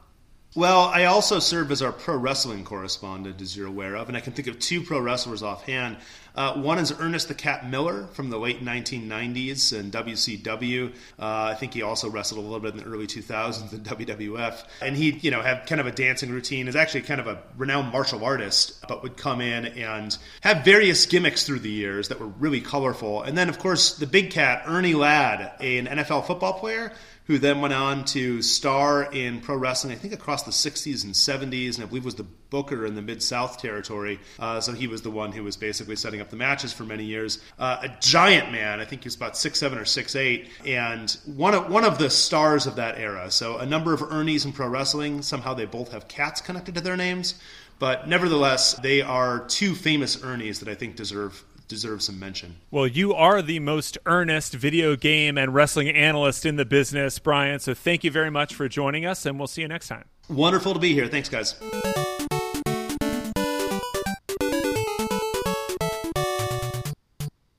Well, 0.56 0.82
I 0.82 1.04
also 1.06 1.40
serve 1.40 1.72
as 1.72 1.82
our 1.82 1.92
pro 1.92 2.16
wrestling 2.16 2.64
correspondent, 2.64 3.40
as 3.40 3.56
you're 3.56 3.66
aware 3.66 3.96
of, 3.96 4.08
and 4.08 4.16
I 4.16 4.20
can 4.20 4.32
think 4.32 4.46
of 4.46 4.58
two 4.58 4.82
pro 4.82 5.00
wrestlers 5.00 5.42
offhand. 5.42 5.96
Uh, 6.34 6.54
one 6.54 6.78
is 6.78 6.92
Ernest 6.98 7.28
the 7.28 7.34
Cat 7.34 7.68
Miller 7.68 8.08
from 8.08 8.28
the 8.28 8.38
late 8.38 8.64
1990s 8.64 9.78
in 9.78 9.90
WCW. 9.90 10.90
Uh, 10.90 10.92
I 11.18 11.54
think 11.54 11.74
he 11.74 11.82
also 11.82 12.10
wrestled 12.10 12.40
a 12.40 12.42
little 12.42 12.58
bit 12.58 12.74
in 12.74 12.80
the 12.80 12.84
early 12.84 13.06
2000s 13.06 13.72
in 13.72 13.80
WWF. 13.80 14.64
And 14.82 14.96
he, 14.96 15.10
you 15.10 15.30
know, 15.30 15.42
had 15.42 15.66
kind 15.66 15.80
of 15.80 15.86
a 15.86 15.92
dancing 15.92 16.30
routine. 16.30 16.66
Is 16.66 16.74
actually 16.74 17.02
kind 17.02 17.20
of 17.20 17.28
a 17.28 17.38
renowned 17.56 17.92
martial 17.92 18.24
artist, 18.24 18.84
but 18.88 19.02
would 19.04 19.16
come 19.16 19.40
in 19.40 19.66
and 19.66 20.16
have 20.40 20.64
various 20.64 21.06
gimmicks 21.06 21.44
through 21.44 21.60
the 21.60 21.70
years 21.70 22.08
that 22.08 22.18
were 22.18 22.26
really 22.26 22.60
colorful. 22.60 23.22
And 23.22 23.38
then, 23.38 23.48
of 23.48 23.60
course, 23.60 23.96
the 23.96 24.06
big 24.06 24.30
cat, 24.30 24.64
Ernie 24.66 24.94
Ladd, 24.94 25.52
an 25.60 25.86
NFL 25.86 26.26
football 26.26 26.54
player 26.54 26.92
who 27.26 27.38
then 27.38 27.60
went 27.60 27.72
on 27.72 28.04
to 28.04 28.42
star 28.42 29.02
in 29.12 29.40
pro 29.40 29.56
wrestling, 29.56 29.92
I 29.92 29.96
think 29.96 30.12
across 30.12 30.42
the 30.42 30.50
60s 30.50 31.04
and 31.04 31.14
70s, 31.14 31.76
and 31.76 31.84
I 31.84 31.86
believe 31.86 32.04
was 32.04 32.16
the 32.16 32.26
booker 32.50 32.84
in 32.84 32.94
the 32.94 33.02
Mid 33.02 33.22
South 33.22 33.60
territory. 33.60 34.20
Uh, 34.38 34.60
so 34.60 34.72
he 34.72 34.86
was 34.86 35.02
the 35.02 35.10
one 35.10 35.32
who 35.32 35.42
was 35.42 35.56
basically 35.56 35.96
setting 35.96 36.20
up 36.20 36.30
the 36.30 36.36
matches 36.36 36.72
for 36.72 36.84
many 36.84 37.04
years. 37.04 37.40
Uh, 37.58 37.78
a 37.82 37.88
giant 38.00 38.52
man, 38.52 38.78
I 38.78 38.84
think 38.84 39.02
he 39.02 39.06
was 39.06 39.16
about 39.16 39.36
six 39.36 39.58
seven 39.58 39.78
or 39.78 39.84
six 39.84 40.14
eight, 40.14 40.50
and 40.66 41.16
one 41.24 41.54
of 41.54 41.70
one 41.70 41.84
of 41.84 41.98
the 41.98 42.10
stars 42.10 42.66
of 42.66 42.76
that 42.76 42.98
era. 42.98 43.30
So 43.30 43.56
a 43.58 43.66
number 43.66 43.94
of 43.94 44.00
Ernies 44.00 44.44
in 44.44 44.52
pro 44.52 44.68
wrestling. 44.68 45.22
Somehow 45.22 45.54
they 45.54 45.64
both 45.64 45.92
have 45.92 46.08
cats 46.08 46.40
connected 46.40 46.74
to 46.74 46.80
their 46.80 46.96
names. 46.96 47.34
But 47.78 48.08
nevertheless, 48.08 48.74
they 48.74 49.02
are 49.02 49.40
two 49.46 49.74
famous 49.74 50.16
Ernies 50.16 50.60
that 50.60 50.68
I 50.68 50.74
think 50.74 50.94
deserve 50.96 51.44
deserves 51.68 52.06
some 52.06 52.18
mention. 52.18 52.56
Well, 52.70 52.86
you 52.86 53.14
are 53.14 53.42
the 53.42 53.58
most 53.58 53.98
earnest 54.06 54.54
video 54.54 54.96
game 54.96 55.38
and 55.38 55.54
wrestling 55.54 55.88
analyst 55.88 56.44
in 56.46 56.56
the 56.56 56.64
business, 56.64 57.18
Brian. 57.18 57.60
So 57.60 57.74
thank 57.74 58.04
you 58.04 58.10
very 58.10 58.30
much 58.30 58.54
for 58.54 58.68
joining 58.68 59.06
us, 59.06 59.26
and 59.26 59.38
we'll 59.38 59.48
see 59.48 59.62
you 59.62 59.68
next 59.68 59.88
time. 59.88 60.04
Wonderful 60.28 60.74
to 60.74 60.80
be 60.80 60.92
here. 60.92 61.08
Thanks, 61.08 61.28
guys. 61.28 61.54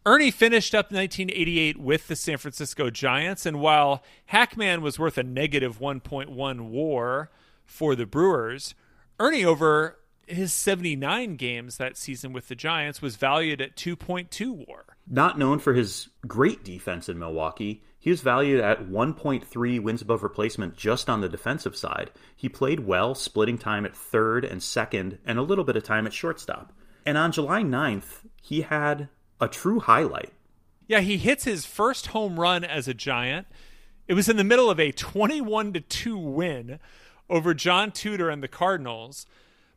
Ernie 0.08 0.30
finished 0.30 0.76
up 0.76 0.92
1988 0.92 1.80
with 1.80 2.08
the 2.08 2.16
San 2.16 2.38
Francisco 2.38 2.92
Giants, 2.92 3.46
and 3.46 3.60
while 3.60 4.04
Hac-Man 4.28 4.84
was 4.84 5.00
worth 5.00 5.18
a 5.18 5.24
negative 5.24 5.80
1.1 5.80 6.62
war 6.70 7.32
for 7.66 7.96
the 7.96 8.06
Brewers, 8.06 8.76
Ernie 9.20 9.44
over 9.44 9.98
his 10.28 10.54
79 10.54 11.36
games 11.36 11.78
that 11.78 11.98
season 11.98 12.34
with 12.34 12.48
the 12.48 12.56
Giants 12.56 13.02
was 13.02 13.16
valued 13.16 13.62
at 13.62 13.76
2.2 13.76 14.68
war. 14.68 14.86
Not 15.08 15.38
known 15.38 15.60
for 15.60 15.74
his 15.74 16.10
great 16.28 16.64
defense 16.64 17.10
in 17.10 17.20
Milwaukee, 17.20 17.84
he 18.00 18.12
was 18.12 18.22
valued 18.22 18.62
at 18.62 18.88
1.3 18.88 19.80
wins 19.82 20.02
above 20.02 20.22
replacement 20.22 20.78
just 20.78 21.10
on 21.10 21.22
the 21.22 21.30
defensive 21.30 21.76
side. 21.76 22.12
He 22.36 22.48
played 22.48 22.82
well, 22.82 23.16
splitting 23.16 23.58
time 23.58 23.84
at 23.84 23.96
third 23.96 24.46
and 24.46 24.62
second, 24.62 25.18
and 25.26 25.40
a 25.40 25.42
little 25.42 25.64
bit 25.64 25.76
of 25.76 25.84
time 25.84 26.06
at 26.06 26.14
shortstop. 26.14 26.72
And 27.04 27.18
on 27.18 27.32
July 27.32 27.64
9th, 27.64 28.28
he 28.42 28.62
had 28.62 29.10
a 29.42 29.48
true 29.48 29.80
highlight. 29.80 30.34
Yeah, 30.88 31.00
he 31.00 31.18
hits 31.18 31.46
his 31.46 31.66
first 31.66 32.08
home 32.08 32.40
run 32.40 32.64
as 32.64 32.88
a 32.88 32.94
Giant. 32.94 33.48
It 34.08 34.14
was 34.14 34.30
in 34.30 34.38
the 34.38 34.44
middle 34.44 34.70
of 34.70 34.80
a 34.80 34.92
21 34.92 35.74
to 35.74 35.82
2 35.82 36.18
win 36.18 36.80
over 37.28 37.54
John 37.56 37.92
Tudor 37.92 38.30
and 38.30 38.44
the 38.44 38.48
Cardinals. 38.48 39.26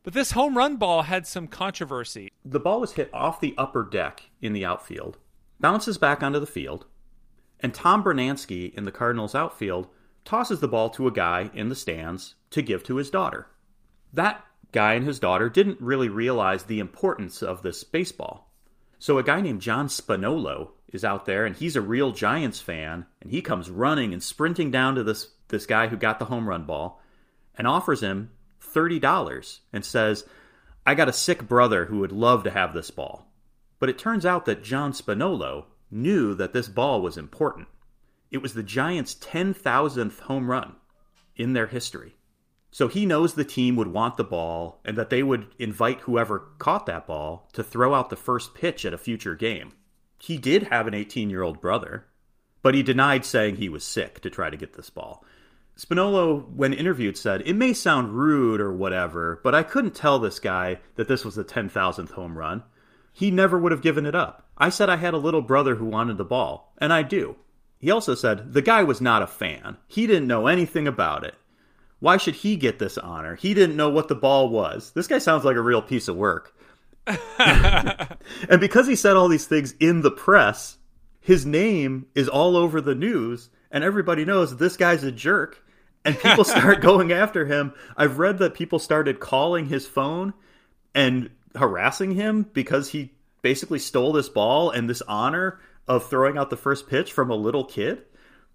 But 0.02 0.14
this 0.14 0.32
home 0.32 0.56
run 0.56 0.76
ball 0.76 1.02
had 1.02 1.26
some 1.26 1.46
controversy. 1.46 2.30
The 2.44 2.60
ball 2.60 2.80
was 2.80 2.92
hit 2.92 3.10
off 3.12 3.40
the 3.40 3.54
upper 3.58 3.82
deck 3.84 4.30
in 4.40 4.52
the 4.52 4.64
outfield, 4.64 5.18
bounces 5.60 5.98
back 5.98 6.22
onto 6.22 6.38
the 6.38 6.46
field, 6.46 6.86
and 7.60 7.74
Tom 7.74 8.02
Brunansky 8.02 8.72
in 8.74 8.84
the 8.84 8.92
Cardinals 8.92 9.34
outfield 9.34 9.88
tosses 10.24 10.60
the 10.60 10.68
ball 10.68 10.90
to 10.90 11.06
a 11.06 11.12
guy 11.12 11.50
in 11.54 11.68
the 11.68 11.74
stands 11.74 12.34
to 12.50 12.62
give 12.62 12.84
to 12.84 12.96
his 12.96 13.10
daughter. 13.10 13.48
That 14.12 14.44
guy 14.72 14.94
and 14.94 15.04
his 15.04 15.18
daughter 15.18 15.48
didn't 15.48 15.80
really 15.80 16.08
realize 16.08 16.64
the 16.64 16.80
importance 16.80 17.42
of 17.42 17.62
this 17.62 17.84
baseball. 17.84 18.52
So 18.98 19.18
a 19.18 19.22
guy 19.22 19.40
named 19.40 19.62
John 19.62 19.88
Spinolo 19.88 20.70
is 20.92 21.04
out 21.04 21.24
there 21.26 21.46
and 21.46 21.56
he's 21.56 21.76
a 21.76 21.80
real 21.80 22.12
Giants 22.12 22.60
fan 22.60 23.06
and 23.22 23.30
he 23.30 23.42
comes 23.42 23.70
running 23.70 24.12
and 24.12 24.22
sprinting 24.22 24.70
down 24.70 24.94
to 24.96 25.04
this 25.04 25.30
this 25.48 25.66
guy 25.66 25.86
who 25.86 25.96
got 25.96 26.18
the 26.18 26.26
home 26.26 26.48
run 26.48 26.64
ball 26.64 27.00
and 27.56 27.66
offers 27.66 28.02
him 28.02 28.30
$30 28.72 29.58
and 29.72 29.84
says, 29.84 30.24
I 30.86 30.94
got 30.94 31.08
a 31.08 31.12
sick 31.12 31.46
brother 31.46 31.86
who 31.86 31.98
would 31.98 32.12
love 32.12 32.44
to 32.44 32.50
have 32.50 32.72
this 32.72 32.90
ball. 32.90 33.30
But 33.78 33.88
it 33.88 33.98
turns 33.98 34.26
out 34.26 34.46
that 34.46 34.64
John 34.64 34.92
Spinolo 34.92 35.66
knew 35.90 36.34
that 36.34 36.52
this 36.52 36.68
ball 36.68 37.00
was 37.00 37.16
important. 37.16 37.68
It 38.30 38.38
was 38.38 38.54
the 38.54 38.62
Giants' 38.62 39.14
10,000th 39.14 40.20
home 40.20 40.50
run 40.50 40.76
in 41.36 41.52
their 41.52 41.66
history. 41.66 42.16
So 42.70 42.88
he 42.88 43.06
knows 43.06 43.34
the 43.34 43.44
team 43.44 43.76
would 43.76 43.88
want 43.88 44.16
the 44.16 44.24
ball 44.24 44.80
and 44.84 44.96
that 44.98 45.10
they 45.10 45.22
would 45.22 45.46
invite 45.58 46.00
whoever 46.00 46.50
caught 46.58 46.86
that 46.86 47.06
ball 47.06 47.48
to 47.54 47.62
throw 47.62 47.94
out 47.94 48.10
the 48.10 48.16
first 48.16 48.54
pitch 48.54 48.84
at 48.84 48.92
a 48.92 48.98
future 48.98 49.34
game. 49.34 49.72
He 50.18 50.36
did 50.36 50.64
have 50.64 50.86
an 50.86 50.94
18 50.94 51.30
year 51.30 51.42
old 51.42 51.60
brother, 51.60 52.06
but 52.62 52.74
he 52.74 52.82
denied 52.82 53.24
saying 53.24 53.56
he 53.56 53.68
was 53.68 53.84
sick 53.84 54.20
to 54.20 54.30
try 54.30 54.50
to 54.50 54.56
get 54.56 54.74
this 54.74 54.90
ball. 54.90 55.24
Spinolo, 55.78 56.50
when 56.50 56.72
interviewed, 56.72 57.16
said, 57.16 57.42
It 57.46 57.54
may 57.54 57.72
sound 57.72 58.12
rude 58.12 58.60
or 58.60 58.72
whatever, 58.72 59.40
but 59.44 59.54
I 59.54 59.62
couldn't 59.62 59.94
tell 59.94 60.18
this 60.18 60.40
guy 60.40 60.80
that 60.96 61.06
this 61.06 61.24
was 61.24 61.36
the 61.36 61.44
10,000th 61.44 62.10
home 62.10 62.36
run. 62.36 62.64
He 63.12 63.30
never 63.30 63.56
would 63.56 63.70
have 63.70 63.80
given 63.82 64.04
it 64.04 64.14
up. 64.14 64.48
I 64.58 64.70
said 64.70 64.90
I 64.90 64.96
had 64.96 65.14
a 65.14 65.18
little 65.18 65.40
brother 65.40 65.76
who 65.76 65.84
wanted 65.84 66.18
the 66.18 66.24
ball, 66.24 66.74
and 66.78 66.92
I 66.92 67.02
do. 67.02 67.36
He 67.78 67.92
also 67.92 68.16
said, 68.16 68.54
The 68.54 68.62
guy 68.62 68.82
was 68.82 69.00
not 69.00 69.22
a 69.22 69.28
fan. 69.28 69.76
He 69.86 70.08
didn't 70.08 70.26
know 70.26 70.48
anything 70.48 70.88
about 70.88 71.22
it. 71.22 71.36
Why 72.00 72.16
should 72.16 72.34
he 72.34 72.56
get 72.56 72.80
this 72.80 72.98
honor? 72.98 73.36
He 73.36 73.54
didn't 73.54 73.76
know 73.76 73.88
what 73.88 74.08
the 74.08 74.16
ball 74.16 74.48
was. 74.48 74.90
This 74.92 75.06
guy 75.06 75.18
sounds 75.18 75.44
like 75.44 75.56
a 75.56 75.62
real 75.62 75.82
piece 75.82 76.08
of 76.08 76.16
work. 76.16 76.56
and 77.38 78.60
because 78.60 78.88
he 78.88 78.96
said 78.96 79.16
all 79.16 79.28
these 79.28 79.46
things 79.46 79.74
in 79.78 80.02
the 80.02 80.10
press, 80.10 80.78
his 81.20 81.46
name 81.46 82.06
is 82.16 82.28
all 82.28 82.56
over 82.56 82.80
the 82.80 82.96
news, 82.96 83.50
and 83.70 83.84
everybody 83.84 84.24
knows 84.24 84.56
this 84.56 84.76
guy's 84.76 85.04
a 85.04 85.12
jerk 85.12 85.62
and 86.08 86.18
people 86.18 86.44
start 86.44 86.80
going 86.82 87.12
after 87.12 87.44
him. 87.44 87.74
I've 87.96 88.18
read 88.18 88.38
that 88.38 88.54
people 88.54 88.78
started 88.78 89.20
calling 89.20 89.66
his 89.66 89.86
phone 89.86 90.32
and 90.94 91.30
harassing 91.54 92.12
him 92.12 92.46
because 92.52 92.90
he 92.90 93.12
basically 93.42 93.78
stole 93.78 94.12
this 94.12 94.28
ball 94.28 94.70
and 94.70 94.88
this 94.88 95.02
honor 95.02 95.60
of 95.86 96.08
throwing 96.08 96.38
out 96.38 96.50
the 96.50 96.56
first 96.56 96.88
pitch 96.88 97.12
from 97.12 97.30
a 97.30 97.36
little 97.36 97.64
kid. 97.64 98.02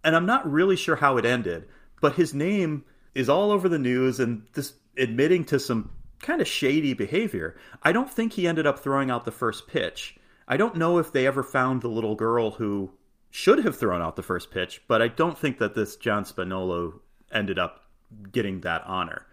And 0.03 0.15
I'm 0.15 0.25
not 0.25 0.51
really 0.51 0.75
sure 0.75 0.95
how 0.95 1.17
it 1.17 1.25
ended, 1.25 1.67
but 2.01 2.15
his 2.15 2.33
name 2.33 2.85
is 3.13 3.29
all 3.29 3.51
over 3.51 3.69
the 3.69 3.79
news 3.79 4.19
and 4.19 4.47
this 4.53 4.73
admitting 4.97 5.45
to 5.45 5.59
some 5.59 5.91
kind 6.21 6.41
of 6.41 6.47
shady 6.47 6.93
behavior. 6.93 7.55
I 7.83 7.91
don't 7.91 8.09
think 8.09 8.33
he 8.33 8.47
ended 8.47 8.65
up 8.65 8.79
throwing 8.79 9.11
out 9.11 9.25
the 9.25 9.31
first 9.31 9.67
pitch. 9.67 10.17
I 10.47 10.57
don't 10.57 10.75
know 10.75 10.97
if 10.97 11.11
they 11.11 11.27
ever 11.27 11.43
found 11.43 11.81
the 11.81 11.87
little 11.87 12.15
girl 12.15 12.51
who 12.51 12.91
should 13.29 13.63
have 13.63 13.77
thrown 13.77 14.01
out 14.01 14.15
the 14.15 14.23
first 14.23 14.51
pitch, 14.51 14.81
but 14.87 15.01
I 15.01 15.07
don't 15.07 15.37
think 15.37 15.59
that 15.59 15.75
this 15.75 15.95
John 15.95 16.23
Spinolo 16.23 16.99
ended 17.33 17.59
up 17.59 17.83
getting 18.31 18.61
that 18.61 18.83
honor. 18.85 19.25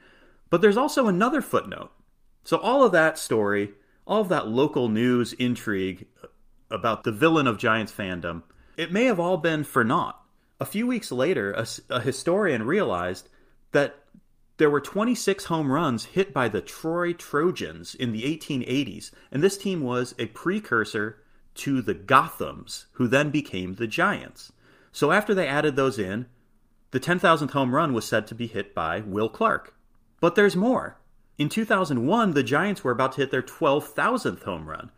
But 0.49 0.61
there's 0.61 0.77
also 0.77 1.07
another 1.07 1.41
footnote. 1.41 1.93
So, 2.45 2.57
all 2.59 2.83
of 2.83 2.93
that 2.93 3.19
story, 3.19 3.73
all 4.07 4.23
of 4.23 4.29
that 4.31 4.49
local 4.49 4.89
news 4.89 5.33
intrigue 5.35 6.07
about 6.71 7.05
the 7.05 7.13
villain 7.13 7.47
of 7.47 7.59
Giants 7.59 7.93
fandom, 7.93 8.43
it 8.77 8.93
may 8.93 9.05
have 9.05 9.21
all 9.21 9.37
been 9.37 9.65
for 9.65 9.85
naught. 9.85 10.21
A 10.59 10.65
few 10.65 10.87
weeks 10.87 11.13
later, 11.13 11.53
a, 11.53 11.67
a 11.89 12.01
historian 12.01 12.65
realized 12.65 13.29
that 13.73 13.97
there 14.57 14.71
were 14.71 14.81
26 14.81 15.45
home 15.47 15.73
runs 15.73 16.05
hit 16.05 16.35
by 16.35 16.49
the 16.49 16.61
Troy 16.61 17.15
Trojans 17.15 17.95
in 17.95 18.13
the 18.13 18.25
1880s, 18.25 19.11
and 19.31 19.43
this 19.43 19.57
team 19.57 19.81
was 19.81 20.15
a 20.19 20.27
precursor 20.27 21.23
to 21.55 21.81
the 21.81 21.95
Gothams, 21.95 22.85
who 22.93 23.09
then 23.09 23.31
became 23.31 23.75
the 23.75 23.87
Giants. 23.87 24.53
So 24.93 25.13
after 25.13 25.35
they 25.35 25.49
added 25.49 25.77
those 25.77 25.99
in, 25.99 26.27
the 26.91 27.01
10,000th 27.01 27.53
home 27.53 27.75
run 27.75 27.93
was 27.93 28.05
said 28.05 28.27
to 28.27 28.35
be 28.35 28.47
hit 28.47 28.75
by 28.75 29.01
Will 29.01 29.29
Clark. 29.29 29.75
But 30.21 30.35
there's 30.35 30.57
more. 30.57 30.97
In 31.39 31.49
2001, 31.49 32.33
the 32.33 32.43
Giants 32.43 32.85
were 32.85 32.93
about 32.93 33.13
to 33.13 33.23
hit 33.23 33.31
their 33.31 33.43
12,000th 33.43 34.43
home 34.43 34.69
run. 34.69 34.91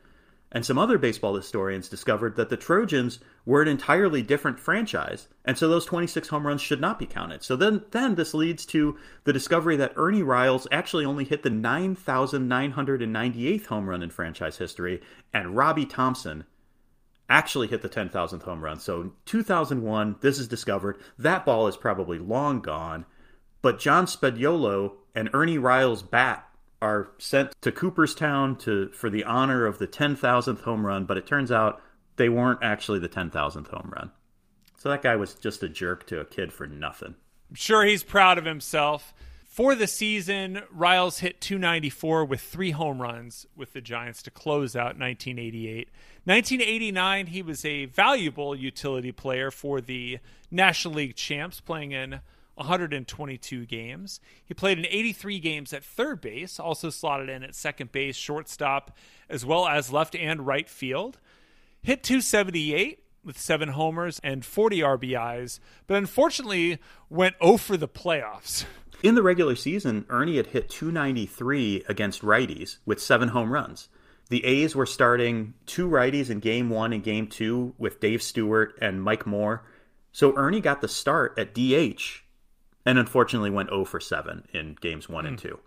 And 0.50 0.66
some 0.66 0.78
other 0.78 0.98
baseball 0.98 1.34
historians 1.34 1.88
discovered 1.88 2.36
that 2.36 2.50
the 2.50 2.58
Trojans 2.58 3.20
were 3.46 3.62
an 3.62 3.68
entirely 3.68 4.20
different 4.20 4.60
franchise, 4.60 5.28
and 5.46 5.56
so 5.56 5.66
those 5.66 5.86
26 5.86 6.28
home 6.28 6.46
runs 6.46 6.60
should 6.60 6.80
not 6.80 6.98
be 6.98 7.06
counted. 7.06 7.42
So 7.42 7.56
then, 7.56 7.84
then 7.90 8.16
this 8.16 8.34
leads 8.34 8.66
to 8.66 8.98
the 9.24 9.32
discovery 9.32 9.76
that 9.76 9.94
Ernie 9.96 10.22
Riles 10.22 10.68
actually 10.70 11.06
only 11.06 11.24
hit 11.24 11.42
the 11.42 11.48
9,998th 11.48 13.66
home 13.66 13.88
run 13.88 14.02
in 14.02 14.10
franchise 14.10 14.58
history, 14.58 15.00
and 15.32 15.56
Robby 15.56 15.86
Thompson 15.86 16.44
actually 17.32 17.66
hit 17.66 17.80
the 17.80 17.88
10,000th 17.88 18.42
home 18.42 18.62
run. 18.62 18.78
So 18.78 19.12
2001, 19.24 20.16
this 20.20 20.38
is 20.38 20.46
discovered. 20.46 21.00
That 21.18 21.46
ball 21.46 21.66
is 21.66 21.76
probably 21.76 22.18
long 22.18 22.60
gone. 22.60 23.06
But 23.62 23.78
John 23.78 24.06
Spediolo 24.06 24.92
and 25.14 25.30
Ernie 25.32 25.58
Riles' 25.58 26.02
bat 26.02 26.46
are 26.82 27.10
sent 27.18 27.54
to 27.62 27.72
Cooperstown 27.72 28.56
to 28.58 28.90
for 28.90 29.08
the 29.08 29.24
honor 29.24 29.64
of 29.64 29.78
the 29.78 29.86
10,000th 29.86 30.60
home 30.62 30.84
run, 30.84 31.06
but 31.06 31.16
it 31.16 31.26
turns 31.26 31.50
out 31.50 31.80
they 32.16 32.28
weren't 32.28 32.62
actually 32.62 32.98
the 32.98 33.08
10,000th 33.08 33.68
home 33.68 33.92
run. 33.96 34.10
So 34.76 34.90
that 34.90 35.02
guy 35.02 35.16
was 35.16 35.34
just 35.34 35.62
a 35.62 35.68
jerk 35.68 36.06
to 36.08 36.20
a 36.20 36.24
kid 36.24 36.52
for 36.52 36.66
nothing. 36.66 37.14
I'm 37.48 37.56
sure 37.56 37.84
he's 37.84 38.02
proud 38.02 38.36
of 38.36 38.44
himself. 38.44 39.14
For 39.44 39.74
the 39.74 39.86
season, 39.86 40.62
Riles 40.70 41.18
hit 41.18 41.40
294 41.40 42.24
with 42.24 42.40
three 42.40 42.72
home 42.72 43.00
runs 43.00 43.46
with 43.54 43.74
the 43.74 43.80
Giants 43.80 44.22
to 44.24 44.30
close 44.30 44.74
out 44.74 44.98
1988. 44.98 45.88
1989, 46.24 47.26
he 47.26 47.42
was 47.42 47.64
a 47.64 47.86
valuable 47.86 48.54
utility 48.54 49.10
player 49.10 49.50
for 49.50 49.80
the 49.80 50.18
National 50.52 50.94
League 50.94 51.16
champs, 51.16 51.60
playing 51.60 51.90
in 51.90 52.20
122 52.54 53.66
games. 53.66 54.20
He 54.44 54.54
played 54.54 54.78
in 54.78 54.86
83 54.86 55.40
games 55.40 55.72
at 55.72 55.82
third 55.82 56.20
base, 56.20 56.60
also 56.60 56.90
slotted 56.90 57.28
in 57.28 57.42
at 57.42 57.56
second 57.56 57.90
base, 57.90 58.14
shortstop, 58.14 58.96
as 59.28 59.44
well 59.44 59.66
as 59.66 59.92
left 59.92 60.14
and 60.14 60.46
right 60.46 60.68
field. 60.68 61.18
Hit 61.82 62.04
278 62.04 63.02
with 63.24 63.36
seven 63.38 63.70
homers 63.70 64.20
and 64.22 64.44
40 64.44 64.78
RBIs, 64.78 65.58
but 65.88 65.96
unfortunately 65.96 66.78
went 67.08 67.34
0 67.42 67.56
for 67.56 67.76
the 67.76 67.88
playoffs. 67.88 68.64
In 69.02 69.16
the 69.16 69.22
regular 69.22 69.56
season, 69.56 70.04
Ernie 70.08 70.36
had 70.36 70.48
hit 70.48 70.68
293 70.70 71.84
against 71.88 72.22
righties 72.22 72.76
with 72.86 73.02
seven 73.02 73.30
home 73.30 73.52
runs. 73.52 73.88
The 74.28 74.44
A's 74.44 74.74
were 74.74 74.86
starting 74.86 75.54
two 75.66 75.88
righties 75.88 76.30
in 76.30 76.40
game 76.40 76.70
one 76.70 76.92
and 76.92 77.02
game 77.02 77.26
two 77.26 77.74
with 77.78 78.00
Dave 78.00 78.22
Stewart 78.22 78.76
and 78.80 79.02
Mike 79.02 79.26
Moore. 79.26 79.64
So 80.12 80.36
Ernie 80.36 80.60
got 80.60 80.80
the 80.80 80.88
start 80.88 81.38
at 81.38 81.54
DH 81.54 82.22
and 82.84 82.98
unfortunately 82.98 83.50
went 83.50 83.70
0 83.70 83.84
for 83.84 84.00
7 84.00 84.46
in 84.52 84.76
games 84.80 85.08
one 85.08 85.24
mm. 85.24 85.28
and 85.28 85.40
hmm. 85.40 85.48
two. 85.48 85.58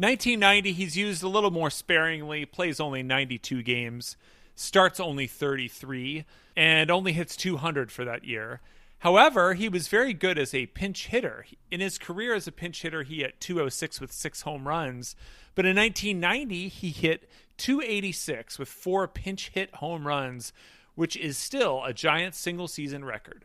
1990, 0.00 0.72
he's 0.72 0.96
used 0.96 1.24
a 1.24 1.28
little 1.28 1.50
more 1.50 1.70
sparingly, 1.70 2.44
plays 2.44 2.78
only 2.78 3.02
92 3.02 3.64
games, 3.64 4.16
starts 4.54 5.00
only 5.00 5.26
33, 5.26 6.24
and 6.56 6.88
only 6.88 7.12
hits 7.12 7.36
200 7.36 7.90
for 7.90 8.04
that 8.04 8.24
year. 8.24 8.60
However, 9.00 9.54
he 9.54 9.68
was 9.68 9.88
very 9.88 10.12
good 10.12 10.38
as 10.38 10.54
a 10.54 10.66
pinch 10.66 11.08
hitter. 11.08 11.46
In 11.70 11.80
his 11.80 11.98
career 11.98 12.34
as 12.34 12.46
a 12.46 12.52
pinch 12.52 12.82
hitter, 12.82 13.02
he 13.02 13.18
hit 13.18 13.40
206 13.40 14.00
with 14.00 14.12
six 14.12 14.42
home 14.42 14.66
runs. 14.66 15.16
But 15.54 15.66
in 15.66 15.76
1990, 15.76 16.68
he 16.68 16.90
hit 16.90 17.28
286 17.58 18.58
with 18.58 18.68
four 18.68 19.06
pinch 19.06 19.50
hit 19.50 19.74
home 19.76 20.06
runs, 20.06 20.52
which 20.94 21.16
is 21.16 21.36
still 21.36 21.84
a 21.84 21.92
giant 21.92 22.34
single 22.34 22.68
season 22.68 23.04
record. 23.04 23.44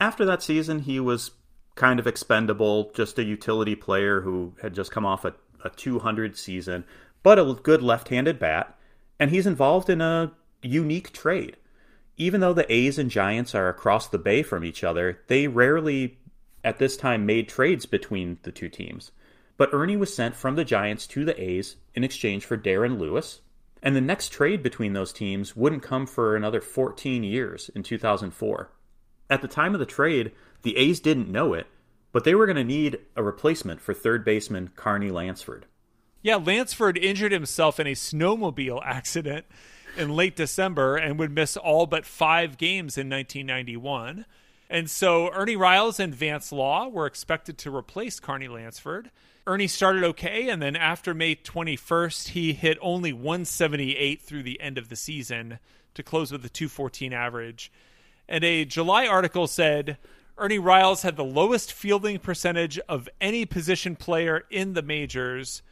After 0.00 0.24
that 0.24 0.42
season, 0.42 0.80
he 0.80 1.00
was 1.00 1.32
kind 1.74 1.98
of 1.98 2.06
expendable, 2.06 2.92
just 2.94 3.18
a 3.18 3.24
utility 3.24 3.74
player 3.74 4.20
who 4.20 4.54
had 4.62 4.74
just 4.74 4.90
come 4.90 5.06
off 5.06 5.24
a, 5.24 5.34
a 5.64 5.70
200 5.70 6.36
season, 6.36 6.84
but 7.22 7.38
a 7.38 7.54
good 7.62 7.82
left 7.82 8.08
handed 8.08 8.38
bat. 8.38 8.76
And 9.18 9.30
he's 9.30 9.46
involved 9.46 9.90
in 9.90 10.00
a 10.00 10.32
unique 10.62 11.12
trade 11.12 11.56
even 12.18 12.40
though 12.40 12.52
the 12.52 12.70
A's 12.70 12.98
and 12.98 13.10
Giants 13.10 13.54
are 13.54 13.68
across 13.68 14.08
the 14.08 14.18
bay 14.18 14.42
from 14.42 14.64
each 14.64 14.82
other, 14.82 15.20
they 15.28 15.46
rarely 15.46 16.18
at 16.64 16.78
this 16.78 16.96
time 16.96 17.24
made 17.24 17.48
trades 17.48 17.86
between 17.86 18.38
the 18.42 18.50
two 18.50 18.68
teams. 18.68 19.12
But 19.56 19.70
Ernie 19.72 19.96
was 19.96 20.12
sent 20.12 20.34
from 20.34 20.56
the 20.56 20.64
Giants 20.64 21.06
to 21.08 21.24
the 21.24 21.40
A's 21.40 21.76
in 21.98 22.04
exchange 22.04 22.44
for 22.44 22.56
Darren 22.56 22.96
Lewis, 22.96 23.40
and 23.82 23.96
the 23.96 24.00
next 24.00 24.28
trade 24.28 24.62
between 24.62 24.92
those 24.92 25.12
teams 25.12 25.56
wouldn't 25.56 25.82
come 25.82 26.06
for 26.06 26.36
another 26.36 26.60
14 26.60 27.24
years 27.24 27.72
in 27.74 27.82
2004. 27.82 28.70
At 29.28 29.42
the 29.42 29.48
time 29.48 29.74
of 29.74 29.80
the 29.80 29.84
trade, 29.84 30.30
the 30.62 30.76
A's 30.76 31.00
didn't 31.00 31.28
know 31.28 31.54
it, 31.54 31.66
but 32.12 32.22
they 32.22 32.36
were 32.36 32.46
going 32.46 32.54
to 32.56 32.62
need 32.62 33.00
a 33.16 33.22
replacement 33.24 33.80
for 33.80 33.92
third 33.92 34.24
baseman 34.24 34.70
Carney 34.76 35.10
Lansford. 35.10 35.66
Yeah, 36.22 36.36
Lansford 36.36 36.96
injured 36.96 37.32
himself 37.32 37.80
in 37.80 37.88
a 37.88 37.94
snowmobile 37.94 38.80
accident 38.84 39.44
in 39.96 40.14
late 40.14 40.36
December 40.36 40.94
and 40.94 41.18
would 41.18 41.32
miss 41.32 41.56
all 41.56 41.86
but 41.86 42.06
five 42.06 42.58
games 42.58 42.96
in 42.96 43.10
1991. 43.10 44.24
And 44.70 44.88
so 44.88 45.32
Ernie 45.32 45.56
Riles 45.56 45.98
and 45.98 46.14
Vance 46.14 46.52
Law 46.52 46.86
were 46.86 47.06
expected 47.06 47.58
to 47.58 47.74
replace 47.74 48.20
Carney 48.20 48.46
Lansford. 48.46 49.10
Ernie 49.48 49.66
started 49.66 50.04
okay, 50.04 50.50
and 50.50 50.60
then 50.60 50.76
after 50.76 51.14
May 51.14 51.34
21st, 51.34 52.28
he 52.28 52.52
hit 52.52 52.76
only 52.82 53.12
178 53.12 54.20
through 54.20 54.42
the 54.42 54.60
end 54.60 54.76
of 54.76 54.90
the 54.90 54.96
season 54.96 55.58
to 55.94 56.02
close 56.02 56.30
with 56.30 56.44
a 56.44 56.50
214 56.50 57.12
average. 57.14 57.72
And 58.28 58.44
a 58.44 58.66
July 58.66 59.06
article 59.06 59.46
said 59.46 59.96
Ernie 60.36 60.58
Riles 60.58 61.02
had 61.02 61.16
the 61.16 61.24
lowest 61.24 61.72
fielding 61.72 62.18
percentage 62.18 62.78
of 62.88 63.08
any 63.20 63.46
position 63.46 63.96
player 63.96 64.44
in 64.50 64.74
the 64.74 64.82
majors 64.82 65.62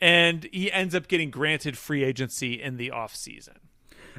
and 0.00 0.48
he 0.52 0.70
ends 0.70 0.94
up 0.94 1.08
getting 1.08 1.30
granted 1.30 1.76
free 1.76 2.04
agency 2.04 2.60
in 2.60 2.76
the 2.76 2.90
offseason. 2.94 3.56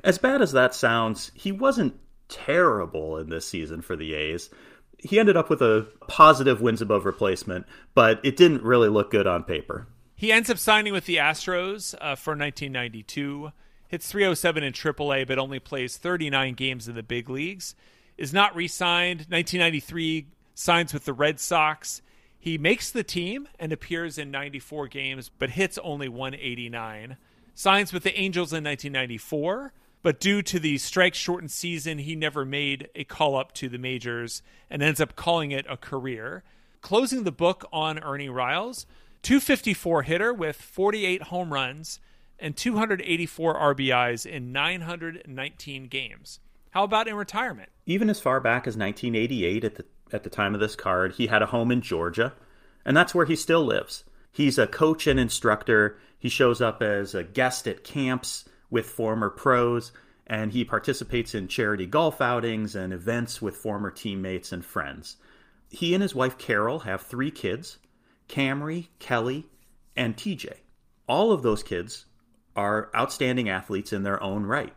As 0.03 0.17
bad 0.17 0.41
as 0.41 0.51
that 0.53 0.75
sounds, 0.75 1.31
he 1.33 1.51
wasn't 1.51 1.99
terrible 2.27 3.17
in 3.17 3.29
this 3.29 3.47
season 3.47 3.81
for 3.81 3.95
the 3.95 4.13
A's. 4.13 4.49
He 5.01 5.19
ended 5.19 5.37
up 5.37 5.49
with 5.49 5.61
a 5.61 5.87
positive 6.07 6.61
wins 6.61 6.81
above 6.81 7.05
replacement, 7.05 7.65
but 7.93 8.19
it 8.23 8.35
didn't 8.35 8.63
really 8.63 8.89
look 8.89 9.11
good 9.11 9.27
on 9.27 9.43
paper. 9.43 9.87
He 10.15 10.31
ends 10.31 10.49
up 10.49 10.57
signing 10.57 10.91
with 10.91 11.05
the 11.05 11.15
Astros 11.15 11.95
uh, 11.95 12.15
for 12.15 12.31
1992. 12.31 13.51
Hits 13.87 14.11
307 14.11 14.63
in 14.63 14.73
AAA, 14.73 15.25
but 15.25 15.39
only 15.39 15.59
plays 15.59 15.97
39 15.97 16.53
games 16.55 16.87
in 16.87 16.95
the 16.95 17.03
big 17.03 17.29
leagues. 17.29 17.73
Is 18.17 18.33
not 18.33 18.53
re 18.53 18.67
signed. 18.67 19.19
1993 19.29 20.27
signs 20.53 20.93
with 20.93 21.05
the 21.05 21.13
Red 21.13 21.39
Sox. 21.39 22.01
He 22.37 22.57
makes 22.57 22.91
the 22.91 23.03
team 23.03 23.47
and 23.57 23.71
appears 23.71 24.17
in 24.17 24.29
94 24.29 24.87
games, 24.87 25.29
but 25.39 25.51
hits 25.51 25.77
only 25.77 26.09
189. 26.09 27.17
Signs 27.53 27.91
with 27.91 28.03
the 28.03 28.17
Angels 28.17 28.51
in 28.53 28.63
1994, 28.63 29.73
but 30.01 30.19
due 30.19 30.41
to 30.41 30.59
the 30.59 30.77
strike 30.77 31.13
shortened 31.13 31.51
season, 31.51 31.99
he 31.99 32.15
never 32.15 32.45
made 32.45 32.89
a 32.95 33.03
call 33.03 33.35
up 33.35 33.53
to 33.53 33.69
the 33.69 33.77
majors 33.77 34.41
and 34.69 34.81
ends 34.81 35.01
up 35.01 35.15
calling 35.15 35.51
it 35.51 35.65
a 35.69 35.77
career. 35.77 36.43
Closing 36.81 37.23
the 37.23 37.31
book 37.31 37.65
on 37.73 37.99
Ernie 37.99 38.29
Riles, 38.29 38.85
254 39.23 40.03
hitter 40.03 40.33
with 40.33 40.55
48 40.55 41.23
home 41.23 41.51
runs 41.51 41.99
and 42.39 42.55
284 42.55 43.75
RBIs 43.75 44.25
in 44.25 44.53
919 44.53 45.87
games. 45.87 46.39
How 46.71 46.83
about 46.83 47.07
in 47.07 47.15
retirement? 47.15 47.69
Even 47.85 48.09
as 48.09 48.21
far 48.21 48.39
back 48.39 48.67
as 48.67 48.77
1988 48.77 49.63
at 49.63 49.75
the 49.75 49.85
at 50.11 50.23
the 50.23 50.29
time 50.29 50.53
of 50.53 50.59
this 50.59 50.75
card. 50.75 51.13
He 51.13 51.27
had 51.27 51.41
a 51.41 51.47
home 51.47 51.71
in 51.71 51.81
Georgia, 51.81 52.33
and 52.85 52.95
that's 52.95 53.13
where 53.13 53.25
he 53.25 53.35
still 53.35 53.65
lives. 53.65 54.03
He's 54.31 54.57
a 54.57 54.67
coach 54.67 55.07
and 55.07 55.19
instructor. 55.19 55.97
He 56.17 56.29
shows 56.29 56.61
up 56.61 56.81
as 56.81 57.15
a 57.15 57.23
guest 57.23 57.67
at 57.67 57.83
camps 57.83 58.45
with 58.69 58.85
former 58.85 59.29
pros, 59.29 59.91
and 60.27 60.51
he 60.51 60.63
participates 60.63 61.33
in 61.33 61.47
charity 61.47 61.85
golf 61.85 62.21
outings 62.21 62.75
and 62.75 62.93
events 62.93 63.41
with 63.41 63.55
former 63.55 63.89
teammates 63.89 64.51
and 64.51 64.63
friends. 64.63 65.17
He 65.69 65.93
and 65.93 66.01
his 66.01 66.15
wife 66.15 66.37
Carol 66.37 66.79
have 66.79 67.01
three 67.01 67.31
kids 67.31 67.77
Camry, 68.27 68.87
Kelly, 68.99 69.47
and 69.95 70.15
TJ. 70.15 70.53
All 71.07 71.31
of 71.31 71.41
those 71.41 71.63
kids 71.63 72.05
are 72.55 72.91
outstanding 72.95 73.49
athletes 73.49 73.91
in 73.91 74.03
their 74.03 74.21
own 74.21 74.45
right. 74.45 74.73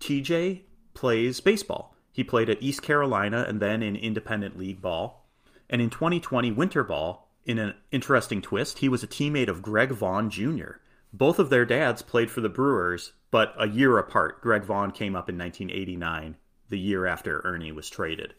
TJ 0.00 0.62
plays 0.94 1.40
baseball. 1.40 1.94
He 2.12 2.24
played 2.24 2.48
at 2.48 2.62
East 2.62 2.82
Carolina 2.82 3.44
and 3.46 3.60
then 3.60 3.82
in 3.82 3.96
independent 3.96 4.58
league 4.58 4.80
ball. 4.80 5.26
And 5.68 5.82
in 5.82 5.90
2020 5.90 6.52
winter 6.52 6.84
ball, 6.84 7.28
in 7.44 7.58
an 7.58 7.74
interesting 7.90 8.40
twist, 8.40 8.78
he 8.78 8.88
was 8.88 9.02
a 9.02 9.08
teammate 9.08 9.48
of 9.48 9.62
Greg 9.62 9.90
Vaughn 9.90 10.30
Jr. 10.30 10.76
Both 11.12 11.38
of 11.38 11.50
their 11.50 11.64
dads 11.64 12.02
played 12.02 12.30
for 12.30 12.40
the 12.40 12.48
Brewers, 12.48 13.12
but 13.34 13.52
a 13.58 13.66
year 13.66 13.98
apart. 13.98 14.40
Greg 14.42 14.62
Vaughn 14.62 14.92
came 14.92 15.16
up 15.16 15.28
in 15.28 15.36
1989, 15.36 16.36
the 16.68 16.78
year 16.78 17.04
after 17.04 17.40
Ernie 17.42 17.72
was 17.72 17.90
traded. 17.90 18.32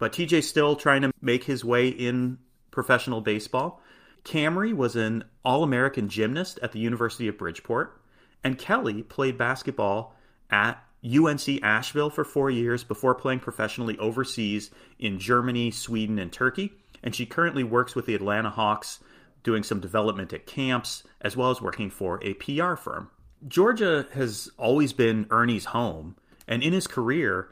But 0.00 0.12
TJ's 0.12 0.48
still 0.48 0.74
trying 0.74 1.02
to 1.02 1.12
make 1.20 1.44
his 1.44 1.64
way 1.64 1.86
in 1.86 2.38
professional 2.72 3.20
baseball. 3.20 3.80
Camry 4.24 4.74
was 4.74 4.96
an 4.96 5.22
All 5.44 5.62
American 5.62 6.08
gymnast 6.08 6.58
at 6.60 6.72
the 6.72 6.80
University 6.80 7.28
of 7.28 7.38
Bridgeport, 7.38 8.02
and 8.42 8.58
Kelly 8.58 9.04
played 9.04 9.38
basketball 9.38 10.16
at 10.50 10.82
UNC 11.04 11.62
Asheville 11.62 12.10
for 12.10 12.24
four 12.24 12.50
years 12.50 12.82
before 12.82 13.14
playing 13.14 13.38
professionally 13.38 13.96
overseas 13.98 14.72
in 14.98 15.20
Germany, 15.20 15.70
Sweden, 15.70 16.18
and 16.18 16.32
Turkey. 16.32 16.72
And 17.00 17.14
she 17.14 17.26
currently 17.26 17.62
works 17.62 17.94
with 17.94 18.06
the 18.06 18.16
Atlanta 18.16 18.50
Hawks 18.50 18.98
doing 19.44 19.62
some 19.62 19.78
development 19.78 20.32
at 20.32 20.46
camps, 20.46 21.04
as 21.20 21.36
well 21.36 21.52
as 21.52 21.62
working 21.62 21.90
for 21.90 22.18
a 22.24 22.34
PR 22.34 22.74
firm. 22.74 23.08
Georgia 23.46 24.06
has 24.12 24.50
always 24.56 24.92
been 24.92 25.26
Ernie's 25.30 25.66
home, 25.66 26.16
and 26.46 26.62
in 26.62 26.72
his 26.72 26.86
career, 26.86 27.48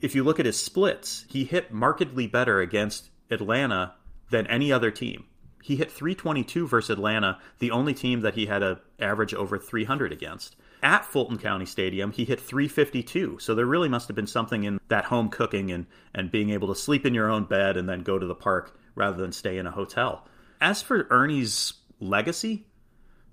if 0.00 0.14
you 0.14 0.24
look 0.24 0.40
at 0.40 0.46
his 0.46 0.60
splits, 0.60 1.24
he 1.28 1.44
hit 1.44 1.72
markedly 1.72 2.26
better 2.26 2.60
against 2.60 3.10
Atlanta 3.30 3.94
than 4.30 4.46
any 4.46 4.72
other 4.72 4.90
team. 4.90 5.24
He 5.62 5.76
hit 5.76 5.92
322 5.92 6.66
versus 6.66 6.90
Atlanta, 6.90 7.38
the 7.58 7.70
only 7.70 7.94
team 7.94 8.20
that 8.20 8.34
he 8.34 8.46
had 8.46 8.62
an 8.62 8.78
average 8.98 9.34
over 9.34 9.58
300 9.58 10.12
against 10.12 10.56
at 10.82 11.04
Fulton 11.04 11.38
County 11.38 11.64
Stadium, 11.64 12.10
he 12.10 12.24
hit 12.24 12.40
352. 12.40 13.38
So 13.38 13.54
there 13.54 13.66
really 13.66 13.88
must 13.88 14.08
have 14.08 14.16
been 14.16 14.26
something 14.26 14.64
in 14.64 14.80
that 14.88 15.04
home 15.04 15.28
cooking 15.28 15.70
and, 15.70 15.86
and 16.12 16.30
being 16.30 16.50
able 16.50 16.68
to 16.68 16.74
sleep 16.74 17.06
in 17.06 17.14
your 17.14 17.30
own 17.30 17.44
bed 17.44 17.76
and 17.76 17.88
then 17.88 18.02
go 18.02 18.18
to 18.18 18.26
the 18.26 18.34
park 18.34 18.76
rather 18.94 19.16
than 19.16 19.32
stay 19.32 19.58
in 19.58 19.66
a 19.66 19.70
hotel. 19.70 20.26
As 20.60 20.82
for 20.82 21.06
Ernie's 21.10 21.74
legacy, 22.00 22.66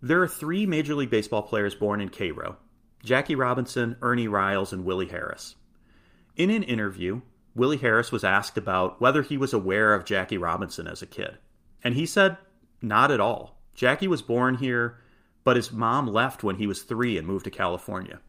there 0.02 0.22
are 0.22 0.28
three 0.28 0.66
Major 0.66 0.96
League 0.96 1.10
Baseball 1.10 1.42
players 1.42 1.76
born 1.76 2.02
in 2.02 2.10
Cairo 2.10 2.58
Jackie 3.04 3.36
Robinson, 3.36 3.96
Ernie 4.02 4.28
Riles, 4.28 4.74
and 4.74 4.84
Willie 4.84 5.08
Harris. 5.08 5.56
In 6.36 6.50
an 6.50 6.64
interview, 6.64 7.22
Willie 7.56 7.78
Harris 7.78 8.12
was 8.12 8.24
asked 8.24 8.58
about 8.58 9.02
whether 9.02 9.22
he 9.22 9.38
was 9.38 9.54
aware 9.54 9.94
of 9.94 10.06
Jackie 10.06 10.38
Robinson 10.38 10.88
as 10.88 11.02
a 11.02 11.08
kid. 11.08 11.38
And 11.84 11.96
he 11.96 12.06
said, 12.06 12.38
Not 12.82 13.12
at 13.12 13.20
all. 13.20 13.62
Jackie 13.74 14.08
was 14.08 14.22
born 14.22 14.56
here, 14.56 15.00
but 15.44 15.56
his 15.56 15.72
mom 15.72 16.08
left 16.08 16.44
when 16.44 16.58
he 16.58 16.68
was 16.68 16.84
three 16.84 17.18
and 17.18 17.26
moved 17.26 17.46
to 17.46 17.52
California. 17.52 18.20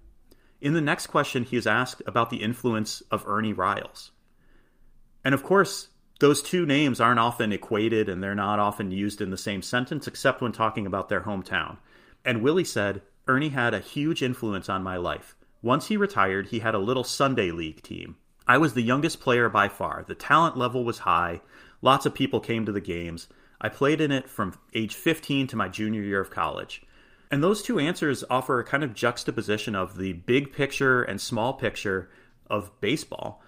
In 0.61 0.75
the 0.75 0.81
next 0.81 1.09
question, 1.09 1.45
he 1.45 1.57
is 1.57 1.67
asked 1.67 2.03
about 2.07 2.31
the 2.31 2.43
influence 2.43 3.03
of 3.11 3.27
Ernie 3.27 3.53
Riles. 3.53 4.13
And 5.25 5.35
of 5.35 5.43
course, 5.43 5.89
those 6.21 6.43
two 6.43 6.67
names 6.67 7.01
aren't 7.01 7.19
often 7.19 7.53
equated 7.53 8.09
and 8.09 8.23
they're 8.23 8.35
not 8.35 8.59
often 8.59 8.91
used 8.91 9.21
in 9.21 9.31
the 9.31 9.39
same 9.39 9.63
sentence 9.63 10.07
except 10.07 10.41
when 10.41 10.53
talking 10.53 10.87
about 10.87 11.09
their 11.09 11.23
hometown. 11.23 11.79
And 12.25 12.43
Willie 12.43 12.65
said, 12.65 13.03
Ernie 13.27 13.49
had 13.49 13.73
a 13.73 13.81
huge 13.81 14.23
influence 14.23 14.69
on 14.69 14.83
my 14.83 14.97
life. 14.97 15.35
Once 15.63 15.89
he 15.89 15.97
retired, 15.97 16.49
he 16.49 16.59
had 16.59 16.75
a 16.75 16.79
little 16.79 17.05
Sunday 17.05 17.51
league 17.51 17.83
team. 17.83 18.17
I 18.47 18.59
was 18.59 18.75
the 18.75 18.83
youngest 18.83 19.21
player 19.21 19.49
by 19.49 19.69
far. 19.69 20.05
The 20.07 20.15
talent 20.15 20.59
level 20.59 20.85
was 20.85 21.01
high. 21.01 21.41
Lots 21.81 22.05
of 22.05 22.15
people 22.15 22.41
came 22.41 22.67
to 22.67 22.73
the 22.73 22.81
games. 22.81 23.29
I 23.61 23.69
played 23.69 24.01
in 24.01 24.13
it 24.13 24.29
from 24.29 24.59
age 24.75 24.95
15 24.95 25.47
to 25.49 25.57
my 25.57 25.69
junior 25.69 26.03
year 26.03 26.21
of 26.21 26.31
college. 26.31 26.83
And 27.31 27.43
those 27.43 27.63
two 27.63 27.79
answers 27.79 28.25
offer 28.29 28.59
a 28.59 28.65
kind 28.65 28.83
of 28.83 28.95
juxtaposition 28.95 29.75
of 29.75 29.97
the 29.97 30.15
big 30.15 30.53
picture 30.53 31.03
and 31.03 31.21
small 31.21 31.55
picture 31.55 32.11
of 32.49 32.79
baseball. 32.81 33.43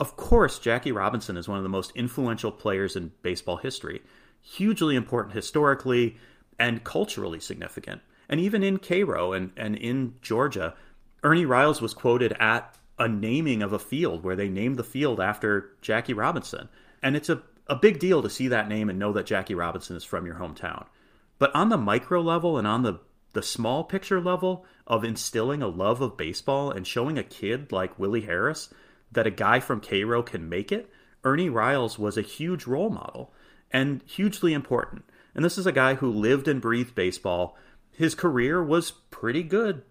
Of 0.00 0.16
course, 0.16 0.58
Jackie 0.58 0.92
Robinson 0.92 1.36
is 1.36 1.46
one 1.46 1.58
of 1.58 1.62
the 1.62 1.68
most 1.68 1.92
influential 1.94 2.50
players 2.50 2.96
in 2.96 3.12
baseball 3.20 3.58
history, 3.58 4.00
hugely 4.40 4.96
important 4.96 5.34
historically 5.34 6.16
and 6.58 6.82
culturally 6.82 7.38
significant. 7.38 8.00
And 8.26 8.40
even 8.40 8.62
in 8.62 8.78
Cairo 8.78 9.34
and, 9.34 9.52
and 9.58 9.76
in 9.76 10.14
Georgia, 10.22 10.74
Ernie 11.22 11.44
Riles 11.44 11.82
was 11.82 11.92
quoted 11.92 12.32
at 12.40 12.78
a 12.98 13.08
naming 13.08 13.62
of 13.62 13.74
a 13.74 13.78
field 13.78 14.24
where 14.24 14.36
they 14.36 14.48
named 14.48 14.78
the 14.78 14.84
field 14.84 15.20
after 15.20 15.72
Jackie 15.82 16.14
Robinson. 16.14 16.70
And 17.02 17.14
it's 17.14 17.28
a, 17.28 17.42
a 17.66 17.76
big 17.76 17.98
deal 17.98 18.22
to 18.22 18.30
see 18.30 18.48
that 18.48 18.68
name 18.68 18.88
and 18.88 18.98
know 18.98 19.12
that 19.12 19.26
Jackie 19.26 19.54
Robinson 19.54 19.96
is 19.96 20.04
from 20.04 20.24
your 20.24 20.36
hometown. 20.36 20.86
But 21.38 21.54
on 21.54 21.68
the 21.68 21.76
micro 21.76 22.22
level 22.22 22.56
and 22.56 22.66
on 22.66 22.84
the, 22.84 23.00
the 23.34 23.42
small 23.42 23.84
picture 23.84 24.20
level 24.20 24.64
of 24.86 25.04
instilling 25.04 25.62
a 25.62 25.68
love 25.68 26.00
of 26.00 26.16
baseball 26.16 26.70
and 26.70 26.86
showing 26.86 27.18
a 27.18 27.22
kid 27.22 27.70
like 27.70 27.98
Willie 27.98 28.22
Harris 28.22 28.72
that 29.12 29.26
a 29.26 29.30
guy 29.30 29.60
from 29.60 29.80
Cairo 29.80 30.22
can 30.22 30.48
make 30.48 30.70
it, 30.70 30.90
Ernie 31.24 31.50
Riles 31.50 31.98
was 31.98 32.16
a 32.16 32.22
huge 32.22 32.66
role 32.66 32.90
model 32.90 33.32
and 33.70 34.02
hugely 34.06 34.52
important. 34.52 35.04
And 35.34 35.44
this 35.44 35.58
is 35.58 35.66
a 35.66 35.72
guy 35.72 35.94
who 35.94 36.10
lived 36.10 36.48
and 36.48 36.60
breathed 36.60 36.94
baseball. 36.94 37.56
His 37.92 38.14
career 38.14 38.62
was 38.62 38.90
pretty 38.90 39.42
good. 39.42 39.82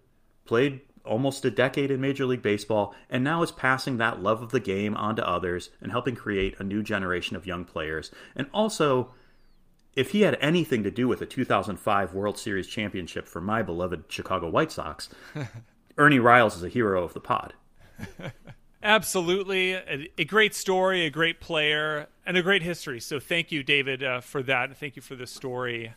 Played 0.44 0.80
almost 1.04 1.44
a 1.44 1.50
decade 1.50 1.90
in 1.90 2.00
Major 2.00 2.26
League 2.26 2.42
Baseball, 2.42 2.94
and 3.08 3.24
now 3.24 3.42
is 3.42 3.50
passing 3.50 3.96
that 3.96 4.22
love 4.22 4.42
of 4.42 4.50
the 4.50 4.60
game 4.60 4.94
on 4.96 5.16
to 5.16 5.28
others 5.28 5.70
and 5.80 5.90
helping 5.90 6.14
create 6.14 6.58
a 6.58 6.64
new 6.64 6.82
generation 6.82 7.36
of 7.36 7.46
young 7.46 7.64
players. 7.64 8.10
And 8.36 8.48
also, 8.52 9.12
if 9.94 10.10
he 10.10 10.22
had 10.22 10.36
anything 10.40 10.82
to 10.82 10.90
do 10.90 11.08
with 11.08 11.20
the 11.20 11.26
2005 11.26 12.14
World 12.14 12.38
Series 12.38 12.66
championship 12.66 13.26
for 13.26 13.40
my 13.40 13.62
beloved 13.62 14.04
Chicago 14.08 14.48
White 14.50 14.72
Sox, 14.72 15.08
Ernie 15.98 16.18
Riles 16.18 16.56
is 16.56 16.62
a 16.62 16.68
hero 16.68 17.02
of 17.02 17.14
the 17.14 17.20
pod. 17.20 17.54
Absolutely. 18.82 19.72
A, 19.72 20.10
a, 20.16 20.24
great 20.24 20.54
story, 20.54 21.04
a 21.04 21.10
great 21.10 21.40
player, 21.40 22.08
and 22.24 22.36
a 22.36 22.42
great 22.42 22.62
history. 22.62 23.00
So 23.00 23.20
thank 23.20 23.52
you, 23.52 23.62
David, 23.62 24.02
uh, 24.02 24.20
for 24.20 24.42
that. 24.44 24.74
Thank 24.76 24.96
you 24.96 25.02
for 25.02 25.16
the 25.16 25.26
story. 25.26 25.92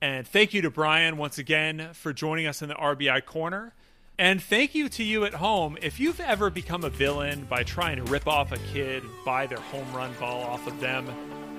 And 0.00 0.26
thank 0.26 0.52
you 0.52 0.60
to 0.62 0.70
Brian 0.70 1.16
once 1.16 1.38
again 1.38 1.90
for 1.92 2.12
joining 2.12 2.46
us 2.46 2.62
in 2.62 2.68
the 2.68 2.74
RBI 2.74 3.24
Corner. 3.24 3.74
And 4.18 4.42
thank 4.42 4.74
you 4.74 4.88
to 4.90 5.04
you 5.04 5.24
at 5.24 5.34
home. 5.34 5.76
If 5.82 6.00
you've 6.00 6.20
ever 6.20 6.50
become 6.50 6.84
a 6.84 6.90
villain 6.90 7.46
by 7.48 7.62
trying 7.62 7.96
to 7.96 8.02
rip 8.04 8.26
off 8.26 8.50
a 8.50 8.58
kid, 8.72 9.04
buy 9.24 9.46
their 9.46 9.60
home 9.60 9.90
run 9.92 10.12
ball 10.18 10.42
off 10.42 10.66
of 10.66 10.80
them, 10.80 11.06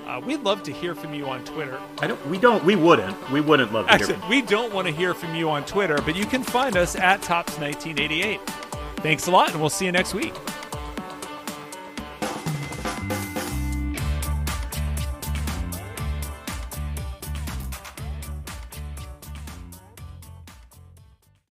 uh, 0.08 0.20
we'd 0.26 0.42
love 0.42 0.64
to 0.64 0.72
hear 0.72 0.96
from 0.96 1.14
you 1.14 1.26
on 1.28 1.44
Twitter. 1.46 1.80
I 2.00 2.08
don't. 2.08 2.28
We 2.28 2.38
don't. 2.38 2.64
We 2.64 2.76
wouldn't. 2.76 3.30
We 3.30 3.42
wouldn't 3.42 3.74
love 3.74 3.88
to 3.88 3.92
Actually, 3.92 4.16
hear. 4.16 4.30
we 4.30 4.42
don't 4.42 4.74
want 4.74 4.88
to 4.88 4.94
hear 4.94 5.14
from 5.14 5.36
you 5.36 5.50
on 5.50 5.66
Twitter, 5.66 5.98
but 6.04 6.16
you 6.16 6.26
can 6.26 6.44
find 6.44 6.78
us 6.78 6.96
at 6.96 7.22
Topps1988. 7.22 8.67
Thanks 8.98 9.28
a 9.28 9.32
lot, 9.32 9.52
and 9.52 9.60
we'll 9.60 9.70
see 9.70 9.86
you 9.86 9.92
next 9.92 10.14
week. 10.14 10.34